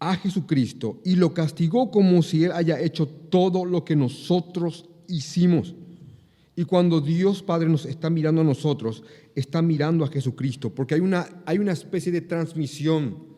a 0.00 0.16
Jesucristo 0.16 1.00
y 1.04 1.16
lo 1.16 1.34
castigó 1.34 1.90
como 1.90 2.22
si 2.22 2.44
Él 2.44 2.52
haya 2.52 2.80
hecho 2.80 3.06
todo 3.06 3.64
lo 3.64 3.84
que 3.84 3.96
nosotros 3.96 4.88
hicimos. 5.08 5.74
Y 6.54 6.64
cuando 6.64 7.00
Dios 7.00 7.42
Padre 7.42 7.68
nos 7.68 7.86
está 7.86 8.10
mirando 8.10 8.40
a 8.40 8.44
nosotros, 8.44 9.04
está 9.34 9.62
mirando 9.62 10.04
a 10.04 10.08
Jesucristo, 10.08 10.74
porque 10.74 10.94
hay 10.94 11.00
una, 11.00 11.42
hay 11.46 11.58
una 11.58 11.72
especie 11.72 12.10
de 12.10 12.20
transmisión. 12.20 13.28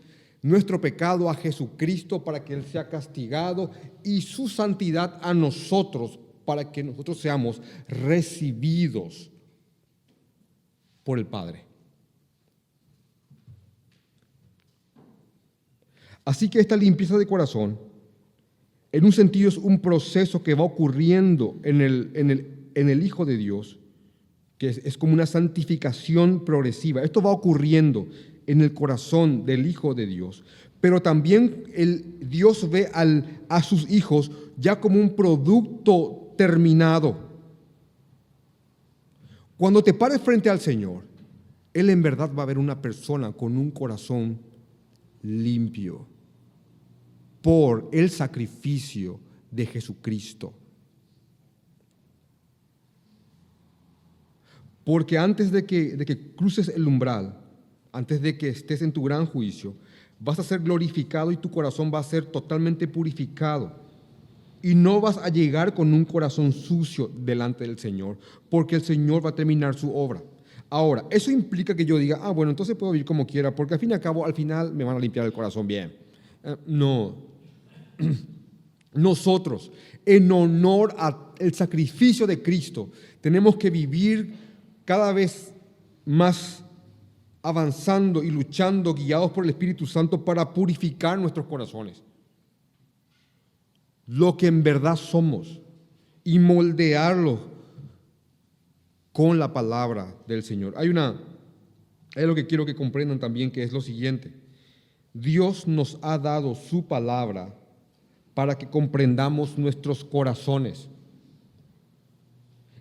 Nuestro 0.43 0.81
pecado 0.81 1.29
a 1.29 1.35
Jesucristo 1.35 2.25
para 2.25 2.43
que 2.43 2.55
Él 2.55 2.65
sea 2.65 2.89
castigado 2.89 3.71
y 4.03 4.23
su 4.23 4.49
santidad 4.49 5.19
a 5.23 5.35
nosotros 5.35 6.19
para 6.47 6.73
que 6.73 6.83
nosotros 6.83 7.21
seamos 7.21 7.61
recibidos 7.89 9.31
por 11.05 11.19
el 11.19 11.27
Padre. 11.27 11.70
Así 16.25 16.49
que 16.49 16.61
esta 16.61 16.77
limpieza 16.77 17.19
de 17.19 17.27
corazón, 17.27 17.79
en 18.93 19.05
un 19.05 19.13
sentido, 19.13 19.49
es 19.49 19.57
un 19.57 19.81
proceso 19.81 20.43
que 20.43 20.55
va 20.55 20.65
ocurriendo 20.65 21.59
en 21.63 21.81
el, 21.81 22.11
en 22.15 22.31
el, 22.31 22.47
en 22.75 22.89
el 22.89 23.05
Hijo 23.05 23.25
de 23.25 23.37
Dios, 23.37 23.79
que 24.59 24.69
es, 24.69 24.99
como 24.99 25.13
una 25.13 25.27
santificación 25.27 26.45
progresiva. 26.45 27.03
Esto 27.03 27.23
va 27.23 27.31
ocurriendo 27.31 28.09
en 28.47 28.61
el 28.61 28.75
corazón 28.75 29.47
del 29.47 29.67
Hijo 29.67 29.95
de 29.95 30.07
Dios. 30.07 30.45
Pero 30.81 31.01
también 31.01 31.65
el, 31.75 32.17
Dios 32.29 32.69
ve 32.69 32.91
al, 32.93 33.41
a 33.49 33.63
sus 33.63 33.91
hijos 33.91 34.31
ya 34.57 34.81
como 34.81 35.01
un 35.01 35.15
producto 35.15 36.35
terminado. 36.37 37.31
Cuando 39.57 39.83
te 39.83 39.95
pares 39.95 40.21
frente 40.21 40.51
al 40.51 40.61
Señor, 40.61 41.03
Él 41.73 41.91
en 41.91 42.03
verdad 42.03 42.31
va 42.37 42.43
a 42.43 42.47
ver 42.47 42.59
una 42.59 42.81
persona 42.81 43.33
con 43.33 43.57
un 43.57 43.71
corazón 43.71 44.39
limpio 45.23 46.07
por 47.43 47.89
el 47.93 48.11
sacrificio 48.11 49.21
de 49.51 49.67
Jesucristo. 49.67 50.55
Porque 54.85 55.19
antes 55.19 55.51
de 55.51 55.65
que, 55.65 55.97
de 55.97 56.05
que 56.05 56.33
cruces 56.33 56.69
el 56.69 56.87
umbral, 56.87 57.39
antes 57.93 58.21
de 58.21 58.37
que 58.37 58.49
estés 58.49 58.83
en 58.83 58.93
tu 58.93 59.03
gran 59.03 59.27
juicio, 59.27 59.75
vas 60.19 60.39
a 60.39 60.45
ser 60.45 60.61
glorificado 60.61 61.33
y 61.33 61.37
tu 61.37 61.51
corazón 61.51 61.91
va 61.93 61.99
a 61.99 62.05
ser 62.05 62.27
totalmente 62.27 62.87
purificado. 62.89 63.79
Y 64.63 64.75
no 64.75 65.01
vas 65.01 65.17
a 65.17 65.29
llegar 65.29 65.75
con 65.75 65.95
un 65.95 66.05
corazón 66.05 66.53
sucio 66.53 67.09
delante 67.09 67.65
del 67.65 67.79
Señor, 67.79 68.19
porque 68.51 68.77
el 68.77 68.83
Señor 68.83 69.25
va 69.25 69.31
a 69.31 69.35
terminar 69.35 69.75
su 69.75 69.95
obra. 69.95 70.23
Ahora, 70.71 71.05
eso 71.11 71.33
implica 71.33 71.75
que 71.75 71.85
yo 71.85 71.99
diga, 71.99 72.21
ah, 72.23 72.31
bueno, 72.31 72.51
entonces 72.51 72.77
puedo 72.77 72.93
vivir 72.93 73.05
como 73.05 73.27
quiera, 73.27 73.53
porque 73.53 73.75
al 73.75 73.81
fin 73.81 73.91
y 73.91 73.93
al 73.93 74.01
cabo, 74.01 74.25
al 74.25 74.35
final 74.35 74.73
me 74.73 74.85
van 74.85 74.97
a 74.97 75.01
limpiar 75.01 75.27
el 75.27 75.33
corazón 75.33 75.67
bien. 75.67 75.93
Eh, 76.45 76.57
no. 76.67 77.17
Nosotros, 78.95 79.73
en 80.07 80.31
honor 80.31 80.95
al 80.97 81.55
sacrificio 81.55 82.27
de 82.27 82.41
Cristo, 82.41 82.91
tenemos 83.21 83.57
que 83.57 83.69
vivir 83.69 84.33
cada 84.85 85.13
vez 85.13 85.53
más 86.05 86.65
avanzando 87.43 88.23
y 88.23 88.31
luchando, 88.31 88.95
guiados 88.95 89.33
por 89.33 89.45
el 89.45 89.51
Espíritu 89.51 89.87
Santo 89.87 90.25
para 90.25 90.53
purificar 90.53 91.19
nuestros 91.19 91.47
corazones. 91.47 92.03
Lo 94.07 94.37
que 94.37 94.47
en 94.47 94.63
verdad 94.63 94.97
somos 94.97 95.61
y 96.25 96.39
moldearlo 96.39 97.60
con 99.13 99.39
la 99.39 99.53
palabra 99.53 100.15
del 100.27 100.43
Señor. 100.43 100.75
Hay 100.77 100.89
una, 100.89 101.21
es 102.15 102.27
lo 102.27 102.35
que 102.35 102.47
quiero 102.47 102.67
que 102.67 102.75
comprendan 102.75 103.19
también, 103.19 103.51
que 103.51 103.63
es 103.63 103.73
lo 103.73 103.81
siguiente. 103.81 104.33
Dios 105.13 105.67
nos 105.67 105.99
ha 106.03 106.19
dado 106.19 106.55
su 106.55 106.87
palabra 106.87 107.55
para 108.35 108.57
que 108.57 108.69
comprendamos 108.69 109.59
nuestros 109.59 110.05
corazones. 110.05 110.89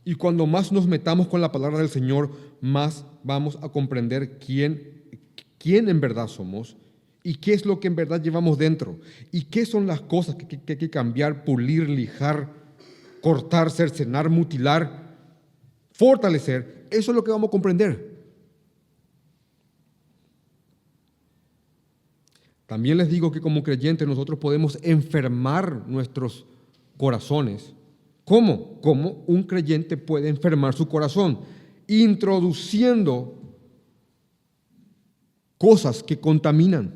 Y 0.06 0.16
cuando 0.16 0.46
más 0.46 0.72
nos 0.72 0.88
metamos 0.88 1.28
con 1.28 1.42
la 1.42 1.52
palabra 1.52 1.80
del 1.80 1.90
Señor, 1.90 2.32
más 2.62 3.06
vamos 3.24 3.58
a 3.62 3.70
comprender 3.70 4.38
quién, 4.40 5.04
quién 5.58 5.90
en 5.90 6.00
verdad 6.00 6.28
somos 6.28 6.78
y 7.24 7.36
qué 7.36 7.54
es 7.54 7.66
lo 7.66 7.80
que 7.80 7.88
en 7.88 7.96
verdad 7.96 8.22
llevamos 8.22 8.58
dentro 8.58 9.00
y 9.32 9.46
qué 9.46 9.66
son 9.66 9.88
las 9.88 10.02
cosas 10.02 10.36
que, 10.36 10.48
que 10.48 10.74
hay 10.74 10.78
que 10.78 10.90
cambiar, 10.90 11.44
pulir, 11.44 11.90
lijar, 11.90 12.50
cortar, 13.22 13.70
cercenar, 13.70 14.30
mutilar 14.30 15.09
fortalecer, 16.00 16.88
eso 16.90 17.12
es 17.12 17.16
lo 17.16 17.22
que 17.26 17.32
vamos 17.32 17.50
a 17.50 17.52
comprender. 17.52 18.18
También 22.66 22.98
les 22.98 23.10
digo 23.10 23.34
que 23.34 23.42
como 23.42 23.62
creyentes 23.64 24.08
nosotros 24.08 24.40
podemos 24.40 24.80
enfermar 24.82 25.84
nuestros 25.88 26.46
corazones. 26.96 27.74
¿Cómo? 28.24 28.80
¿Cómo 28.80 29.26
un 29.28 29.44
creyente 29.44 29.98
puede 29.98 30.30
enfermar 30.30 30.74
su 30.74 30.88
corazón? 30.88 31.42
Introduciendo 31.86 33.38
cosas 35.58 36.02
que 36.02 36.18
contaminan. 36.18 36.94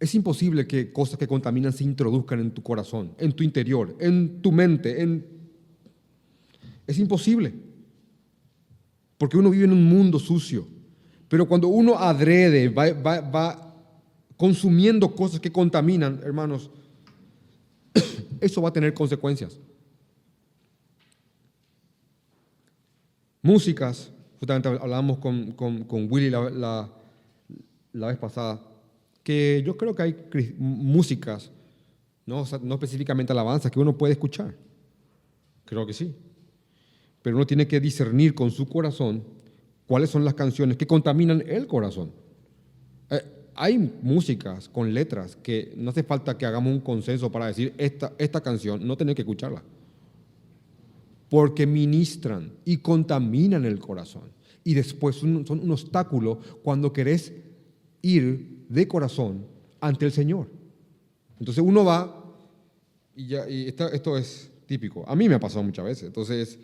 Es 0.00 0.14
imposible 0.14 0.66
que 0.66 0.94
cosas 0.94 1.18
que 1.18 1.28
contaminan 1.28 1.74
se 1.74 1.84
introduzcan 1.84 2.40
en 2.40 2.52
tu 2.52 2.62
corazón, 2.62 3.14
en 3.18 3.32
tu 3.32 3.44
interior, 3.44 3.94
en 4.00 4.40
tu 4.40 4.50
mente, 4.50 5.02
en 5.02 5.35
es 6.86 6.98
imposible. 6.98 7.54
Porque 9.18 9.36
uno 9.36 9.50
vive 9.50 9.64
en 9.64 9.72
un 9.72 9.84
mundo 9.84 10.18
sucio. 10.18 10.66
Pero 11.28 11.48
cuando 11.48 11.68
uno 11.68 11.98
adrede, 11.98 12.68
va, 12.68 13.74
consumiendo 14.36 15.14
cosas 15.14 15.40
que 15.40 15.50
contaminan, 15.50 16.20
hermanos, 16.22 16.70
eso 18.40 18.62
va 18.62 18.68
a 18.68 18.72
tener 18.72 18.94
consecuencias. 18.94 19.58
Músicas, 23.42 24.12
justamente 24.38 24.68
hablábamos 24.68 25.18
con, 25.18 26.08
Willy 26.10 26.30
la, 26.30 26.88
la, 27.92 28.06
vez 28.08 28.18
pasada, 28.18 28.60
que 29.22 29.62
yo 29.64 29.76
creo 29.76 29.94
que 29.94 30.02
hay 30.02 30.16
músicas, 30.58 31.50
no, 32.26 32.44
no 32.62 32.74
específicamente 32.74 33.32
alabanzas, 33.32 33.70
que 33.70 33.80
uno 33.80 33.96
puede 33.96 34.12
escuchar. 34.12 34.54
Creo 35.64 35.86
que 35.86 35.92
sí 35.92 36.14
pero 37.26 37.38
uno 37.38 37.44
tiene 37.44 37.66
que 37.66 37.80
discernir 37.80 38.36
con 38.36 38.52
su 38.52 38.68
corazón 38.68 39.24
cuáles 39.84 40.10
son 40.10 40.24
las 40.24 40.34
canciones 40.34 40.76
que 40.76 40.86
contaminan 40.86 41.42
el 41.48 41.66
corazón. 41.66 42.12
Eh, 43.10 43.20
hay 43.56 43.78
músicas 44.00 44.68
con 44.68 44.94
letras 44.94 45.34
que 45.34 45.72
no 45.76 45.90
hace 45.90 46.04
falta 46.04 46.38
que 46.38 46.46
hagamos 46.46 46.72
un 46.72 46.78
consenso 46.78 47.32
para 47.32 47.48
decir 47.48 47.74
esta, 47.78 48.12
esta 48.16 48.40
canción, 48.40 48.86
no 48.86 48.96
tener 48.96 49.16
que 49.16 49.22
escucharla. 49.22 49.60
Porque 51.28 51.66
ministran 51.66 52.52
y 52.64 52.76
contaminan 52.76 53.64
el 53.64 53.80
corazón. 53.80 54.30
Y 54.62 54.74
después 54.74 55.16
son, 55.16 55.44
un 55.48 55.70
obstáculo 55.72 56.38
cuando 56.62 56.92
querés 56.92 57.32
ir 58.02 58.66
de 58.68 58.86
corazón 58.86 59.44
ante 59.80 60.04
el 60.04 60.12
Señor. 60.12 60.48
Entonces 61.40 61.64
uno 61.64 61.84
va, 61.84 62.36
y, 63.16 63.26
ya, 63.26 63.50
y 63.50 63.66
esto 63.66 64.16
es 64.16 64.48
típico, 64.66 65.04
a 65.08 65.16
mí 65.16 65.28
me 65.28 65.34
ha 65.34 65.40
pasado 65.40 65.64
muchas 65.64 65.84
veces. 65.84 66.04
Entonces 66.04 66.56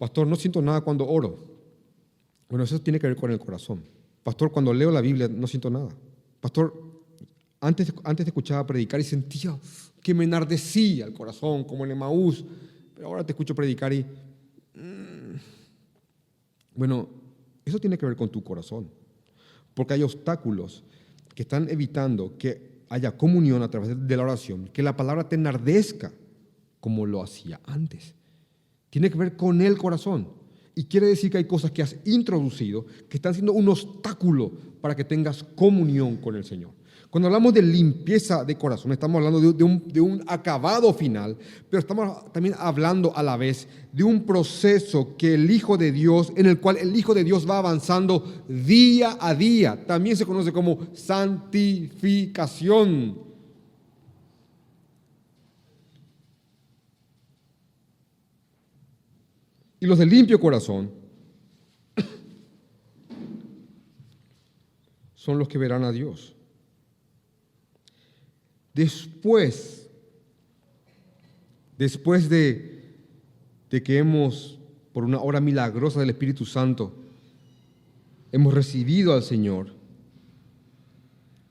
Pastor, 0.00 0.26
no 0.26 0.34
siento 0.34 0.62
nada 0.62 0.80
cuando 0.80 1.06
oro. 1.06 1.36
Bueno, 2.48 2.64
eso 2.64 2.80
tiene 2.80 2.98
que 2.98 3.06
ver 3.06 3.16
con 3.16 3.30
el 3.30 3.38
corazón. 3.38 3.84
Pastor, 4.22 4.50
cuando 4.50 4.72
leo 4.72 4.90
la 4.90 5.02
Biblia 5.02 5.28
no 5.28 5.46
siento 5.46 5.68
nada. 5.68 5.90
Pastor, 6.40 6.72
antes, 7.60 7.92
antes 8.02 8.24
te 8.24 8.30
escuchaba 8.30 8.66
predicar 8.66 8.98
y 8.98 9.04
sentía 9.04 9.58
que 10.02 10.14
me 10.14 10.24
enardecía 10.24 11.04
el 11.04 11.12
corazón, 11.12 11.64
como 11.64 11.84
en 11.84 11.90
Emaús. 11.90 12.42
Pero 12.94 13.08
ahora 13.08 13.24
te 13.24 13.32
escucho 13.32 13.54
predicar 13.54 13.92
y... 13.92 14.06
Mm, 14.74 15.36
bueno, 16.76 17.06
eso 17.66 17.78
tiene 17.78 17.98
que 17.98 18.06
ver 18.06 18.16
con 18.16 18.30
tu 18.30 18.42
corazón. 18.42 18.88
Porque 19.74 19.92
hay 19.92 20.02
obstáculos 20.02 20.82
que 21.34 21.42
están 21.42 21.68
evitando 21.68 22.38
que 22.38 22.86
haya 22.88 23.18
comunión 23.18 23.62
a 23.62 23.70
través 23.70 23.90
de 24.08 24.16
la 24.16 24.22
oración, 24.22 24.70
que 24.72 24.82
la 24.82 24.96
palabra 24.96 25.28
te 25.28 25.34
enardezca 25.34 26.10
como 26.80 27.04
lo 27.04 27.22
hacía 27.22 27.60
antes. 27.66 28.14
Tiene 28.90 29.10
que 29.10 29.18
ver 29.18 29.36
con 29.36 29.62
el 29.62 29.78
corazón. 29.78 30.28
Y 30.74 30.84
quiere 30.84 31.06
decir 31.06 31.30
que 31.30 31.38
hay 31.38 31.44
cosas 31.44 31.70
que 31.70 31.82
has 31.82 31.96
introducido 32.04 32.86
que 33.08 33.16
están 33.16 33.34
siendo 33.34 33.52
un 33.52 33.68
obstáculo 33.68 34.52
para 34.80 34.94
que 34.94 35.04
tengas 35.04 35.42
comunión 35.42 36.16
con 36.16 36.36
el 36.36 36.44
Señor. 36.44 36.70
Cuando 37.10 37.26
hablamos 37.26 37.52
de 37.52 37.62
limpieza 37.62 38.44
de 38.44 38.56
corazón, 38.56 38.92
estamos 38.92 39.16
hablando 39.16 39.52
de, 39.52 40.00
un, 40.00 40.22
acabado 40.28 40.94
final, 40.94 41.36
pero 41.68 41.80
estamos 41.80 42.32
también 42.32 42.54
hablando 42.56 43.12
a 43.16 43.22
la 43.24 43.36
vez 43.36 43.66
de 43.92 44.04
un 44.04 44.24
proceso 44.24 45.16
que 45.18 45.34
el 45.34 45.50
Hijo 45.50 45.76
de 45.76 45.90
Dios, 45.90 46.32
en 46.36 46.46
el 46.46 46.60
cual 46.60 46.76
el 46.76 46.96
Hijo 46.96 47.12
de 47.12 47.24
Dios 47.24 47.50
va 47.50 47.58
avanzando 47.58 48.44
día 48.48 49.18
a 49.20 49.34
día. 49.34 49.84
También 49.86 50.16
se 50.16 50.24
conoce 50.24 50.52
como 50.52 50.86
santificación. 50.92 53.29
Y 59.80 59.86
los 59.86 59.98
de 59.98 60.06
limpio 60.06 60.38
corazón 60.38 60.90
son 65.14 65.38
los 65.38 65.48
que 65.48 65.58
verán 65.58 65.84
a 65.84 65.90
Dios. 65.90 66.34
Después, 68.74 69.88
después 71.76 72.28
de, 72.28 72.94
de 73.70 73.82
que 73.82 73.98
hemos, 73.98 74.58
por 74.92 75.04
una 75.04 75.18
obra 75.18 75.40
milagrosa 75.40 76.00
del 76.00 76.10
Espíritu 76.10 76.44
Santo, 76.44 76.94
hemos 78.32 78.54
recibido 78.54 79.14
al 79.14 79.22
Señor, 79.22 79.74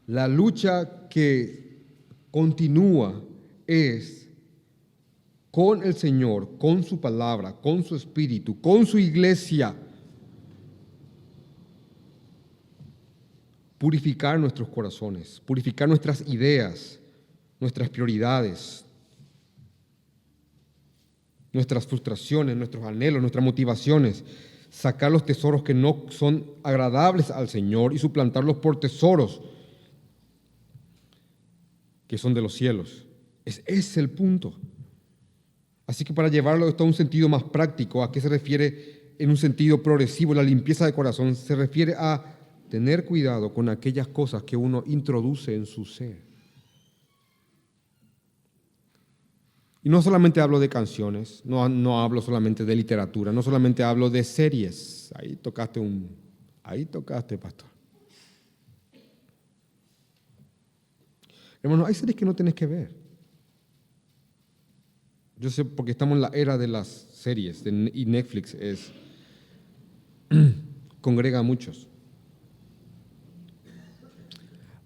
la 0.07 0.27
lucha 0.27 1.07
que 1.09 1.77
continúa 2.31 3.21
es 3.67 4.18
con 5.51 5.83
el 5.83 5.95
Señor, 5.95 6.57
con 6.57 6.83
su 6.83 6.99
palabra, 6.99 7.53
con 7.53 7.83
su 7.83 7.95
espíritu, 7.95 8.59
con 8.61 8.85
su 8.85 8.99
iglesia, 8.99 9.75
purificar 13.77 14.39
nuestros 14.39 14.69
corazones, 14.69 15.41
purificar 15.45 15.87
nuestras 15.87 16.21
ideas, 16.27 16.99
nuestras 17.59 17.89
prioridades, 17.89 18.85
nuestras 21.51 21.87
frustraciones, 21.87 22.55
nuestros 22.55 22.83
anhelos, 22.83 23.21
nuestras 23.21 23.43
motivaciones, 23.43 24.23
sacar 24.69 25.11
los 25.11 25.25
tesoros 25.25 25.63
que 25.63 25.73
no 25.73 26.05
son 26.09 26.45
agradables 26.63 27.31
al 27.31 27.49
Señor 27.49 27.93
y 27.93 27.97
suplantarlos 27.99 28.57
por 28.57 28.79
tesoros 28.79 29.41
que 32.07 32.17
son 32.17 32.33
de 32.33 32.41
los 32.41 32.53
cielos. 32.53 33.05
Es, 33.45 33.97
el 33.97 34.09
punto. 34.09 34.53
Así 35.89 36.05
que 36.05 36.13
para 36.13 36.27
llevarlo 36.27 36.67
esto 36.67 36.83
a 36.83 36.85
un 36.85 36.93
sentido 36.93 37.27
más 37.27 37.41
práctico, 37.41 38.03
¿a 38.03 38.11
qué 38.11 38.21
se 38.21 38.29
refiere 38.29 39.15
en 39.17 39.27
un 39.27 39.37
sentido 39.37 39.81
progresivo 39.81 40.35
la 40.35 40.43
limpieza 40.43 40.85
de 40.85 40.93
corazón? 40.93 41.33
Se 41.33 41.55
refiere 41.55 41.95
a 41.97 42.23
tener 42.69 43.05
cuidado 43.05 43.51
con 43.55 43.69
aquellas 43.69 44.07
cosas 44.07 44.43
que 44.43 44.55
uno 44.55 44.83
introduce 44.85 45.55
en 45.55 45.65
su 45.65 45.85
ser. 45.85 46.21
Y 49.81 49.89
no 49.89 49.99
solamente 50.03 50.39
hablo 50.41 50.59
de 50.59 50.69
canciones, 50.69 51.41
no, 51.43 51.67
no 51.67 52.01
hablo 52.01 52.21
solamente 52.21 52.65
de 52.65 52.75
literatura, 52.75 53.31
no 53.31 53.41
solamente 53.41 53.81
hablo 53.81 54.11
de 54.11 54.23
series. 54.23 55.11
Ahí 55.15 55.37
tocaste 55.37 55.79
un, 55.79 56.07
ahí 56.61 56.85
tocaste, 56.85 57.35
pastor. 57.39 57.67
Hermano, 61.63 61.83
hay 61.87 61.95
series 61.95 62.15
que 62.15 62.25
no 62.25 62.35
tienes 62.35 62.53
que 62.53 62.67
ver. 62.67 63.08
Yo 65.39 65.49
sé 65.49 65.63
porque 65.63 65.91
estamos 65.91 66.17
en 66.17 66.21
la 66.21 66.31
era 66.33 66.57
de 66.57 66.67
las 66.67 66.87
series 66.87 67.63
y 67.65 68.05
Netflix 68.05 68.53
es 68.55 68.91
congrega 71.01 71.39
a 71.39 71.43
muchos. 71.43 71.87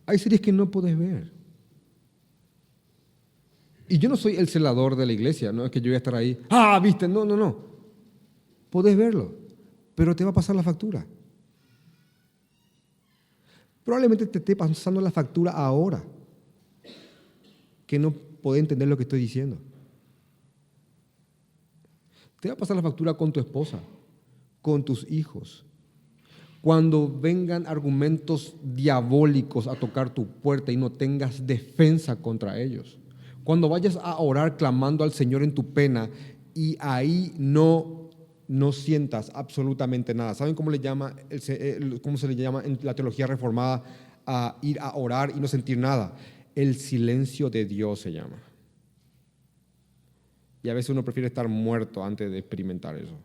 Hay 0.06 0.20
series 0.20 0.42
que 0.42 0.52
no 0.52 0.70
puedes 0.70 0.98
ver. 0.98 1.32
Y 3.90 3.98
yo 3.98 4.10
no 4.10 4.16
soy 4.16 4.36
el 4.36 4.48
celador 4.48 4.96
de 4.96 5.08
la 5.08 5.14
iglesia, 5.14 5.52
no 5.52 5.66
es 5.66 5.72
que 5.72 5.82
yo 5.82 5.90
voy 5.90 5.96
a 5.96 5.98
estar 5.98 6.16
ahí, 6.16 6.40
ah, 6.50 6.80
viste, 6.82 7.08
no, 7.08 7.26
no, 7.26 7.36
no. 7.36 7.74
Puedes 8.70 8.96
verlo, 8.96 9.36
pero 9.96 10.16
te 10.16 10.24
va 10.24 10.30
a 10.30 10.34
pasar 10.34 10.56
la 10.56 10.64
factura. 10.64 11.06
Probablemente 13.84 14.26
te 14.28 14.40
esté 14.40 14.56
pasando 14.56 15.02
la 15.02 15.12
factura 15.12 15.52
ahora, 15.52 16.04
que 17.86 18.00
no 18.00 18.12
puede 18.12 18.60
entender 18.60 18.88
lo 18.88 18.98
que 18.98 19.04
estoy 19.04 19.20
diciendo. 19.20 19.60
Te 22.44 22.50
va 22.50 22.56
a 22.56 22.58
pasar 22.58 22.76
la 22.76 22.82
factura 22.82 23.14
con 23.14 23.32
tu 23.32 23.40
esposa, 23.40 23.80
con 24.62 24.84
tus 24.84 25.10
hijos. 25.10 25.64
Cuando 26.60 27.08
vengan 27.08 27.66
argumentos 27.66 28.58
diabólicos 28.62 29.66
a 29.66 29.76
tocar 29.76 30.14
tu 30.14 30.28
puerta 30.28 30.70
y 30.70 30.76
no 30.76 30.92
tengas 30.92 31.48
defensa 31.48 32.18
contra 32.18 32.60
ellos. 32.60 33.00
Cuando 33.46 33.70
vayas 33.70 33.96
a 33.96 34.18
orar 34.18 34.58
clamando 34.58 35.06
al 35.06 35.14
Señor 35.14 35.42
en 35.42 35.54
tu 35.54 35.72
pena 35.72 36.10
y 36.54 36.76
ahí 36.82 37.34
no, 37.38 38.10
no 38.50 38.74
sientas 38.74 39.32
absolutamente 39.34 40.14
nada. 40.14 40.36
¿Saben 40.36 40.54
cómo, 40.54 40.70
le 40.70 40.80
llama, 40.80 41.16
cómo 42.02 42.18
se 42.18 42.28
le 42.28 42.36
llama 42.36 42.62
en 42.66 42.78
la 42.84 42.94
teología 42.94 43.26
reformada 43.26 43.84
a 44.26 44.58
ir 44.62 44.82
a 44.82 44.98
orar 44.98 45.32
y 45.34 45.40
no 45.40 45.48
sentir 45.48 45.78
nada? 45.78 46.14
El 46.56 46.76
silencio 46.76 47.50
de 47.50 47.64
Dios 47.64 48.02
se 48.02 48.12
llama. 48.12 48.36
Y 50.64 50.70
a 50.70 50.74
veces 50.74 50.90
uno 50.90 51.04
prefiere 51.04 51.28
estar 51.28 51.48
muerto 51.50 52.04
antes 52.04 52.32
de 52.32 52.38
experimentar 52.38 52.96
eso. 52.96 53.20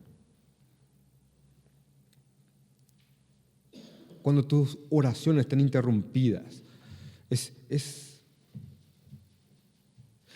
Cuando 4.21 4.45
tus 4.45 4.77
oraciones 4.91 5.43
están 5.43 5.61
interrumpidas. 5.61 6.65
Es, 7.31 7.53
es... 7.69 8.21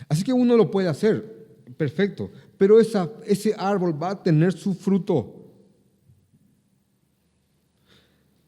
Así 0.09 0.22
que 0.22 0.32
uno 0.32 0.57
lo 0.57 0.70
puede 0.70 0.88
hacer, 0.88 1.64
perfecto, 1.76 2.30
pero 2.57 2.80
esa, 2.80 3.11
ese 3.26 3.55
árbol 3.59 4.00
va 4.00 4.11
a 4.11 4.22
tener 4.22 4.53
su 4.53 4.72
fruto. 4.74 5.42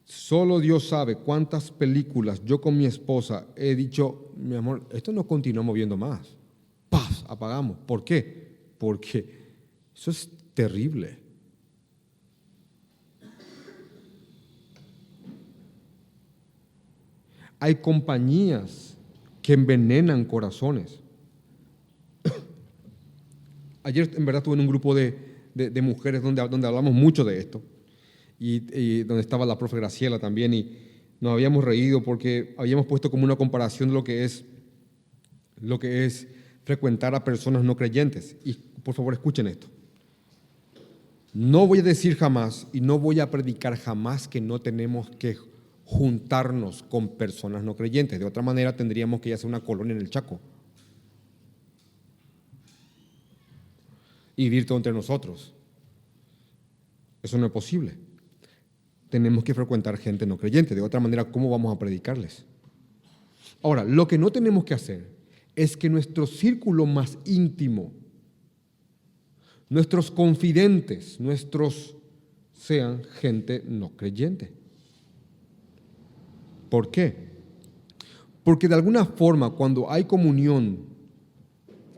Solo 0.05 0.61
Dios 0.61 0.89
sabe 0.89 1.17
cuántas 1.17 1.71
películas 1.71 2.43
yo 2.45 2.61
con 2.61 2.77
mi 2.77 2.87
esposa 2.87 3.47
he 3.57 3.75
dicho, 3.75 4.33
mi 4.37 4.55
amor, 4.55 4.87
esto 4.93 5.13
no 5.13 5.27
continúa 5.27 5.63
moviendo 5.63 5.97
más. 5.97 6.37
¡Paz! 6.89 7.25
Apagamos. 7.29 7.77
¿Por 7.87 8.05
qué? 8.05 8.44
Porque 8.79 9.45
eso 9.95 10.11
es 10.11 10.29
terrible. 10.55 11.19
Hay 17.59 17.77
compañías 17.77 18.97
que 19.41 19.55
envenenan 19.55 20.25
corazones. 20.25 21.01
Ayer 23.83 24.11
en 24.17 24.25
verdad 24.27 24.41
estuve 24.41 24.55
en 24.55 24.61
un 24.61 24.67
grupo 24.67 24.95
de, 24.95 25.17
mujeres 25.83 26.23
donde, 26.23 26.47
donde, 26.49 26.67
hablamos 26.67 26.93
mucho 26.93 27.25
de 27.25 27.39
esto 27.39 27.63
y, 28.39 28.63
y, 28.79 29.03
donde 29.05 29.23
estaba 29.23 29.47
la 29.47 29.57
profe 29.57 29.77
Graciela 29.77 30.19
también 30.19 30.53
y 30.53 30.77
nos 31.21 31.33
habíamos 31.33 31.65
reído 31.65 32.03
porque 32.03 32.55
habíamos 32.59 32.87
puesto 32.87 33.11
como 33.11 33.25
una 33.25 33.37
comparación 33.37 33.89
de 33.89 33.95
lo 33.95 34.05
que 34.05 34.25
es, 34.25 34.45
lo 35.61 35.79
que 35.79 36.05
es 36.05 36.27
frecuentar 36.65 37.15
a 37.15 37.25
personas 37.25 37.63
no 37.63 37.77
creyentes. 37.77 38.37
Y 38.45 38.55
por 38.55 38.95
favor, 38.95 39.15
escuchen 39.15 39.47
esto. 39.47 39.69
No 41.33 41.67
voy 41.67 41.81
a 41.81 41.83
decir 41.83 42.17
jamás 42.17 42.67
y 42.73 42.81
no 42.81 42.99
voy 42.99 43.21
a 43.21 43.31
predicar 43.31 43.77
jamás 43.77 44.29
que 44.29 44.41
no 44.41 44.61
tenemos 44.61 45.11
que 45.11 45.37
juntarnos 45.85 46.83
con 46.83 47.09
personas 47.09 47.65
no 47.65 47.77
creyentes. 47.77 48.19
De 48.19 48.25
otra 48.25 48.43
manera 48.43 48.77
tendríamos 48.77 49.21
que 49.21 49.35
hacer 49.35 49.47
una 49.47 49.61
colonia 49.61 49.95
en 49.95 50.01
el 50.01 50.11
Chaco. 50.11 50.41
Y 54.37 54.45
vivir 54.45 54.67
todo 54.67 54.79
entre 54.79 54.93
nosotros. 54.93 55.53
Eso 57.23 57.39
no 57.39 57.47
es 57.47 57.53
posible. 57.53 57.95
Tenemos 59.11 59.45
que 59.45 59.55
frecuentar 59.55 59.97
gente 59.97 60.27
no 60.27 60.37
creyente. 60.37 60.75
De 60.75 60.83
otra 60.83 61.01
manera, 61.01 61.25
¿cómo 61.25 61.51
vamos 61.51 61.75
a 61.75 61.79
predicarles? 61.79 62.45
Ahora, 63.63 63.85
lo 63.85 64.07
que 64.07 64.19
no 64.19 64.31
tenemos 64.31 64.65
que 64.65 64.75
hacer 64.75 65.14
es 65.57 65.77
que 65.77 65.89
nuestro 65.89 66.27
círculo 66.27 66.87
más 66.87 67.19
íntimo 67.25 67.93
nuestros 69.69 70.11
confidentes, 70.11 71.19
nuestros 71.21 71.97
sean 72.53 73.03
gente 73.21 73.63
no 73.67 73.91
creyente. 73.97 74.53
¿Por 76.69 76.91
qué? 76.91 77.35
Porque 78.43 78.69
de 78.69 78.75
alguna 78.75 79.05
forma 79.05 79.51
cuando 79.51 79.91
hay 79.91 80.05
comunión, 80.05 80.87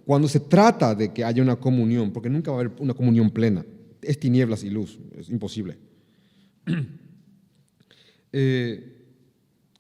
cuando 0.04 0.28
se 0.28 0.40
trata 0.40 0.94
de 0.94 1.12
que 1.12 1.24
haya 1.24 1.42
una 1.42 1.57
comunión, 1.57 2.12
porque 2.12 2.30
nunca 2.30 2.50
va 2.50 2.59
a 2.59 2.61
haber 2.61 2.72
una 2.80 2.94
comunión 2.94 3.30
plena, 3.30 3.64
es 4.00 4.18
tinieblas 4.18 4.64
y 4.64 4.70
luz, 4.70 4.98
es 5.16 5.28
imposible. 5.28 5.78
Eh, 8.38 8.95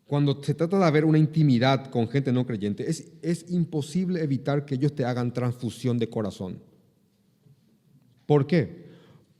cuando 0.06 0.40
se 0.42 0.54
trata 0.54 0.78
de 0.78 0.84
haber 0.84 1.04
una 1.04 1.18
intimidad 1.18 1.90
con 1.90 2.08
gente 2.08 2.32
no 2.32 2.46
creyente, 2.46 2.88
es, 2.88 3.12
es 3.22 3.50
imposible 3.50 4.22
evitar 4.22 4.64
que 4.64 4.76
ellos 4.76 4.94
te 4.94 5.04
hagan 5.04 5.32
transfusión 5.32 5.98
de 5.98 6.08
corazón. 6.08 6.60
¿Por 8.24 8.46
qué? 8.46 8.86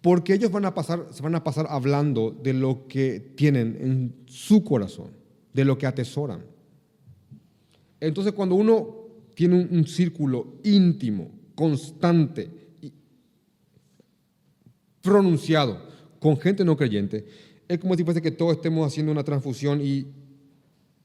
Porque 0.00 0.34
ellos 0.34 0.50
van 0.50 0.64
a 0.64 0.74
pasar, 0.74 1.06
se 1.12 1.22
van 1.22 1.34
a 1.34 1.44
pasar 1.44 1.66
hablando 1.68 2.30
de 2.30 2.52
lo 2.52 2.86
que 2.88 3.20
tienen 3.36 3.76
en 3.80 4.14
su 4.26 4.64
corazón, 4.64 5.10
de 5.52 5.64
lo 5.64 5.78
que 5.78 5.86
atesoran. 5.86 6.44
Entonces 8.00 8.32
cuando 8.32 8.56
uno 8.56 9.06
tiene 9.34 9.68
un, 9.70 9.86
círculo 9.86 10.54
íntimo, 10.64 11.30
constante, 11.54 12.48
y 12.80 12.92
pronunciado 15.00 15.80
con 16.18 16.38
gente 16.38 16.64
no 16.64 16.76
creyente, 16.76 17.26
es 17.68 17.78
como 17.78 17.94
si 17.96 18.04
fuese 18.04 18.22
que 18.22 18.30
todos 18.30 18.56
estemos 18.56 18.86
haciendo 18.86 19.12
una 19.12 19.24
transfusión 19.24 19.80
y 19.80 20.06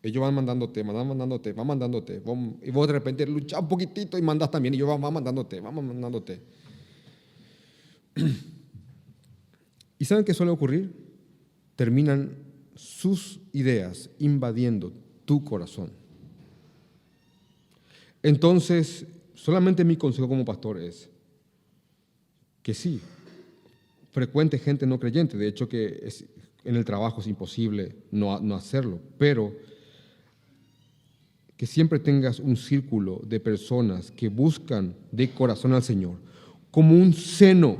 ellos 0.03 0.21
van 0.21 0.33
mandándote, 0.33 0.81
van 0.83 1.07
mandándote, 1.07 1.53
van 1.53 1.67
mandándote. 1.67 2.21
Y 2.63 2.71
vos 2.71 2.87
de 2.87 2.93
repente 2.93 3.25
luchas 3.27 3.61
un 3.61 3.67
poquitito 3.67 4.17
y 4.17 4.21
mandas 4.21 4.49
también. 4.49 4.73
Y 4.73 4.77
ellos 4.77 4.89
van, 4.89 5.01
van 5.01 5.13
mandándote, 5.13 5.59
van 5.59 5.75
mandándote. 5.75 6.41
¿Y 9.99 10.05
saben 10.05 10.25
qué 10.25 10.33
suele 10.33 10.51
ocurrir? 10.51 10.91
Terminan 11.75 12.35
sus 12.73 13.39
ideas 13.53 14.09
invadiendo 14.17 14.91
tu 15.25 15.43
corazón. 15.43 15.91
Entonces, 18.23 19.05
solamente 19.35 19.83
mi 19.83 19.97
consejo 19.97 20.27
como 20.27 20.43
pastor 20.43 20.79
es 20.79 21.09
que 22.63 22.73
sí, 22.73 22.99
frecuente 24.11 24.57
gente 24.57 24.87
no 24.87 24.99
creyente. 24.99 25.37
De 25.37 25.47
hecho, 25.47 25.69
que 25.69 26.09
en 26.63 26.75
el 26.75 26.85
trabajo 26.85 27.21
es 27.21 27.27
imposible 27.27 27.95
no, 28.09 28.39
no 28.39 28.55
hacerlo. 28.55 28.99
Pero 29.19 29.53
que 31.61 31.67
siempre 31.67 31.99
tengas 31.99 32.39
un 32.39 32.57
círculo 32.57 33.21
de 33.23 33.39
personas 33.39 34.09
que 34.09 34.29
buscan 34.29 34.95
de 35.11 35.29
corazón 35.29 35.73
al 35.73 35.83
Señor, 35.83 36.15
como 36.71 36.95
un 36.95 37.13
seno 37.13 37.77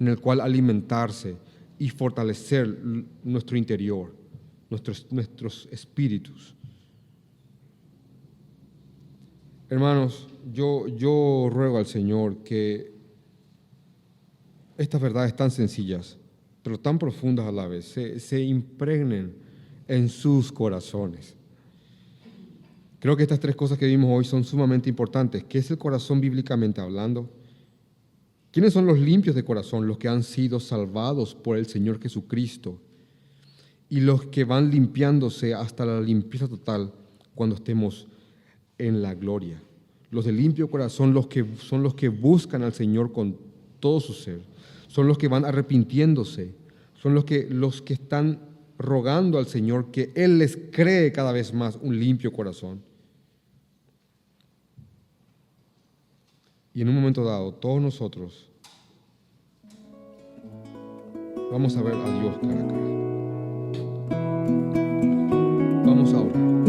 en 0.00 0.08
el 0.08 0.18
cual 0.18 0.40
alimentarse 0.40 1.36
y 1.78 1.88
fortalecer 1.88 2.76
nuestro 3.22 3.56
interior, 3.56 4.12
nuestros, 4.68 5.06
nuestros 5.12 5.68
espíritus. 5.70 6.56
Hermanos, 9.70 10.26
yo, 10.52 10.88
yo 10.88 11.48
ruego 11.48 11.78
al 11.78 11.86
Señor 11.86 12.38
que 12.38 12.92
estas 14.76 15.00
verdades 15.00 15.36
tan 15.36 15.52
sencillas, 15.52 16.18
pero 16.64 16.80
tan 16.80 16.98
profundas 16.98 17.46
a 17.46 17.52
la 17.52 17.68
vez, 17.68 17.84
se, 17.84 18.18
se 18.18 18.42
impregnen 18.42 19.36
en 19.86 20.08
sus 20.08 20.50
corazones 20.50 21.36
Creo 23.02 23.16
que 23.16 23.24
estas 23.24 23.40
tres 23.40 23.56
cosas 23.56 23.78
que 23.78 23.86
vimos 23.88 24.16
hoy 24.16 24.24
son 24.24 24.44
sumamente 24.44 24.88
importantes. 24.88 25.42
¿Qué 25.42 25.58
es 25.58 25.68
el 25.72 25.76
corazón 25.76 26.20
bíblicamente 26.20 26.80
hablando? 26.80 27.28
¿Quiénes 28.52 28.72
son 28.72 28.86
los 28.86 28.96
limpios 28.96 29.34
de 29.34 29.42
corazón? 29.42 29.88
Los 29.88 29.98
que 29.98 30.06
han 30.06 30.22
sido 30.22 30.60
salvados 30.60 31.34
por 31.34 31.56
el 31.56 31.66
Señor 31.66 32.00
Jesucristo 32.00 32.80
y 33.88 34.02
los 34.02 34.26
que 34.26 34.44
van 34.44 34.70
limpiándose 34.70 35.52
hasta 35.52 35.84
la 35.84 36.00
limpieza 36.00 36.46
total 36.46 36.92
cuando 37.34 37.56
estemos 37.56 38.06
en 38.78 39.02
la 39.02 39.14
gloria. 39.16 39.60
Los 40.12 40.26
de 40.26 40.30
limpio 40.30 40.70
corazón 40.70 41.12
los 41.12 41.26
que, 41.26 41.44
son 41.58 41.82
los 41.82 41.96
que 41.96 42.08
buscan 42.08 42.62
al 42.62 42.72
Señor 42.72 43.10
con 43.10 43.36
todo 43.80 43.98
su 43.98 44.12
ser, 44.12 44.42
son 44.86 45.08
los 45.08 45.18
que 45.18 45.26
van 45.26 45.44
arrepintiéndose, 45.44 46.54
son 46.94 47.14
los 47.14 47.24
que, 47.24 47.48
los 47.50 47.82
que 47.82 47.94
están 47.94 48.38
rogando 48.78 49.38
al 49.38 49.48
Señor 49.48 49.90
que 49.90 50.12
Él 50.14 50.38
les 50.38 50.56
cree 50.70 51.10
cada 51.10 51.32
vez 51.32 51.52
más 51.52 51.76
un 51.82 51.98
limpio 51.98 52.32
corazón. 52.32 52.91
Y 56.74 56.80
en 56.80 56.88
un 56.88 56.94
momento 56.94 57.22
dado, 57.22 57.52
todos 57.52 57.82
nosotros 57.82 58.48
vamos 61.50 61.76
a 61.76 61.82
ver 61.82 61.94
a 61.94 62.20
Dios 62.20 62.34
cara 62.40 62.64
a 62.64 62.66
cara. 62.66 62.82
Vamos 65.84 66.14
a 66.14 66.20
orar. 66.20 66.61